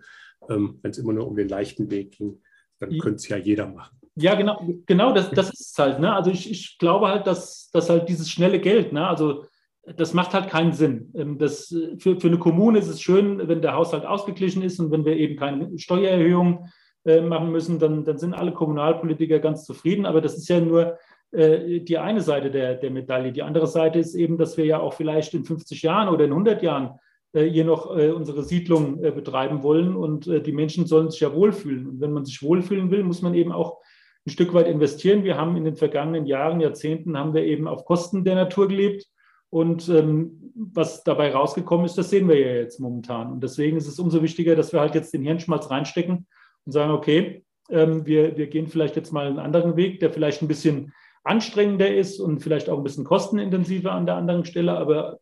Ähm, 0.49 0.79
Wenn 0.81 0.91
es 0.91 0.97
immer 0.97 1.13
nur 1.13 1.27
um 1.27 1.35
den 1.35 1.47
leichten 1.47 1.89
Weg 1.89 2.17
ging, 2.17 2.41
dann 2.79 2.97
könnte 2.97 3.15
es 3.15 3.29
ja 3.29 3.37
jeder 3.37 3.67
machen. 3.67 3.97
Ja, 4.15 4.35
genau, 4.35 4.61
genau 4.85 5.13
das, 5.13 5.31
das 5.31 5.51
ist 5.51 5.71
es 5.71 5.77
halt. 5.77 5.99
Ne? 5.99 6.13
Also 6.13 6.29
ich, 6.29 6.51
ich 6.51 6.77
glaube 6.77 7.07
halt, 7.07 7.25
dass, 7.25 7.69
dass 7.71 7.89
halt 7.89 8.09
dieses 8.09 8.29
schnelle 8.29 8.59
Geld, 8.59 8.93
ne? 8.93 9.07
also 9.07 9.45
das 9.85 10.13
macht 10.13 10.33
halt 10.33 10.49
keinen 10.49 10.73
Sinn. 10.73 11.11
Ähm, 11.15 11.37
das, 11.37 11.75
für, 11.97 12.19
für 12.19 12.27
eine 12.27 12.39
Kommune 12.39 12.79
ist 12.79 12.87
es 12.87 13.01
schön, 13.01 13.47
wenn 13.47 13.61
der 13.61 13.73
Haushalt 13.73 14.05
ausgeglichen 14.05 14.61
ist 14.61 14.79
und 14.79 14.91
wenn 14.91 15.05
wir 15.05 15.15
eben 15.15 15.37
keine 15.37 15.77
Steuererhöhung 15.77 16.67
äh, 17.05 17.21
machen 17.21 17.51
müssen, 17.51 17.79
dann, 17.79 18.05
dann 18.05 18.17
sind 18.17 18.33
alle 18.33 18.53
Kommunalpolitiker 18.53 19.39
ganz 19.39 19.65
zufrieden. 19.65 20.05
Aber 20.05 20.21
das 20.21 20.37
ist 20.37 20.47
ja 20.47 20.61
nur 20.61 20.97
äh, 21.31 21.81
die 21.81 21.97
eine 21.97 22.21
Seite 22.21 22.49
der, 22.49 22.75
der 22.75 22.91
Medaille. 22.91 23.31
Die 23.31 23.43
andere 23.43 23.67
Seite 23.67 23.99
ist 23.99 24.15
eben, 24.15 24.37
dass 24.37 24.55
wir 24.55 24.65
ja 24.65 24.79
auch 24.79 24.93
vielleicht 24.93 25.33
in 25.33 25.43
50 25.43 25.81
Jahren 25.81 26.07
oder 26.07 26.25
in 26.25 26.31
100 26.31 26.63
Jahren 26.63 26.99
äh, 27.33 27.43
hier 27.43 27.65
noch 27.65 27.97
äh, 27.97 28.11
unsere 28.11 28.43
Siedlung 28.43 29.01
betreiben 29.01 29.63
wollen 29.63 29.95
und 29.95 30.27
die 30.27 30.51
Menschen 30.51 30.85
sollen 30.85 31.09
sich 31.09 31.19
ja 31.19 31.33
wohlfühlen. 31.33 31.87
Und 31.87 32.01
wenn 32.01 32.13
man 32.13 32.25
sich 32.25 32.41
wohlfühlen 32.41 32.89
will, 32.89 33.03
muss 33.03 33.21
man 33.21 33.33
eben 33.33 33.51
auch 33.51 33.79
ein 34.25 34.29
Stück 34.29 34.53
weit 34.53 34.67
investieren. 34.67 35.23
Wir 35.23 35.37
haben 35.37 35.57
in 35.57 35.65
den 35.65 35.75
vergangenen 35.75 36.25
Jahren, 36.25 36.61
Jahrzehnten, 36.61 37.17
haben 37.17 37.33
wir 37.33 37.43
eben 37.43 37.67
auf 37.67 37.83
Kosten 37.83 38.23
der 38.23 38.35
Natur 38.35 38.67
gelebt 38.69 39.07
und 39.49 39.89
ähm, 39.89 40.51
was 40.55 41.03
dabei 41.03 41.31
rausgekommen 41.31 41.85
ist, 41.85 41.97
das 41.97 42.09
sehen 42.09 42.27
wir 42.27 42.39
ja 42.39 42.55
jetzt 42.55 42.79
momentan. 42.79 43.31
Und 43.31 43.43
deswegen 43.43 43.77
ist 43.77 43.87
es 43.87 43.99
umso 43.99 44.23
wichtiger, 44.23 44.55
dass 44.55 44.71
wir 44.71 44.79
halt 44.79 44.95
jetzt 44.95 45.13
den 45.13 45.23
Hirnschmalz 45.23 45.69
reinstecken 45.69 46.27
und 46.65 46.71
sagen, 46.71 46.91
okay, 46.91 47.43
ähm, 47.69 48.05
wir, 48.05 48.37
wir 48.37 48.47
gehen 48.47 48.67
vielleicht 48.67 48.95
jetzt 48.95 49.11
mal 49.11 49.27
einen 49.27 49.39
anderen 49.39 49.75
Weg, 49.75 49.99
der 49.99 50.11
vielleicht 50.11 50.41
ein 50.41 50.47
bisschen 50.47 50.93
anstrengender 51.23 51.93
ist 51.93 52.19
und 52.19 52.41
vielleicht 52.41 52.69
auch 52.69 52.77
ein 52.77 52.83
bisschen 52.83 53.05
kostenintensiver 53.05 53.91
an 53.91 54.05
der 54.05 54.15
anderen 54.15 54.45
Stelle, 54.45 54.73
aber 54.73 55.19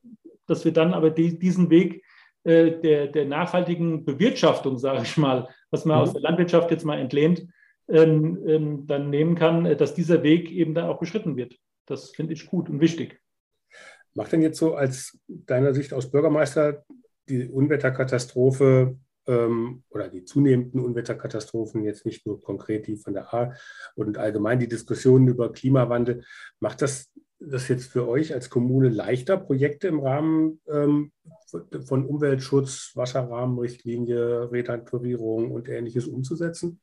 dass 0.48 0.66
wir 0.66 0.74
dann 0.74 0.94
aber 0.94 1.12
die, 1.12 1.38
diesen 1.38 1.70
Weg 1.70 2.04
äh, 2.44 2.72
der, 2.82 3.08
der 3.08 3.26
nachhaltigen 3.26 4.04
Bewirtschaftung, 4.04 4.78
sage 4.80 5.04
ich 5.04 5.18
mal, 5.18 5.48
was 5.70 5.86
man 5.86 5.98
mhm. 5.98 6.04
aus 6.04 6.14
der 6.14 6.22
Landwirtschaft 6.22 6.72
jetzt 6.72 6.86
mal 6.86 6.98
entlehnt, 6.98 7.48
ähm, 7.88 8.40
ähm, 8.48 8.88
dann 8.88 9.10
nehmen 9.10 9.36
kann, 9.36 9.78
dass 9.78 9.94
dieser 9.94 10.24
Weg 10.24 10.52
eben 10.52 10.74
dann 10.74 10.86
auch 10.86 11.00
beschritten 11.00 11.36
wird. 11.36 11.56
Das 11.86 12.10
finde 12.10 12.34
ich 12.34 12.48
gut 12.48 12.70
und 12.70 12.80
wichtig. 12.80 13.22
Macht 14.14 14.32
denn 14.32 14.42
jetzt 14.42 14.60
so 14.60 14.76
als 14.76 15.20
deiner 15.28 15.74
Sicht 15.74 15.94
aus 15.94 16.12
Bürgermeister 16.12 16.84
die 17.30 17.48
Unwetterkatastrophe 17.48 18.98
ähm, 19.28 19.84
oder 19.90 20.10
die 20.10 20.26
zunehmenden 20.26 20.80
Unwetterkatastrophen, 20.80 21.84
jetzt 21.84 22.06
nicht 22.06 22.26
nur 22.26 22.42
konkret 22.42 22.88
die 22.88 22.98
von 22.98 23.14
der 23.14 23.34
A 23.34 23.54
und 23.96 24.18
allgemein 24.18 24.60
die 24.60 24.68
Diskussionen 24.68 25.28
über 25.28 25.52
Klimawandel, 25.52 26.24
macht 26.60 26.82
das 26.82 27.12
das 27.42 27.68
jetzt 27.68 27.92
für 27.92 28.08
euch 28.08 28.34
als 28.34 28.50
Kommune 28.50 28.90
leichter, 28.90 29.36
Projekte 29.36 29.88
im 29.88 30.00
Rahmen 30.00 30.62
ähm, 30.72 31.12
von 31.86 32.06
Umweltschutz, 32.06 32.92
Wasserrahmenrichtlinie, 32.96 34.52
Renaturierung 34.52 35.52
und 35.52 35.68
ähnliches 35.68 36.08
umzusetzen? 36.08 36.80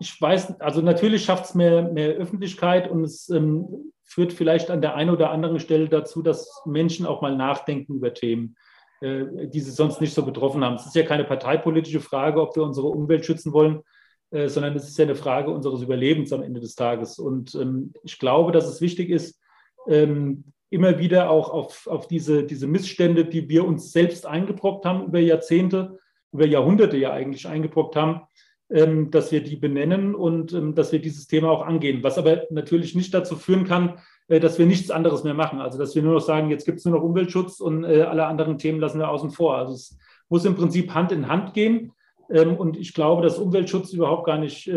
Ich 0.00 0.20
weiß, 0.20 0.60
also 0.60 0.82
natürlich 0.82 1.24
schafft 1.24 1.46
es 1.46 1.54
mehr, 1.54 1.90
mehr 1.90 2.14
Öffentlichkeit 2.14 2.90
und 2.90 3.04
es 3.04 3.28
ähm, 3.30 3.92
führt 4.02 4.32
vielleicht 4.32 4.70
an 4.70 4.82
der 4.82 4.94
einen 4.94 5.10
oder 5.10 5.30
anderen 5.30 5.60
Stelle 5.60 5.88
dazu, 5.88 6.20
dass 6.20 6.62
Menschen 6.66 7.06
auch 7.06 7.22
mal 7.22 7.36
nachdenken 7.36 7.94
über 7.94 8.12
Themen, 8.12 8.56
die 9.04 9.60
sie 9.60 9.70
sonst 9.70 10.00
nicht 10.00 10.14
so 10.14 10.24
betroffen 10.24 10.64
haben. 10.64 10.76
Es 10.76 10.86
ist 10.86 10.94
ja 10.94 11.02
keine 11.02 11.24
parteipolitische 11.24 12.00
Frage, 12.00 12.40
ob 12.40 12.56
wir 12.56 12.62
unsere 12.62 12.88
Umwelt 12.88 13.24
schützen 13.24 13.52
wollen, 13.52 13.82
äh, 14.30 14.48
sondern 14.48 14.74
es 14.74 14.88
ist 14.88 14.98
ja 14.98 15.04
eine 15.04 15.14
Frage 15.14 15.50
unseres 15.50 15.82
Überlebens 15.82 16.32
am 16.32 16.42
Ende 16.42 16.60
des 16.60 16.74
Tages. 16.74 17.18
Und 17.18 17.54
ähm, 17.54 17.92
ich 18.02 18.18
glaube, 18.18 18.52
dass 18.52 18.66
es 18.66 18.80
wichtig 18.80 19.10
ist, 19.10 19.40
ähm, 19.86 20.44
immer 20.70 20.98
wieder 20.98 21.30
auch 21.30 21.50
auf, 21.50 21.86
auf 21.86 22.08
diese, 22.08 22.44
diese 22.44 22.66
Missstände, 22.66 23.24
die 23.24 23.48
wir 23.48 23.64
uns 23.64 23.92
selbst 23.92 24.26
eingebrockt 24.26 24.84
haben 24.84 25.06
über 25.06 25.20
Jahrzehnte, 25.20 26.00
über 26.32 26.46
Jahrhunderte 26.46 26.96
ja 26.96 27.12
eigentlich 27.12 27.46
eingebrockt 27.46 27.94
haben, 27.94 28.22
dass 28.68 29.30
wir 29.30 29.42
die 29.42 29.56
benennen 29.56 30.14
und 30.14 30.52
ähm, 30.52 30.74
dass 30.74 30.90
wir 30.90 30.98
dieses 30.98 31.26
Thema 31.26 31.50
auch 31.50 31.66
angehen. 31.66 32.02
Was 32.02 32.16
aber 32.18 32.44
natürlich 32.50 32.94
nicht 32.94 33.12
dazu 33.12 33.36
führen 33.36 33.64
kann, 33.64 33.98
äh, 34.28 34.40
dass 34.40 34.58
wir 34.58 34.66
nichts 34.66 34.90
anderes 34.90 35.22
mehr 35.22 35.34
machen. 35.34 35.60
Also 35.60 35.78
dass 35.78 35.94
wir 35.94 36.02
nur 36.02 36.14
noch 36.14 36.20
sagen, 36.20 36.50
jetzt 36.50 36.64
gibt 36.64 36.78
es 36.78 36.84
nur 36.84 36.94
noch 36.94 37.04
Umweltschutz 37.04 37.60
und 37.60 37.84
äh, 37.84 38.02
alle 38.02 38.26
anderen 38.26 38.58
Themen 38.58 38.80
lassen 38.80 38.98
wir 38.98 39.10
außen 39.10 39.30
vor. 39.30 39.58
Also 39.58 39.74
es 39.74 39.98
muss 40.28 40.44
im 40.46 40.56
Prinzip 40.56 40.94
Hand 40.94 41.12
in 41.12 41.28
Hand 41.28 41.52
gehen. 41.52 41.92
Ähm, 42.30 42.56
und 42.56 42.78
ich 42.78 42.94
glaube, 42.94 43.22
dass 43.22 43.38
Umweltschutz 43.38 43.92
überhaupt 43.92 44.26
gar 44.26 44.38
nicht 44.38 44.70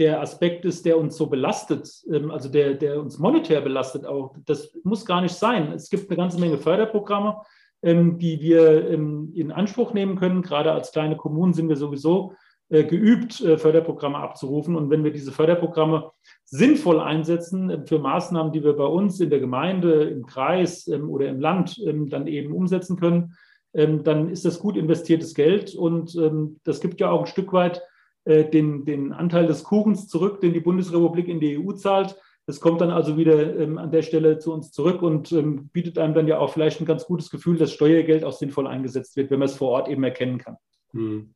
der 0.00 0.20
Aspekt 0.20 0.64
ist, 0.64 0.84
der 0.84 0.98
uns 0.98 1.16
so 1.16 1.28
belastet, 1.28 1.88
also 2.28 2.48
der, 2.48 2.74
der 2.74 2.98
uns 2.98 3.20
monetär 3.20 3.60
belastet 3.60 4.04
auch. 4.04 4.34
Das 4.46 4.74
muss 4.82 5.06
gar 5.06 5.20
nicht 5.20 5.36
sein. 5.36 5.70
Es 5.70 5.90
gibt 5.90 6.10
eine 6.10 6.16
ganze 6.16 6.40
Menge 6.40 6.58
Förderprogramme, 6.58 7.36
die 7.84 8.40
wir 8.40 8.88
in 8.90 9.50
Anspruch 9.50 9.92
nehmen 9.92 10.16
können. 10.16 10.42
Gerade 10.42 10.70
als 10.70 10.92
kleine 10.92 11.16
Kommunen 11.16 11.52
sind 11.52 11.68
wir 11.68 11.74
sowieso 11.74 12.34
äh, 12.72 12.84
geübt, 12.84 13.42
äh, 13.42 13.58
Förderprogramme 13.58 14.16
abzurufen. 14.16 14.76
Und 14.76 14.88
wenn 14.88 15.04
wir 15.04 15.12
diese 15.12 15.30
Förderprogramme 15.30 16.10
sinnvoll 16.46 17.00
einsetzen 17.00 17.68
äh, 17.68 17.86
für 17.86 17.98
Maßnahmen, 17.98 18.50
die 18.50 18.64
wir 18.64 18.72
bei 18.72 18.86
uns 18.86 19.20
in 19.20 19.28
der 19.28 19.40
Gemeinde, 19.40 20.04
im 20.04 20.24
Kreis 20.24 20.88
ähm, 20.88 21.10
oder 21.10 21.28
im 21.28 21.38
Land 21.38 21.78
ähm, 21.86 22.08
dann 22.08 22.26
eben 22.26 22.50
umsetzen 22.54 22.96
können, 22.96 23.34
ähm, 23.74 24.04
dann 24.04 24.30
ist 24.30 24.46
das 24.46 24.58
gut 24.58 24.78
investiertes 24.78 25.34
Geld. 25.34 25.74
Und 25.74 26.16
das 26.64 26.80
gibt 26.80 26.98
ja 27.00 27.10
auch 27.10 27.20
ein 27.20 27.26
Stück 27.26 27.52
weit 27.52 27.82
den, 28.24 28.84
den 28.84 29.12
Anteil 29.12 29.46
des 29.46 29.64
Kuchens 29.64 30.08
zurück, 30.08 30.40
den 30.40 30.52
die 30.52 30.60
Bundesrepublik 30.60 31.26
in 31.26 31.40
die 31.40 31.58
EU 31.58 31.72
zahlt. 31.72 32.16
Das 32.46 32.60
kommt 32.60 32.80
dann 32.80 32.90
also 32.90 33.16
wieder 33.16 33.56
ähm, 33.56 33.78
an 33.78 33.92
der 33.92 34.02
Stelle 34.02 34.38
zu 34.38 34.52
uns 34.52 34.72
zurück 34.72 35.02
und 35.02 35.30
ähm, 35.32 35.68
bietet 35.68 35.98
einem 35.98 36.14
dann 36.14 36.26
ja 36.26 36.38
auch 36.38 36.52
vielleicht 36.52 36.80
ein 36.80 36.86
ganz 36.86 37.04
gutes 37.04 37.30
Gefühl, 37.30 37.56
dass 37.56 37.72
Steuergeld 37.72 38.24
auch 38.24 38.32
sinnvoll 38.32 38.66
eingesetzt 38.66 39.16
wird, 39.16 39.30
wenn 39.30 39.38
man 39.38 39.48
es 39.48 39.56
vor 39.56 39.70
Ort 39.70 39.88
eben 39.88 40.02
erkennen 40.02 40.38
kann. 40.38 40.56
Hm. 40.92 41.34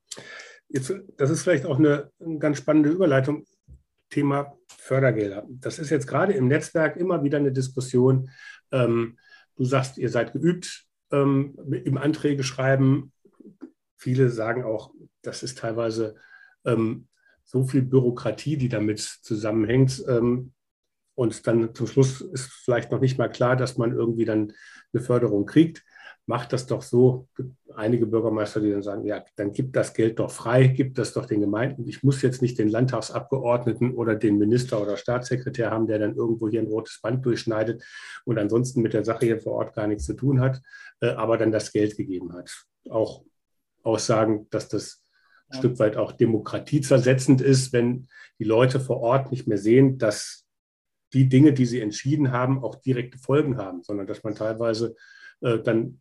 Jetzt, 0.69 0.92
das 1.16 1.31
ist 1.31 1.42
vielleicht 1.42 1.64
auch 1.64 1.79
eine, 1.79 2.11
eine 2.19 2.38
ganz 2.38 2.59
spannende 2.59 2.90
Überleitung. 2.90 3.45
Thema 4.11 4.57
Fördergelder. 4.69 5.45
Das 5.49 5.79
ist 5.79 5.90
jetzt 5.90 6.07
gerade 6.07 6.33
im 6.33 6.49
Netzwerk 6.49 6.97
immer 6.97 7.23
wieder 7.25 7.38
eine 7.38 7.53
Diskussion. 7.53 8.31
Ähm, 8.71 9.19
du 9.57 9.64
sagst, 9.64 9.99
ihr 9.99 10.11
seid 10.11 10.33
geübt 10.33 10.87
ähm, 11.11 11.57
im 11.85 11.99
Anträge 11.99 12.45
schreiben. 12.45 13.12
Viele 13.97 14.31
sagen 14.31 14.64
auch, 14.64 14.92
das 15.23 15.42
ist 15.42 15.59
teilweise 15.59 16.14
ähm, 16.64 17.09
so 17.45 17.64
viel 17.64 17.83
Bürokratie, 17.83 18.57
die 18.57 18.69
damit 18.69 19.01
zusammenhängt. 19.01 20.05
Ähm, 20.09 20.53
und 21.16 21.46
dann 21.48 21.74
zum 21.74 21.88
Schluss 21.88 22.20
ist 22.20 22.52
vielleicht 22.52 22.92
noch 22.92 23.00
nicht 23.00 23.18
mal 23.18 23.29
klar, 23.29 23.57
dass 23.57 23.76
man 23.76 23.92
irgendwie 23.92 24.24
dann 24.24 24.52
eine 24.92 25.02
Förderung 25.02 25.46
kriegt 25.46 25.83
macht 26.26 26.52
das 26.52 26.66
doch 26.66 26.83
so. 26.83 27.29
Einige 27.74 28.07
Bürgermeister, 28.07 28.61
die 28.61 28.70
dann 28.70 28.83
sagen, 28.83 29.05
ja, 29.05 29.24
dann 29.37 29.52
gibt 29.52 29.76
das 29.76 29.94
Geld 29.94 30.18
doch 30.18 30.31
frei, 30.31 30.66
gibt 30.66 30.98
das 30.98 31.12
doch 31.12 31.26
den 31.26 31.40
Gemeinden. 31.40 31.87
Ich 31.87 32.02
muss 32.02 32.20
jetzt 32.22 32.42
nicht 32.42 32.59
den 32.59 32.68
Landtagsabgeordneten 32.68 33.94
oder 33.94 34.16
den 34.16 34.38
Minister 34.38 34.83
oder 34.83 34.96
Staatssekretär 34.96 35.70
haben, 35.70 35.87
der 35.87 36.00
dann 36.00 36.16
irgendwo 36.16 36.48
hier 36.48 36.61
ein 36.61 36.66
rotes 36.66 37.00
Band 37.00 37.24
durchschneidet 37.24 37.83
und 38.24 38.38
ansonsten 38.38 38.83
mit 38.83 38.92
der 38.92 39.05
Sache 39.05 39.26
hier 39.26 39.40
vor 39.40 39.55
Ort 39.55 39.74
gar 39.74 39.87
nichts 39.87 40.05
zu 40.05 40.14
tun 40.14 40.40
hat, 40.40 40.61
äh, 41.00 41.11
aber 41.11 41.38
dann 41.38 41.52
das 41.52 41.72
Geld 41.72 41.96
gegeben 41.96 42.33
hat. 42.33 42.50
Auch 42.90 43.24
Aussagen, 43.83 44.48
dass 44.50 44.68
das 44.68 45.05
ein 45.48 45.59
Stück 45.59 45.79
weit 45.79 45.96
auch 45.96 46.11
demokratiezersetzend 46.11 47.40
ist, 47.40 47.72
wenn 47.72 48.09
die 48.40 48.44
Leute 48.44 48.81
vor 48.81 48.98
Ort 48.98 49.31
nicht 49.31 49.46
mehr 49.46 49.59
sehen, 49.59 49.96
dass 49.96 50.45
die 51.16 51.29
Dinge, 51.31 51.55
die 51.55 51.64
sie 51.64 51.81
entschieden 51.81 52.31
haben, 52.31 52.62
auch 52.62 52.74
direkte 52.74 53.16
Folgen 53.18 53.57
haben, 53.57 53.83
sondern 53.83 54.07
dass 54.07 54.22
man 54.22 54.35
teilweise 54.35 54.94
äh, 55.40 55.59
dann 55.59 56.00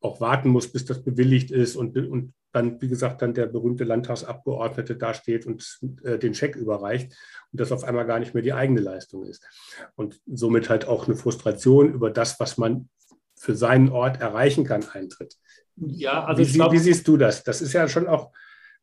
auch 0.00 0.20
warten 0.20 0.48
muss, 0.48 0.72
bis 0.72 0.84
das 0.84 1.04
bewilligt 1.04 1.52
ist 1.52 1.76
und, 1.76 1.96
und 1.96 2.34
dann, 2.52 2.80
wie 2.82 2.88
gesagt, 2.88 3.22
dann 3.22 3.34
der 3.34 3.46
berühmte 3.46 3.84
Landtagsabgeordnete 3.84 4.96
dasteht 4.96 5.46
und 5.46 5.78
äh, 6.02 6.18
den 6.18 6.34
Scheck 6.34 6.56
überreicht 6.56 7.12
und 7.52 7.60
das 7.60 7.70
auf 7.70 7.84
einmal 7.84 8.06
gar 8.06 8.18
nicht 8.18 8.34
mehr 8.34 8.42
die 8.42 8.52
eigene 8.52 8.80
Leistung 8.80 9.24
ist. 9.24 9.46
Und 9.94 10.20
somit 10.26 10.68
halt 10.68 10.88
auch 10.88 11.06
eine 11.06 11.14
Frustration 11.14 11.92
über 11.92 12.10
das, 12.10 12.40
was 12.40 12.58
man 12.58 12.88
für 13.36 13.54
seinen 13.54 13.90
Ort 13.90 14.20
erreichen 14.20 14.64
kann, 14.64 14.84
eintritt. 14.92 15.36
Ja, 15.76 16.24
also 16.24 16.42
wie, 16.42 16.52
glaub, 16.52 16.72
wie 16.72 16.78
siehst 16.78 17.06
du 17.06 17.16
das? 17.16 17.44
Das 17.44 17.62
ist 17.62 17.72
ja 17.72 17.86
schon 17.88 18.08
auch 18.08 18.32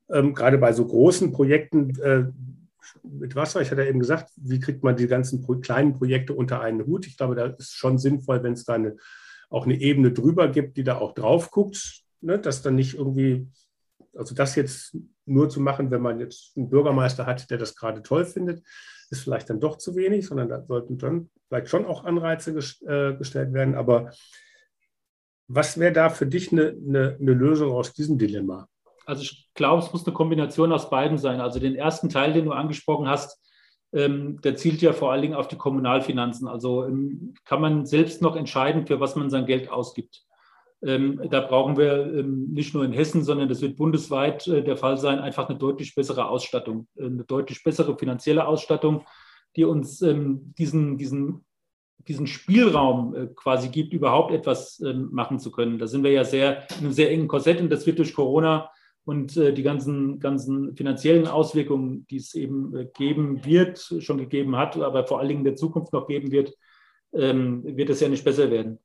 ähm, 0.10 0.34
gerade 0.34 0.58
bei 0.58 0.72
so 0.72 0.88
großen 0.88 1.34
Projekten 1.34 2.00
äh, 2.00 2.24
mit 3.04 3.36
Wasser, 3.36 3.62
ich 3.62 3.72
hatte 3.72 3.84
ja 3.84 3.90
eben 3.90 4.00
gesagt, 4.00 4.32
wie 4.36 4.60
kriegt 4.60 4.84
man 4.84 4.96
die 4.96 5.08
ganzen 5.08 5.46
kleinen 5.62 5.94
Projekte 5.94 6.34
unter 6.34 6.62
einen 6.62 6.86
Hut? 6.86 7.08
Ich 7.08 7.18
glaube, 7.18 7.36
da 7.36 7.46
ist 7.46 7.74
schon 7.74 7.98
sinnvoll, 7.98 8.44
wenn 8.44 8.54
es 8.54 8.66
da 8.66 8.74
eine 8.74 8.98
auch 9.50 9.66
eine 9.66 9.80
Ebene 9.80 10.12
drüber 10.12 10.50
gibt, 10.50 10.78
die 10.78 10.84
da 10.84 10.98
auch 10.98 11.14
drauf 11.14 11.52
guckt, 11.52 12.04
ne, 12.22 12.40
dass 12.40 12.62
dann 12.62 12.76
nicht 12.76 12.96
irgendwie, 12.96 13.48
also 14.16 14.36
das 14.36 14.56
jetzt 14.56 14.98
nur 15.26 15.50
zu 15.50 15.60
machen, 15.60 15.92
wenn 15.92 16.02
man 16.02 16.20
jetzt 16.20 16.56
einen 16.58 16.70
Bürgermeister 16.70 17.26
hat, 17.26 17.50
der 17.50 17.58
das 17.58 17.76
gerade 17.76 18.02
toll 18.02 18.26
findet, 18.26 18.64
ist 19.10 19.22
vielleicht 19.22 19.50
dann 19.50 19.60
doch 19.60 19.78
zu 19.78 19.96
wenig, 19.96 20.28
sondern 20.28 20.50
da 20.50 20.64
sollten 20.66 20.98
dann 20.98 21.30
vielleicht 21.48 21.70
schon 21.70 21.86
auch 21.86 22.04
Anreize 22.04 22.52
äh, 22.52 23.16
gestellt 23.16 23.54
werden. 23.54 23.76
Aber 23.76 24.12
was 25.48 25.78
wäre 25.78 25.94
da 25.94 26.10
für 26.10 26.26
dich 26.26 26.52
eine, 26.52 26.70
eine, 26.70 27.18
eine 27.20 27.34
Lösung 27.34 27.72
aus 27.72 27.94
diesem 27.94 28.18
Dilemma? 28.18 28.68
Also 29.08 29.22
ich 29.22 29.50
glaube, 29.54 29.82
es 29.82 29.92
muss 29.94 30.06
eine 30.06 30.14
Kombination 30.14 30.74
aus 30.74 30.90
beiden 30.90 31.18
sein. 31.18 31.40
Also 31.40 31.60
den 31.60 31.76
ersten 31.76 32.10
Teil, 32.10 32.34
den 32.34 32.46
du 32.46 32.52
angesprochen 32.52 33.08
hast, 33.08 33.42
ähm, 33.94 34.42
der 34.42 34.58
zielt 34.58 34.82
ja 34.82 34.92
vor 34.92 35.12
allen 35.12 35.22
Dingen 35.22 35.34
auf 35.34 35.48
die 35.48 35.56
Kommunalfinanzen. 35.56 36.48
Also 36.48 36.84
ähm, 36.84 37.34
kann 37.46 37.62
man 37.62 37.86
selbst 37.86 38.22
noch 38.22 38.36
entscheiden, 38.36 38.86
für 38.86 39.00
was 39.00 39.16
man 39.16 39.30
sein 39.30 39.46
Geld 39.46 39.72
ausgibt. 39.72 40.24
Ähm, 40.84 41.22
da 41.32 41.40
brauchen 41.40 41.78
wir 41.78 42.14
ähm, 42.14 42.50
nicht 42.52 42.74
nur 42.74 42.84
in 42.84 42.92
Hessen, 42.92 43.24
sondern 43.24 43.48
das 43.48 43.62
wird 43.62 43.78
bundesweit 43.78 44.46
äh, 44.48 44.62
der 44.62 44.76
Fall 44.78 44.98
sein, 44.98 45.20
einfach 45.20 45.50
eine 45.50 45.58
deutlich 45.58 45.96
bessere 45.96 46.28
Ausstattung, 46.28 46.88
äh, 46.98 47.06
eine 47.06 47.24
deutlich 47.24 47.64
bessere 47.64 47.98
finanzielle 47.98 48.46
Ausstattung, 48.46 49.06
die 49.56 49.64
uns 49.64 50.02
ähm, 50.02 50.54
diesen, 50.58 50.98
diesen, 50.98 51.46
diesen 52.00 52.28
Spielraum 52.28 53.16
äh, 53.16 53.28
quasi 53.36 53.70
gibt, 53.70 53.94
überhaupt 53.94 54.34
etwas 54.34 54.80
ähm, 54.82 55.10
machen 55.12 55.40
zu 55.40 55.50
können. 55.50 55.80
Da 55.80 55.88
sind 55.88 56.04
wir 56.04 56.12
ja 56.12 56.26
sehr 56.26 56.68
in 56.78 56.86
einem 56.86 56.92
sehr 56.92 57.10
engen 57.10 57.28
Korsett 57.30 57.62
und 57.62 57.70
das 57.70 57.88
wird 57.88 57.98
durch 57.98 58.14
Corona 58.14 58.70
und 59.08 59.38
äh, 59.38 59.54
die 59.54 59.64
ganzen, 59.64 60.20
ganzen 60.20 60.76
finanziellen 60.76 61.28
Auswirkungen, 61.28 62.06
die 62.08 62.18
es 62.18 62.36
eben 62.36 62.76
äh, 62.76 62.88
geben 62.94 63.46
wird, 63.46 63.80
schon 64.00 64.18
gegeben 64.18 64.58
hat, 64.58 64.76
aber 64.76 65.08
vor 65.08 65.20
allen 65.20 65.30
Dingen 65.30 65.40
in 65.40 65.46
der 65.46 65.56
Zukunft 65.56 65.94
noch 65.94 66.08
geben 66.08 66.30
wird, 66.30 66.54
ähm, 67.14 67.64
wird 67.64 67.90
es 67.90 68.02
ja 68.02 68.10
nicht 68.10 68.26
besser 68.26 68.52
werden. 68.52 68.80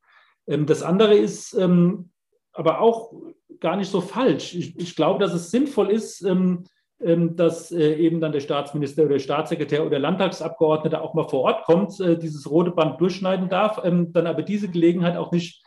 Ähm, 0.46 0.64
das 0.64 0.84
andere 0.84 1.16
ist 1.16 1.54
ähm, 1.54 2.10
aber 2.52 2.80
auch 2.80 3.12
gar 3.58 3.76
nicht 3.76 3.90
so 3.90 4.00
falsch. 4.00 4.54
Ich, 4.54 4.78
ich 4.78 4.94
glaube, 4.94 5.18
dass 5.18 5.34
es 5.34 5.50
sinnvoll 5.50 5.90
ist, 5.90 6.22
ähm, 6.22 6.66
ähm, 7.00 7.34
dass 7.34 7.72
äh, 7.72 7.94
eben 7.96 8.20
dann 8.20 8.30
der 8.30 8.38
Staatsminister 8.38 9.02
oder 9.02 9.14
der 9.14 9.18
Staatssekretär 9.18 9.84
oder 9.84 9.98
Landtagsabgeordnete 9.98 11.00
auch 11.00 11.14
mal 11.14 11.28
vor 11.28 11.40
Ort 11.40 11.64
kommt, 11.64 11.98
äh, 11.98 12.16
dieses 12.16 12.48
rote 12.48 12.70
Band 12.70 13.00
durchschneiden 13.00 13.48
darf, 13.48 13.80
ähm, 13.82 14.12
dann 14.12 14.28
aber 14.28 14.42
diese 14.42 14.68
Gelegenheit 14.68 15.16
auch 15.16 15.32
nicht 15.32 15.64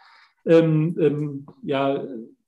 ja, 0.47 2.03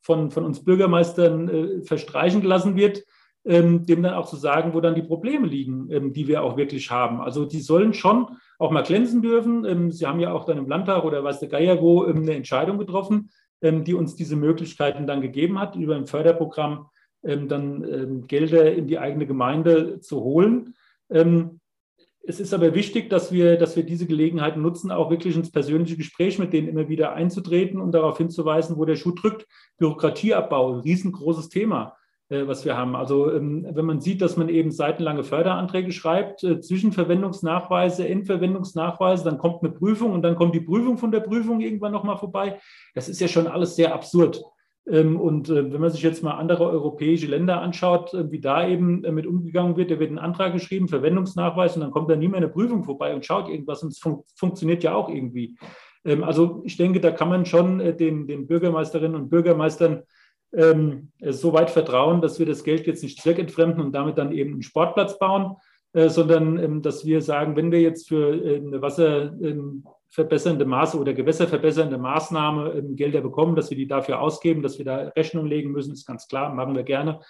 von, 0.08 0.30
von 0.30 0.46
uns 0.46 0.64
Bürgermeistern 0.64 1.48
äh, 1.50 1.82
verstreichen 1.82 2.40
gelassen 2.40 2.76
wird, 2.76 3.04
ähm, 3.44 3.84
dem 3.84 4.02
dann 4.02 4.14
auch 4.14 4.26
zu 4.26 4.36
sagen, 4.36 4.72
wo 4.72 4.80
dann 4.80 4.94
die 4.94 5.02
Probleme 5.02 5.46
liegen, 5.46 5.90
ähm, 5.90 6.14
die 6.14 6.26
wir 6.26 6.42
auch 6.42 6.56
wirklich 6.56 6.90
haben. 6.90 7.20
Also 7.20 7.44
die 7.44 7.60
sollen 7.60 7.92
schon 7.92 8.38
auch 8.58 8.70
mal 8.70 8.84
glänzen 8.84 9.20
dürfen. 9.20 9.66
Ähm, 9.66 9.92
Sie 9.92 10.06
haben 10.06 10.18
ja 10.18 10.32
auch 10.32 10.46
dann 10.46 10.56
im 10.56 10.66
Landtag 10.66 11.04
oder 11.04 11.22
weiß 11.22 11.40
der 11.40 11.50
Geier 11.50 11.82
wo 11.82 12.06
ähm, 12.06 12.22
eine 12.22 12.32
Entscheidung 12.32 12.78
getroffen, 12.78 13.28
ähm, 13.60 13.84
die 13.84 13.92
uns 13.92 14.16
diese 14.16 14.34
Möglichkeiten 14.34 15.06
dann 15.06 15.20
gegeben 15.20 15.60
hat, 15.60 15.76
über 15.76 15.94
ein 15.94 16.06
Förderprogramm 16.06 16.86
ähm, 17.22 17.46
dann 17.46 18.26
Gelder 18.28 18.72
in 18.72 18.86
die 18.86 18.98
eigene 18.98 19.26
Gemeinde 19.26 20.00
zu 20.00 20.22
holen. 20.22 20.74
Es 22.28 22.40
ist 22.40 22.52
aber 22.52 22.74
wichtig, 22.74 23.08
dass 23.08 23.32
wir, 23.32 23.56
dass 23.56 23.74
wir 23.74 23.84
diese 23.84 24.06
Gelegenheit 24.06 24.58
nutzen, 24.58 24.90
auch 24.90 25.08
wirklich 25.08 25.34
ins 25.34 25.50
persönliche 25.50 25.96
Gespräch 25.96 26.38
mit 26.38 26.52
denen 26.52 26.68
immer 26.68 26.86
wieder 26.90 27.14
einzutreten 27.14 27.80
und 27.80 27.92
darauf 27.92 28.18
hinzuweisen, 28.18 28.76
wo 28.76 28.84
der 28.84 28.96
Schuh 28.96 29.12
drückt. 29.12 29.46
Bürokratieabbau, 29.78 30.74
ein 30.74 30.80
riesengroßes 30.80 31.48
Thema, 31.48 31.96
äh, 32.28 32.46
was 32.46 32.66
wir 32.66 32.76
haben. 32.76 32.96
Also 32.96 33.32
ähm, 33.32 33.66
wenn 33.70 33.86
man 33.86 34.02
sieht, 34.02 34.20
dass 34.20 34.36
man 34.36 34.50
eben 34.50 34.70
seitenlange 34.70 35.24
Förderanträge 35.24 35.90
schreibt, 35.90 36.44
äh, 36.44 36.60
Zwischenverwendungsnachweise, 36.60 38.06
Endverwendungsnachweise, 38.06 39.24
dann 39.24 39.38
kommt 39.38 39.62
eine 39.62 39.72
Prüfung 39.72 40.12
und 40.12 40.20
dann 40.20 40.36
kommt 40.36 40.54
die 40.54 40.60
Prüfung 40.60 40.98
von 40.98 41.10
der 41.10 41.20
Prüfung 41.20 41.62
irgendwann 41.62 41.92
nochmal 41.92 42.18
vorbei. 42.18 42.60
Das 42.94 43.08
ist 43.08 43.22
ja 43.22 43.28
schon 43.28 43.46
alles 43.46 43.74
sehr 43.74 43.94
absurd. 43.94 44.44
Ähm, 44.90 45.20
und 45.20 45.48
äh, 45.50 45.72
wenn 45.72 45.80
man 45.80 45.90
sich 45.90 46.02
jetzt 46.02 46.22
mal 46.22 46.32
andere 46.32 46.68
europäische 46.68 47.26
Länder 47.26 47.60
anschaut, 47.60 48.14
äh, 48.14 48.30
wie 48.30 48.40
da 48.40 48.66
eben 48.66 49.04
äh, 49.04 49.12
mit 49.12 49.26
umgegangen 49.26 49.76
wird, 49.76 49.90
da 49.90 49.98
wird 49.98 50.10
ein 50.10 50.18
Antrag 50.18 50.52
geschrieben, 50.52 50.88
Verwendungsnachweis, 50.88 51.76
und 51.76 51.82
dann 51.82 51.90
kommt 51.90 52.10
da 52.10 52.16
nie 52.16 52.28
mehr 52.28 52.38
eine 52.38 52.48
Prüfung 52.48 52.84
vorbei 52.84 53.14
und 53.14 53.26
schaut 53.26 53.48
irgendwas 53.48 53.82
und 53.82 53.92
es 53.92 53.98
fun 53.98 54.22
funktioniert 54.34 54.82
ja 54.82 54.94
auch 54.94 55.08
irgendwie. 55.08 55.58
Ähm, 56.04 56.24
also 56.24 56.62
ich 56.64 56.76
denke, 56.76 57.00
da 57.00 57.10
kann 57.10 57.28
man 57.28 57.44
schon 57.44 57.78
den, 57.78 58.26
den 58.26 58.46
Bürgermeisterinnen 58.46 59.20
und 59.20 59.30
Bürgermeistern 59.30 60.04
ähm, 60.54 61.12
so 61.20 61.52
weit 61.52 61.70
vertrauen, 61.70 62.22
dass 62.22 62.38
wir 62.38 62.46
das 62.46 62.64
Geld 62.64 62.86
jetzt 62.86 63.02
nicht 63.02 63.20
zweckentfremden 63.20 63.82
und 63.82 63.92
damit 63.92 64.16
dann 64.16 64.32
eben 64.32 64.52
einen 64.52 64.62
Sportplatz 64.62 65.18
bauen, 65.18 65.56
sondern 65.94 66.82
dass 66.82 67.06
wir 67.06 67.22
sagen, 67.22 67.56
wenn 67.56 67.72
wir 67.72 67.80
jetzt 67.80 68.08
für 68.08 68.32
eine 68.32 68.80
Wasser 68.82 69.32
verbessernde 70.10 70.64
Maße 70.64 70.98
oder 70.98 71.12
gewässerverbessernde 71.12 71.98
Maßnahme 71.98 72.70
ähm, 72.70 72.96
Gelder 72.96 73.20
bekommen, 73.20 73.56
dass 73.56 73.70
wir 73.70 73.76
die 73.76 73.86
dafür 73.86 74.20
ausgeben, 74.20 74.62
dass 74.62 74.78
wir 74.78 74.84
da 74.84 75.08
Rechnung 75.16 75.46
legen 75.46 75.70
müssen, 75.70 75.92
ist 75.92 76.06
ganz 76.06 76.28
klar, 76.28 76.54
machen 76.54 76.74
wir 76.74 76.82
gerne. 76.82 77.20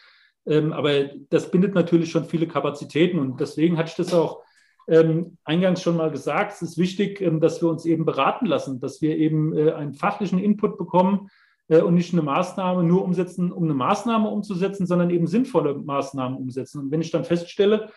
Ähm, 0.47 0.73
aber 0.73 1.07
das 1.31 1.51
bindet 1.51 1.75
natürlich 1.75 2.11
schon 2.11 2.25
viele 2.25 2.47
Kapazitäten 2.47 3.19
und 3.19 3.41
deswegen 3.41 3.77
hatte 3.77 3.91
ich 3.91 3.97
das 3.97 4.15
auch 4.15 4.43
ähm, 4.89 5.37
eingangs 5.45 5.83
schon 5.83 5.97
mal 5.97 6.11
gesagt. 6.11 6.53
Es 6.53 6.63
ist 6.63 6.79
wichtig, 6.79 7.21
ähm, 7.21 7.41
dass 7.41 7.61
wir 7.61 7.69
uns 7.69 7.85
eben 7.85 8.05
beraten 8.05 8.47
lassen, 8.47 8.81
dass 8.81 9.03
wir 9.03 9.17
eben 9.17 9.57
äh, 9.57 9.73
einen 9.73 9.93
fachlichen 9.93 10.39
Input 10.39 10.79
bekommen 10.79 11.29
äh, 11.69 11.81
und 11.81 11.95
nicht 11.95 12.13
eine 12.13 12.23
Maßnahme 12.23 12.83
nur 12.83 13.05
umsetzen, 13.05 13.53
um 13.53 13.65
eine 13.65 13.75
Maßnahme 13.75 14.29
umzusetzen, 14.29 14.87
sondern 14.87 15.11
eben 15.11 15.27
sinnvolle 15.27 15.75
Maßnahmen 15.75 16.39
umsetzen. 16.39 16.81
Und 16.81 16.91
wenn 16.91 17.03
ich 17.03 17.11
dann 17.11 17.25
feststelle, 17.25 17.91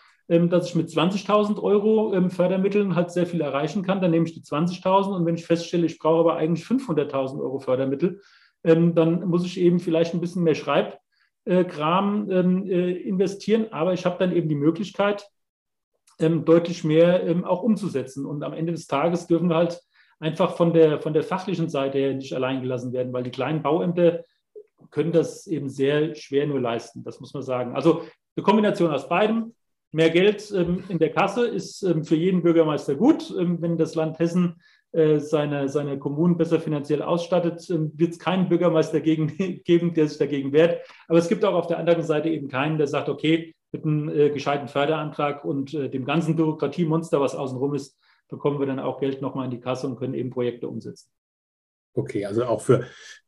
dass 0.49 0.69
ich 0.69 0.75
mit 0.75 0.87
20.000 0.87 1.61
Euro 1.61 2.13
ähm, 2.13 2.29
Fördermitteln 2.31 2.95
halt 2.95 3.11
sehr 3.11 3.25
viel 3.25 3.41
erreichen 3.41 3.83
kann. 3.83 3.99
Dann 3.99 4.11
nehme 4.11 4.25
ich 4.25 4.33
die 4.33 4.41
20.000 4.41 5.13
und 5.15 5.25
wenn 5.25 5.35
ich 5.35 5.45
feststelle, 5.45 5.85
ich 5.85 5.99
brauche 5.99 6.21
aber 6.21 6.35
eigentlich 6.37 6.65
500.000 6.65 7.41
Euro 7.41 7.59
Fördermittel, 7.59 8.21
ähm, 8.63 8.95
dann 8.95 9.27
muss 9.27 9.45
ich 9.45 9.59
eben 9.59 9.79
vielleicht 9.79 10.13
ein 10.13 10.21
bisschen 10.21 10.43
mehr 10.43 10.55
Schreibkram 10.55 12.29
äh, 12.29 12.91
investieren. 12.91 13.67
Aber 13.71 13.93
ich 13.93 14.05
habe 14.05 14.17
dann 14.19 14.33
eben 14.33 14.47
die 14.47 14.55
Möglichkeit, 14.55 15.27
deutlich 16.19 16.83
mehr 16.83 17.35
auch 17.45 17.63
umzusetzen. 17.63 18.27
Und 18.27 18.43
am 18.43 18.53
Ende 18.53 18.73
des 18.73 18.85
Tages 18.85 19.25
dürfen 19.25 19.49
wir 19.49 19.55
halt 19.55 19.81
einfach 20.19 20.55
von 20.55 20.71
der, 20.71 21.01
von 21.01 21.13
der 21.13 21.23
fachlichen 21.23 21.67
Seite 21.67 21.97
her 21.97 22.13
nicht 22.13 22.33
allein 22.33 22.61
gelassen 22.61 22.93
werden, 22.93 23.11
weil 23.11 23.23
die 23.23 23.31
kleinen 23.31 23.63
Bauämter 23.63 24.23
können 24.91 25.11
das 25.11 25.47
eben 25.47 25.67
sehr 25.67 26.13
schwer 26.13 26.45
nur 26.45 26.61
leisten. 26.61 27.03
Das 27.03 27.19
muss 27.19 27.33
man 27.33 27.41
sagen. 27.41 27.75
Also 27.75 28.03
eine 28.35 28.43
Kombination 28.43 28.91
aus 28.91 29.09
beidem. 29.09 29.55
Mehr 29.91 30.09
Geld 30.09 30.51
ähm, 30.55 30.83
in 30.87 30.99
der 30.99 31.11
Kasse 31.11 31.47
ist 31.47 31.83
ähm, 31.83 32.03
für 32.03 32.15
jeden 32.15 32.41
Bürgermeister 32.41 32.95
gut. 32.95 33.33
Ähm, 33.37 33.61
wenn 33.61 33.77
das 33.77 33.95
Land 33.95 34.19
Hessen 34.19 34.61
äh, 34.93 35.19
seine, 35.19 35.67
seine 35.67 35.99
Kommunen 35.99 36.37
besser 36.37 36.59
finanziell 36.59 37.01
ausstattet, 37.01 37.67
wird 37.69 38.11
es 38.11 38.19
keinen 38.19 38.47
Bürgermeister 38.47 39.01
gegen, 39.01 39.27
geben, 39.65 39.93
der 39.93 40.07
sich 40.07 40.17
dagegen 40.17 40.53
wehrt. 40.53 40.85
Aber 41.07 41.19
es 41.19 41.27
gibt 41.27 41.43
auch 41.43 41.55
auf 41.55 41.67
der 41.67 41.77
anderen 41.77 42.03
Seite 42.03 42.29
eben 42.29 42.47
keinen, 42.47 42.77
der 42.77 42.87
sagt, 42.87 43.09
okay, 43.09 43.53
mit 43.71 43.85
einem 43.85 44.09
äh, 44.09 44.29
gescheiten 44.29 44.67
Förderantrag 44.67 45.45
und 45.45 45.73
äh, 45.73 45.89
dem 45.89 46.05
ganzen 46.05 46.35
Bürokratiemonster, 46.35 47.19
was 47.21 47.35
außenrum 47.35 47.73
ist, 47.75 47.97
bekommen 48.29 48.59
wir 48.59 48.65
dann 48.65 48.79
auch 48.79 48.99
Geld 48.99 49.21
nochmal 49.21 49.45
in 49.45 49.51
die 49.51 49.59
Kasse 49.59 49.87
und 49.87 49.97
können 49.97 50.13
eben 50.13 50.29
Projekte 50.29 50.67
umsetzen. 50.67 51.09
Okay, 51.93 52.25
also 52.25 52.45
auch 52.45 52.61
für, 52.61 52.85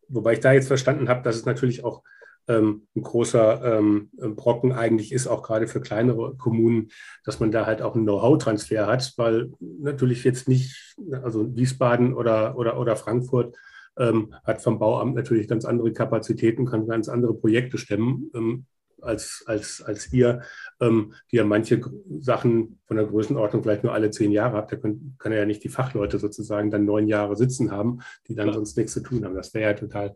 wobei 0.07 0.34
ich 0.34 0.39
da 0.39 0.53
jetzt 0.53 0.68
verstanden 0.68 1.09
habe, 1.09 1.22
dass 1.24 1.36
es 1.36 1.45
natürlich 1.45 1.84
auch 1.84 2.03
ähm, 2.48 2.88
ein 2.96 3.02
großer 3.02 3.78
ähm, 3.78 4.10
Brocken 4.36 4.72
eigentlich 4.72 5.12
ist, 5.12 5.28
auch 5.28 5.44
gerade 5.44 5.68
für 5.68 5.82
kleinere 5.82 6.36
Kommunen, 6.36 6.89
dass 7.24 7.39
man 7.39 7.52
da 7.52 7.66
halt 7.66 7.82
auch 7.82 7.96
einen 7.96 8.06
Know-how-Transfer 8.06 8.88
hat, 8.88 9.14
weil 9.18 9.52
natürlich 9.60 10.24
jetzt 10.24 10.48
nicht, 10.48 10.96
also 11.24 11.56
Wiesbaden 11.56 12.14
oder, 12.14 12.58
oder, 12.58 12.80
oder 12.80 12.96
Frankfurt 12.96 13.56
ähm, 13.98 14.34
hat 14.44 14.62
vom 14.62 14.80
Bauamt 14.80 15.16
natürlich 15.16 15.48
ganz 15.48 15.66
andere 15.66 15.94
Kapazitäten, 15.94 16.66
kann 16.66 16.88
ganz 16.88 17.10
andere 17.10 17.34
Projekte 17.34 17.78
stemmen. 17.78 18.32
Ähm, 18.34 18.66
als, 19.04 19.44
als, 19.48 19.82
als 19.82 20.12
ihr, 20.14 20.41
ähm, 20.80 21.14
die 21.32 21.38
ja 21.38 21.44
manche 21.44 21.82
Sachen 22.20 22.80
von 22.86 22.98
der 22.98 23.06
Größenordnung 23.06 23.64
vielleicht 23.64 23.84
nur 23.84 23.94
alle 23.94 24.12
zehn 24.12 24.32
Jahre 24.32 24.58
habt. 24.58 24.72
Da 24.72 24.78
können, 24.78 25.16
kann 25.20 25.32
er 25.32 25.39
ja 25.39 25.46
nicht 25.46 25.64
die 25.64 25.70
Fachleute 25.70 26.20
sozusagen 26.20 26.72
dann 26.72 26.86
neun 26.86 27.08
Jahre 27.08 27.36
sitzen 27.36 27.72
haben, 27.72 28.00
die 28.28 28.36
dann 28.36 28.48
ja. 28.48 28.54
sonst 28.54 28.78
nichts 28.78 28.94
zu 28.94 29.02
tun 29.02 29.24
haben. 29.26 29.36
Das 29.36 29.54
wäre 29.54 29.72
ja 29.72 29.78
total 29.78 30.14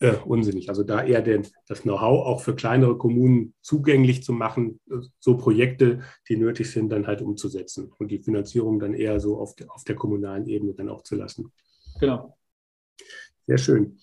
äh, 0.00 0.14
unsinnig. 0.24 0.68
Also 0.68 0.84
da 0.84 1.04
eher 1.04 1.22
den, 1.22 1.46
das 1.66 1.82
Know-how 1.82 2.26
auch 2.26 2.40
für 2.40 2.54
kleinere 2.54 2.96
Kommunen 2.96 3.54
zugänglich 3.60 4.22
zu 4.22 4.32
machen, 4.32 4.80
äh, 4.90 4.96
so 5.18 5.36
Projekte, 5.36 6.00
die 6.28 6.36
nötig 6.36 6.70
sind, 6.70 6.90
dann 6.90 7.06
halt 7.06 7.22
umzusetzen 7.22 7.92
und 7.98 8.10
die 8.10 8.18
Finanzierung 8.18 8.78
dann 8.78 8.94
eher 8.94 9.20
so 9.20 9.38
auf, 9.38 9.54
der, 9.56 9.72
auf 9.72 9.84
der 9.84 9.96
kommunalen 9.96 10.46
Ebene 10.46 10.74
dann 10.74 10.88
auch 10.88 11.02
zu 11.02 11.16
lassen. 11.16 11.52
Genau. 12.00 12.36
Sehr 13.46 13.58
schön. 13.58 13.98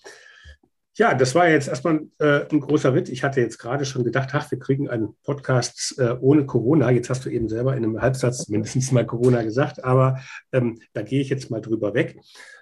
Ja, 0.97 1.13
das 1.13 1.35
war 1.35 1.49
jetzt 1.49 1.67
erstmal 1.67 2.07
äh, 2.19 2.47
ein 2.49 2.61
großer 2.61 2.93
Ritt. 2.93 3.09
Ich 3.09 3.21
hatte 3.23 3.41
jetzt 3.41 3.57
gerade 3.57 3.83
schon 3.83 4.05
gedacht, 4.05 4.29
ach, 4.31 4.49
wir 4.49 4.59
kriegen 4.59 4.89
einen 4.89 5.13
Podcast 5.23 5.95
äh, 5.99 6.15
ohne 6.21 6.45
Corona. 6.45 6.89
Jetzt 6.89 7.09
hast 7.09 7.25
du 7.25 7.29
eben 7.29 7.49
selber 7.49 7.75
in 7.75 7.83
einem 7.83 8.01
Halbsatz 8.01 8.47
mindestens 8.47 8.93
mal 8.93 9.05
Corona 9.05 9.43
gesagt, 9.43 9.83
aber 9.83 10.19
ähm, 10.53 10.79
da 10.93 11.01
gehe 11.01 11.19
ich 11.19 11.27
jetzt 11.29 11.51
mal 11.51 11.59
drüber 11.59 11.93
weg. 11.93 12.17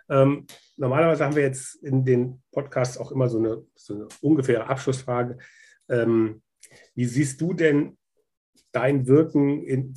Ähm, 0.09 0.47
normalerweise 0.77 1.25
haben 1.25 1.35
wir 1.35 1.43
jetzt 1.43 1.75
in 1.83 2.05
den 2.05 2.41
Podcasts 2.51 2.97
auch 2.97 3.11
immer 3.11 3.29
so 3.29 3.37
eine, 3.37 3.63
so 3.75 3.95
eine 3.95 4.07
ungefähre 4.21 4.67
Abschlussfrage. 4.67 5.37
Ähm, 5.89 6.41
wie 6.95 7.05
siehst 7.05 7.39
du 7.41 7.53
denn 7.53 7.97
dein 8.71 9.07
Wirken 9.07 9.63
in, 9.63 9.93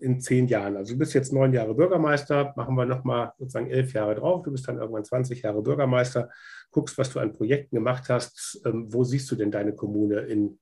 in 0.00 0.20
zehn 0.20 0.46
Jahren? 0.46 0.76
Also 0.76 0.92
du 0.92 0.98
bist 0.98 1.14
jetzt 1.14 1.32
neun 1.32 1.52
Jahre 1.52 1.74
Bürgermeister, 1.74 2.52
machen 2.56 2.76
wir 2.76 2.86
nochmal 2.86 3.32
sozusagen 3.38 3.70
elf 3.70 3.92
Jahre 3.92 4.14
drauf, 4.14 4.42
du 4.42 4.52
bist 4.52 4.68
dann 4.68 4.78
irgendwann 4.78 5.04
20 5.04 5.42
Jahre 5.42 5.62
Bürgermeister, 5.62 6.30
guckst, 6.70 6.96
was 6.98 7.10
du 7.10 7.18
an 7.18 7.32
Projekten 7.32 7.76
gemacht 7.76 8.08
hast. 8.08 8.60
Ähm, 8.64 8.92
wo 8.92 9.04
siehst 9.04 9.30
du 9.30 9.36
denn 9.36 9.50
deine 9.50 9.74
Kommune 9.74 10.20
in 10.20 10.58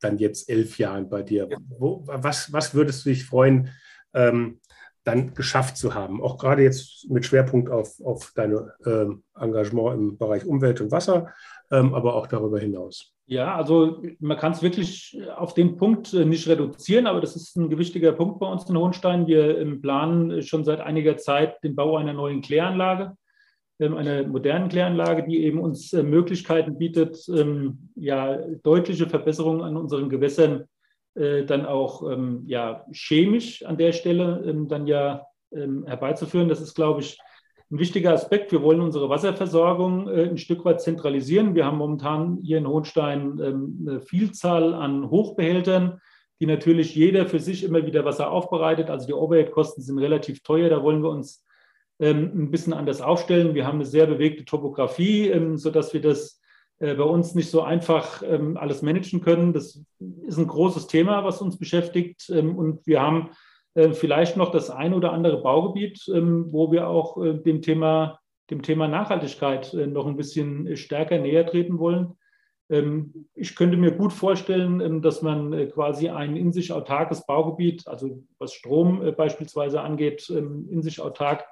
dann 0.00 0.18
jetzt 0.18 0.48
elf 0.48 0.78
Jahren 0.78 1.08
bei 1.08 1.22
dir? 1.22 1.48
Wo, 1.78 2.02
was, 2.06 2.52
was 2.52 2.74
würdest 2.74 3.04
du 3.04 3.10
dich 3.10 3.24
freuen, 3.24 3.70
ähm, 4.14 4.60
dann 5.08 5.34
geschafft 5.34 5.76
zu 5.76 5.94
haben. 5.94 6.22
Auch 6.22 6.38
gerade 6.38 6.62
jetzt 6.62 7.10
mit 7.10 7.24
Schwerpunkt 7.24 7.70
auf, 7.70 7.98
auf 8.04 8.32
dein 8.34 8.54
ähm, 8.84 9.22
Engagement 9.38 9.98
im 9.98 10.18
Bereich 10.18 10.44
Umwelt 10.44 10.80
und 10.80 10.92
Wasser, 10.92 11.32
ähm, 11.70 11.94
aber 11.94 12.14
auch 12.14 12.26
darüber 12.26 12.58
hinaus. 12.60 13.14
Ja, 13.26 13.54
also 13.56 14.02
man 14.20 14.38
kann 14.38 14.52
es 14.52 14.62
wirklich 14.62 15.18
auf 15.36 15.54
den 15.54 15.76
Punkt 15.76 16.12
äh, 16.14 16.24
nicht 16.24 16.46
reduzieren, 16.46 17.06
aber 17.06 17.20
das 17.20 17.36
ist 17.36 17.56
ein 17.56 17.70
gewichtiger 17.70 18.12
Punkt 18.12 18.38
bei 18.38 18.46
uns 18.46 18.68
in 18.68 18.76
Hohenstein. 18.76 19.26
Wir 19.26 19.64
planen 19.80 20.42
schon 20.42 20.64
seit 20.64 20.80
einiger 20.80 21.16
Zeit 21.16 21.62
den 21.64 21.74
Bau 21.74 21.96
einer 21.96 22.12
neuen 22.12 22.42
Kläranlage, 22.42 23.16
ähm, 23.80 23.96
einer 23.96 24.26
modernen 24.26 24.68
Kläranlage, 24.68 25.24
die 25.24 25.42
eben 25.42 25.60
uns 25.60 25.92
äh, 25.92 26.02
Möglichkeiten 26.02 26.76
bietet, 26.76 27.18
ähm, 27.28 27.90
ja, 27.96 28.36
deutliche 28.62 29.08
Verbesserungen 29.08 29.62
an 29.62 29.76
unseren 29.76 30.08
Gewässern 30.10 30.64
äh, 31.18 31.44
dann 31.44 31.66
auch 31.66 32.08
ähm, 32.10 32.44
ja, 32.46 32.84
chemisch 32.92 33.64
an 33.64 33.76
der 33.76 33.92
Stelle 33.92 34.66
dann 34.68 34.86
ja 34.86 35.24
herbeizuführen. 35.50 36.50
Das 36.50 36.60
ist, 36.60 36.74
glaube 36.74 37.00
ich, 37.00 37.18
ein 37.70 37.78
wichtiger 37.78 38.12
Aspekt. 38.12 38.50
Wir 38.50 38.62
wollen 38.62 38.80
unsere 38.80 39.10
Wasserversorgung 39.10 40.08
äh, 40.08 40.24
ein 40.24 40.38
Stück 40.38 40.64
weit 40.64 40.80
zentralisieren. 40.80 41.54
Wir 41.54 41.66
haben 41.66 41.76
momentan 41.76 42.38
hier 42.42 42.58
in 42.58 42.66
Hohenstein 42.66 43.38
ähm, 43.42 43.86
eine 43.86 44.00
Vielzahl 44.00 44.72
an 44.74 45.10
Hochbehältern, 45.10 46.00
die 46.40 46.46
natürlich 46.46 46.94
jeder 46.94 47.26
für 47.26 47.40
sich 47.40 47.64
immer 47.64 47.84
wieder 47.84 48.04
Wasser 48.04 48.30
aufbereitet. 48.30 48.88
Also 48.88 49.06
die 49.06 49.12
Overhead-Kosten 49.12 49.82
sind 49.82 49.98
relativ 49.98 50.42
teuer. 50.42 50.70
Da 50.70 50.82
wollen 50.82 51.02
wir 51.02 51.10
uns 51.10 51.44
ähm, 52.00 52.32
ein 52.34 52.50
bisschen 52.50 52.72
anders 52.72 53.02
aufstellen. 53.02 53.54
Wir 53.54 53.66
haben 53.66 53.76
eine 53.76 53.86
sehr 53.86 54.06
bewegte 54.06 54.46
Topografie, 54.46 55.28
ähm, 55.28 55.58
sodass 55.58 55.92
wir 55.92 56.00
das 56.00 56.37
äh, 56.80 56.94
bei 56.94 57.04
uns 57.04 57.34
nicht 57.34 57.50
so 57.50 57.62
einfach 57.62 58.22
ähm, 58.22 58.56
alles 58.56 58.82
managen 58.82 59.20
können. 59.20 59.52
Das 59.52 59.82
ist 60.26 60.38
ein 60.38 60.46
großes 60.46 60.86
Thema, 60.86 61.24
was 61.24 61.42
uns 61.42 61.58
beschäftigt. 61.58 62.30
Ähm, 62.30 62.56
und 62.56 62.86
wir 62.86 63.02
haben 63.02 63.30
äh, 63.74 63.92
vielleicht 63.92 64.36
noch 64.36 64.50
das 64.50 64.70
ein 64.70 64.94
oder 64.94 65.12
andere 65.12 65.42
Baugebiet, 65.42 66.08
ähm, 66.14 66.46
wo 66.50 66.70
wir 66.70 66.88
auch 66.88 67.22
äh, 67.22 67.34
dem 67.34 67.62
Thema, 67.62 68.20
dem 68.50 68.62
Thema 68.62 68.86
Nachhaltigkeit 68.86 69.74
äh, 69.74 69.86
noch 69.86 70.06
ein 70.06 70.16
bisschen 70.16 70.76
stärker 70.76 71.18
näher 71.18 71.46
treten 71.46 71.78
wollen. 71.80 72.16
Ähm, 72.70 73.26
ich 73.34 73.56
könnte 73.56 73.76
mir 73.76 73.90
gut 73.90 74.12
vorstellen, 74.12 74.80
ähm, 74.80 75.02
dass 75.02 75.20
man 75.20 75.70
quasi 75.70 76.08
ein 76.08 76.36
in 76.36 76.52
sich 76.52 76.72
autarkes 76.72 77.26
Baugebiet, 77.26 77.88
also 77.88 78.22
was 78.38 78.52
Strom 78.52 79.14
beispielsweise 79.16 79.80
angeht, 79.80 80.28
in 80.30 80.82
sich 80.82 81.00
autark 81.00 81.44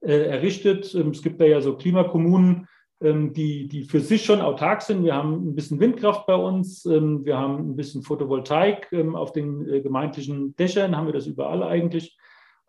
errichtet. 0.00 0.94
Es 0.94 1.22
gibt 1.22 1.40
da 1.40 1.44
ja 1.44 1.60
so 1.60 1.76
Klimakommunen, 1.76 2.68
ähm, 2.68 2.68
die, 3.00 3.68
die 3.68 3.84
für 3.84 4.00
sich 4.00 4.24
schon 4.24 4.40
autark 4.40 4.82
sind. 4.82 5.04
Wir 5.04 5.14
haben 5.14 5.50
ein 5.50 5.54
bisschen 5.54 5.78
Windkraft 5.78 6.26
bei 6.26 6.34
uns, 6.34 6.84
ähm, 6.84 7.24
wir 7.24 7.38
haben 7.38 7.70
ein 7.70 7.76
bisschen 7.76 8.02
Photovoltaik 8.02 8.88
ähm, 8.90 9.14
auf 9.14 9.32
den 9.32 9.68
äh, 9.68 9.80
gemeindlichen 9.80 10.56
Dächern, 10.56 10.96
haben 10.96 11.06
wir 11.06 11.12
das 11.12 11.26
überall 11.26 11.62
eigentlich. 11.62 12.18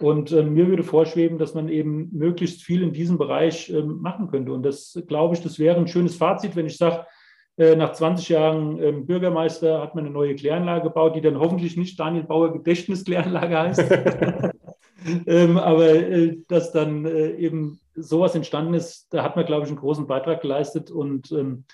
Und 0.02 0.32
mir 0.32 0.70
würde 0.70 0.84
vorschweben, 0.84 1.38
dass 1.38 1.56
man 1.56 1.68
eben 1.68 2.08
möglichst 2.14 2.64
viel 2.64 2.84
in 2.84 2.94
diesem 2.94 3.18
Bereich 3.18 3.70
machen 3.84 4.30
könnte. 4.30 4.54
Und 4.54 4.64
das, 4.64 4.98
glaube 5.10 5.36
ich, 5.36 5.42
das 5.42 5.60
wäre 5.60 5.76
ein 5.76 5.90
schönes 5.90 6.16
Fazit, 6.16 6.56
wenn 6.56 6.68
ich 6.68 6.78
sage, 6.78 7.06
äh, 7.58 7.76
nach 7.76 7.92
20 7.92 8.30
Jahren 8.30 9.06
Bürgermeister 9.06 9.82
hat 9.82 9.96
man 9.96 10.06
eine 10.06 10.14
neue 10.14 10.36
Kläranlage 10.36 10.84
gebaut, 10.84 11.18
die 11.18 11.22
dann 11.22 11.38
hoffentlich 11.38 11.76
nicht 11.76 12.00
Daniel 12.00 12.24
Bauer 12.24 12.54
Gedächtniskläranlage 12.54 13.60
heißt. 13.60 13.84
ähm, 15.28 15.58
aber 15.58 15.90
äh, 15.90 16.38
dass 16.48 16.72
dann 16.72 17.06
eben 17.38 17.82
sowas 18.02 18.36
entstanden 18.36 18.74
ist, 18.74 19.08
da 19.12 19.24
hat 19.24 19.36
man, 19.36 19.46
glaube 19.46 19.64
ich, 19.64 19.70
einen 19.70 19.80
großen 19.80 20.08
Beitrag 20.08 20.42
geleistet. 20.42 20.92
Und 20.92 21.32
ähm, 21.32 21.66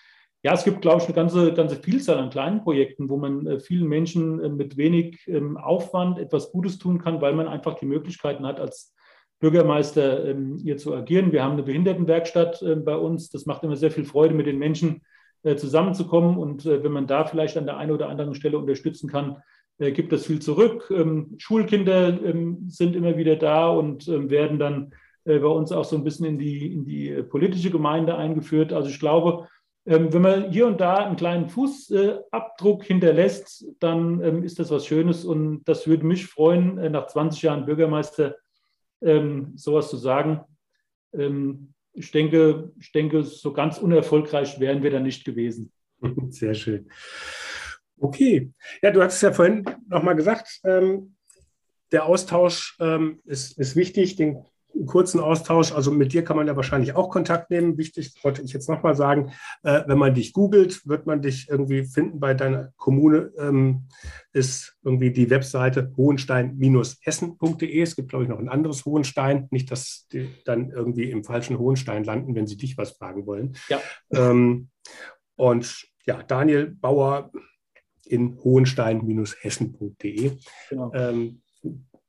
ja, 0.44 0.54
es 0.54 0.64
gibt, 0.64 0.82
glaube 0.82 1.02
ich, 1.02 1.06
eine 1.06 1.16
ganze, 1.16 1.54
ganze 1.54 1.76
Vielzahl 1.78 2.18
an 2.18 2.30
kleinen 2.30 2.64
Projekten, 2.64 3.10
wo 3.10 3.18
man 3.18 3.48
äh, 3.48 3.60
vielen 3.60 3.88
Menschen 3.88 4.44
äh, 4.44 4.50
mit 4.50 4.78
wenig 4.78 5.28
ähm, 5.28 5.58
Aufwand 5.58 6.20
etwas 6.20 6.52
Gutes 6.52 6.78
tun 6.78 7.00
kann, 7.00 7.22
weil 7.22 7.34
man 7.34 7.48
einfach 7.48 7.76
die 7.76 7.86
Möglichkeiten 7.86 8.46
hat, 8.46 8.60
als 8.60 8.94
Bürgermeister 9.40 10.26
ähm, 10.26 10.58
hier 10.62 10.78
zu 10.78 10.94
agieren. 10.94 11.32
Wir 11.32 11.44
haben 11.44 11.54
eine 11.54 11.64
Behindertenwerkstatt 11.64 12.62
äh, 12.62 12.76
bei 12.76 12.96
uns. 12.96 13.30
Das 13.30 13.46
macht 13.46 13.64
immer 13.64 13.76
sehr 13.76 13.92
viel 13.92 14.06
Freude, 14.06 14.34
mit 14.34 14.48
den 14.48 14.60
Menschen 14.60 15.02
äh, 15.44 15.56
zusammenzukommen. 15.56 16.38
Und 16.38 16.66
wenn 16.66 16.92
man 16.92 17.08
da 17.08 17.26
vielleicht 17.26 17.58
an 17.58 17.66
der 17.66 17.78
einen 17.78 17.92
oder 17.92 18.10
anderen 18.10 18.36
Stelle 18.36 18.58
unterstützen 18.58 19.10
kann, 19.10 19.38
äh, 19.78 19.92
gibt 19.92 20.14
es 20.14 20.26
viel 20.26 20.42
zurück. 20.42 20.92
Ähm, 20.96 21.36
Schulkinder 21.38 22.08
ähm, 22.24 22.66
sind 22.68 22.96
immer 22.96 23.18
wieder 23.18 23.36
da 23.36 23.70
und 23.70 24.08
ähm, 24.08 24.30
werden 24.30 24.58
dann 24.58 24.92
äh, 24.92 24.96
bei 25.26 25.48
uns 25.48 25.72
auch 25.72 25.86
so 25.86 25.96
ein 25.96 26.04
bisschen 26.04 26.26
in 26.26 26.38
die, 26.38 26.74
in 26.74 26.86
die 26.86 27.10
äh, 27.10 27.24
politische 27.24 27.72
Gemeinde 27.72 28.16
eingeführt. 28.16 28.74
Also 28.74 28.90
ich 28.90 29.00
glaube, 29.00 29.48
wenn 29.88 30.22
man 30.22 30.52
hier 30.52 30.66
und 30.66 30.82
da 30.82 30.96
einen 30.96 31.16
kleinen 31.16 31.48
Fußabdruck 31.48 32.84
hinterlässt, 32.84 33.66
dann 33.80 34.42
ist 34.42 34.58
das 34.58 34.72
was 34.72 34.88
Schönes 34.88 35.26
und 35.26 35.64
das 35.66 35.86
würde 35.86 36.08
mich 36.08 36.26
freuen, 36.26 36.92
nach 36.92 37.06
20 37.06 37.44
Jahren 37.44 37.66
Bürgermeister 37.68 38.36
sowas 39.00 39.92
zu 39.92 39.98
sagen. 39.98 40.42
Ich 41.94 42.10
denke, 42.10 42.72
ich 42.80 42.92
denke, 42.94 43.22
so 43.22 43.54
ganz 43.54 43.78
unerfolgreich 43.78 44.60
wären 44.60 44.82
wir 44.82 44.90
da 44.90 45.00
nicht 45.00 45.24
gewesen. 45.24 45.72
Sehr 46.30 46.56
schön. 46.56 46.90
Okay. 48.00 48.52
Ja, 48.82 48.92
du 48.92 49.02
hast 49.02 49.16
es 49.16 49.22
ja 49.22 49.32
vorhin 49.32 49.64
nochmal 49.88 50.16
gesagt, 50.16 50.60
ähm, 50.64 51.16
der 51.92 52.06
Austausch 52.06 52.76
ähm, 52.80 53.22
ist, 53.26 53.58
ist 53.58 53.76
wichtig, 53.76 54.16
den 54.16 54.44
kurzen 54.86 55.20
Austausch. 55.20 55.72
Also 55.72 55.92
mit 55.92 56.14
dir 56.14 56.24
kann 56.24 56.38
man 56.38 56.48
ja 56.48 56.56
wahrscheinlich 56.56 56.96
auch 56.96 57.10
Kontakt 57.10 57.50
nehmen. 57.50 57.78
Wichtig 57.78 58.14
wollte 58.24 58.42
ich 58.42 58.54
jetzt 58.54 58.70
nochmal 58.70 58.96
sagen, 58.96 59.32
äh, 59.64 59.84
wenn 59.88 59.98
man 59.98 60.14
dich 60.14 60.34
googelt, 60.34 60.86
wird 60.88 61.06
man 61.06 61.22
dich 61.22 61.50
irgendwie 61.50 61.86
finden 61.86 62.20
bei 62.20 62.34
deiner 62.34 62.74
Kommune, 62.76 63.32
ähm, 63.38 63.88
ist 64.34 64.78
irgendwie 64.84 65.12
die 65.12 65.30
Webseite 65.30 65.94
hohenstein-essen.de. 65.96 67.82
Es 67.82 67.96
gibt, 67.96 68.10
glaube 68.10 68.26
ich, 68.26 68.30
noch 68.30 68.40
ein 68.40 68.50
anderes 68.50 68.84
Hohenstein. 68.86 69.48
Nicht, 69.52 69.72
dass 69.72 70.08
die 70.12 70.30
dann 70.46 70.72
irgendwie 70.72 71.10
im 71.10 71.24
falschen 71.24 71.58
Hohenstein 71.58 72.04
landen, 72.04 72.36
wenn 72.36 72.48
sie 72.48 72.58
dich 72.58 72.78
was 72.78 72.92
fragen 72.92 73.26
wollen. 73.26 73.56
Ja. 73.70 73.80
Ähm, 74.12 74.70
und 75.36 75.88
ja, 76.06 76.22
Daniel 76.24 76.68
Bauer 76.68 77.32
in 78.06 78.38
hohenstein-hessen.de. 78.44 80.32
Genau. 80.70 80.92
Ähm, 80.94 81.42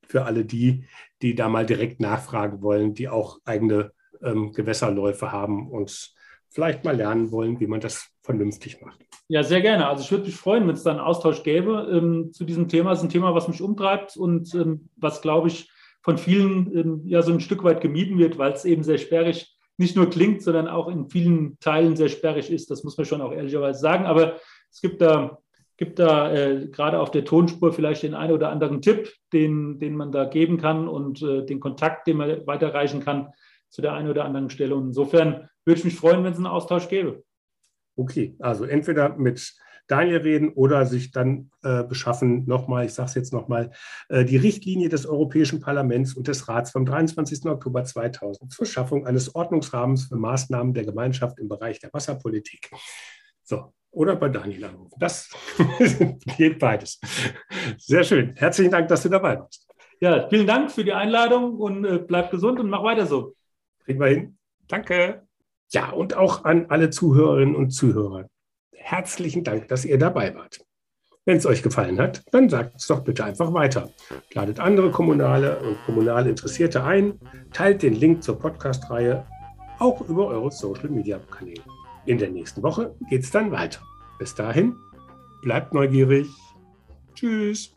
für 0.08 0.24
alle 0.24 0.44
die, 0.44 0.84
die 1.22 1.34
da 1.34 1.48
mal 1.48 1.66
direkt 1.66 2.00
nachfragen 2.00 2.62
wollen, 2.62 2.94
die 2.94 3.08
auch 3.08 3.38
eigene 3.44 3.92
ähm, 4.22 4.52
Gewässerläufe 4.52 5.32
haben 5.32 5.70
und 5.70 6.14
vielleicht 6.48 6.84
mal 6.84 6.96
lernen 6.96 7.30
wollen, 7.32 7.60
wie 7.60 7.66
man 7.66 7.80
das 7.80 8.08
vernünftig 8.22 8.80
macht. 8.80 9.04
Ja, 9.28 9.42
sehr 9.42 9.60
gerne. 9.60 9.88
Also 9.88 10.02
ich 10.02 10.10
würde 10.10 10.26
mich 10.26 10.36
freuen, 10.36 10.66
wenn 10.66 10.74
es 10.74 10.84
da 10.84 10.90
einen 10.90 11.00
Austausch 11.00 11.42
gäbe 11.42 11.88
ähm, 11.92 12.32
zu 12.32 12.44
diesem 12.44 12.68
Thema. 12.68 12.92
Es 12.92 13.00
ist 13.00 13.04
ein 13.04 13.10
Thema, 13.10 13.34
was 13.34 13.48
mich 13.48 13.60
umtreibt 13.60 14.16
und 14.16 14.54
ähm, 14.54 14.88
was, 14.96 15.20
glaube 15.20 15.48
ich, 15.48 15.70
von 16.02 16.18
vielen 16.18 16.76
ähm, 16.76 17.02
ja 17.06 17.22
so 17.22 17.32
ein 17.32 17.40
Stück 17.40 17.64
weit 17.64 17.80
gemieden 17.80 18.18
wird, 18.18 18.38
weil 18.38 18.52
es 18.52 18.64
eben 18.64 18.84
sehr 18.84 18.98
sperrig 18.98 19.56
nicht 19.78 19.96
nur 19.96 20.08
klingt, 20.08 20.42
sondern 20.42 20.68
auch 20.68 20.88
in 20.88 21.10
vielen 21.10 21.58
Teilen 21.58 21.96
sehr 21.96 22.08
sperrig 22.08 22.50
ist. 22.50 22.70
Das 22.70 22.84
muss 22.84 22.96
man 22.96 23.04
schon 23.04 23.20
auch 23.20 23.32
ehrlicherweise 23.32 23.80
sagen. 23.80 24.06
Aber 24.06 24.36
es 24.70 24.80
gibt 24.80 25.02
da 25.02 25.38
gibt 25.76 25.98
da 25.98 26.32
äh, 26.32 26.68
gerade 26.68 27.00
auf 27.00 27.10
der 27.10 27.24
Tonspur 27.24 27.72
vielleicht 27.72 28.02
den 28.02 28.14
einen 28.14 28.32
oder 28.32 28.50
anderen 28.50 28.80
Tipp, 28.80 29.12
den, 29.32 29.78
den 29.78 29.96
man 29.96 30.12
da 30.12 30.24
geben 30.24 30.58
kann 30.58 30.88
und 30.88 31.22
äh, 31.22 31.44
den 31.44 31.60
Kontakt, 31.60 32.06
den 32.06 32.16
man 32.16 32.46
weiterreichen 32.46 33.00
kann 33.00 33.32
zu 33.68 33.82
der 33.82 33.94
einen 33.94 34.08
oder 34.08 34.24
anderen 34.24 34.50
Stelle. 34.50 34.74
Und 34.74 34.88
insofern 34.88 35.48
würde 35.64 35.78
ich 35.78 35.84
mich 35.84 35.96
freuen, 35.96 36.24
wenn 36.24 36.32
es 36.32 36.38
einen 36.38 36.46
Austausch 36.46 36.88
gäbe. 36.88 37.24
Okay, 37.96 38.36
also 38.38 38.64
entweder 38.64 39.16
mit 39.16 39.54
Daniel 39.86 40.18
reden 40.18 40.48
oder 40.50 40.84
sich 40.84 41.12
dann 41.12 41.50
äh, 41.62 41.84
beschaffen, 41.84 42.44
nochmal, 42.46 42.86
ich 42.86 42.94
sage 42.94 43.08
es 43.08 43.14
jetzt 43.14 43.32
nochmal, 43.32 43.70
äh, 44.08 44.24
die 44.24 44.36
Richtlinie 44.36 44.88
des 44.88 45.06
Europäischen 45.06 45.60
Parlaments 45.60 46.14
und 46.14 46.26
des 46.26 46.48
Rats 46.48 46.72
vom 46.72 46.84
23. 46.84 47.46
Oktober 47.46 47.84
2000 47.84 48.52
zur 48.52 48.66
Schaffung 48.66 49.06
eines 49.06 49.34
Ordnungsrahmens 49.34 50.06
für 50.06 50.16
Maßnahmen 50.16 50.74
der 50.74 50.84
Gemeinschaft 50.84 51.38
im 51.38 51.48
Bereich 51.48 51.78
der 51.78 51.92
Wasserpolitik. 51.92 52.70
So, 53.44 53.72
oder 53.96 54.14
bei 54.14 54.28
Daniel 54.28 54.66
anrufen. 54.66 54.94
Das 54.98 55.30
geht 56.36 56.58
beides. 56.58 57.00
Sehr 57.78 58.04
schön. 58.04 58.34
Herzlichen 58.36 58.70
Dank, 58.70 58.88
dass 58.88 59.02
du 59.02 59.08
dabei 59.08 59.38
warst. 59.38 59.66
Ja, 60.00 60.28
vielen 60.28 60.46
Dank 60.46 60.70
für 60.70 60.84
die 60.84 60.92
Einladung 60.92 61.56
und 61.56 61.84
äh, 61.84 61.98
bleib 61.98 62.30
gesund 62.30 62.60
und 62.60 62.68
mach 62.68 62.82
weiter 62.82 63.06
so. 63.06 63.34
Kriegen 63.84 63.98
wir 63.98 64.08
hin. 64.08 64.38
Danke. 64.68 65.22
Ja, 65.70 65.90
und 65.90 66.14
auch 66.14 66.44
an 66.44 66.66
alle 66.68 66.90
Zuhörerinnen 66.90 67.56
und 67.56 67.70
Zuhörer. 67.70 68.28
Herzlichen 68.74 69.42
Dank, 69.42 69.68
dass 69.68 69.86
ihr 69.86 69.98
dabei 69.98 70.34
wart. 70.34 70.60
Wenn 71.24 71.38
es 71.38 71.46
euch 71.46 71.62
gefallen 71.62 71.98
hat, 71.98 72.22
dann 72.30 72.50
sagt 72.50 72.76
es 72.76 72.86
doch 72.86 73.02
bitte 73.02 73.24
einfach 73.24 73.52
weiter. 73.52 73.90
Ladet 74.34 74.60
andere 74.60 74.90
kommunale 74.90 75.58
und 75.58 75.76
kommunale 75.86 76.28
Interessierte 76.28 76.84
ein, 76.84 77.18
teilt 77.52 77.82
den 77.82 77.94
Link 77.94 78.22
zur 78.22 78.38
Podcast-Reihe 78.38 79.26
auch 79.78 80.00
über 80.02 80.28
eure 80.28 80.50
Social-Media-Kanäle. 80.50 81.62
In 82.06 82.18
der 82.18 82.30
nächsten 82.30 82.62
Woche 82.62 82.94
geht 83.10 83.24
es 83.24 83.30
dann 83.30 83.50
weiter. 83.50 83.80
Bis 84.18 84.34
dahin, 84.34 84.76
bleibt 85.42 85.74
neugierig. 85.74 86.28
Tschüss. 87.14 87.75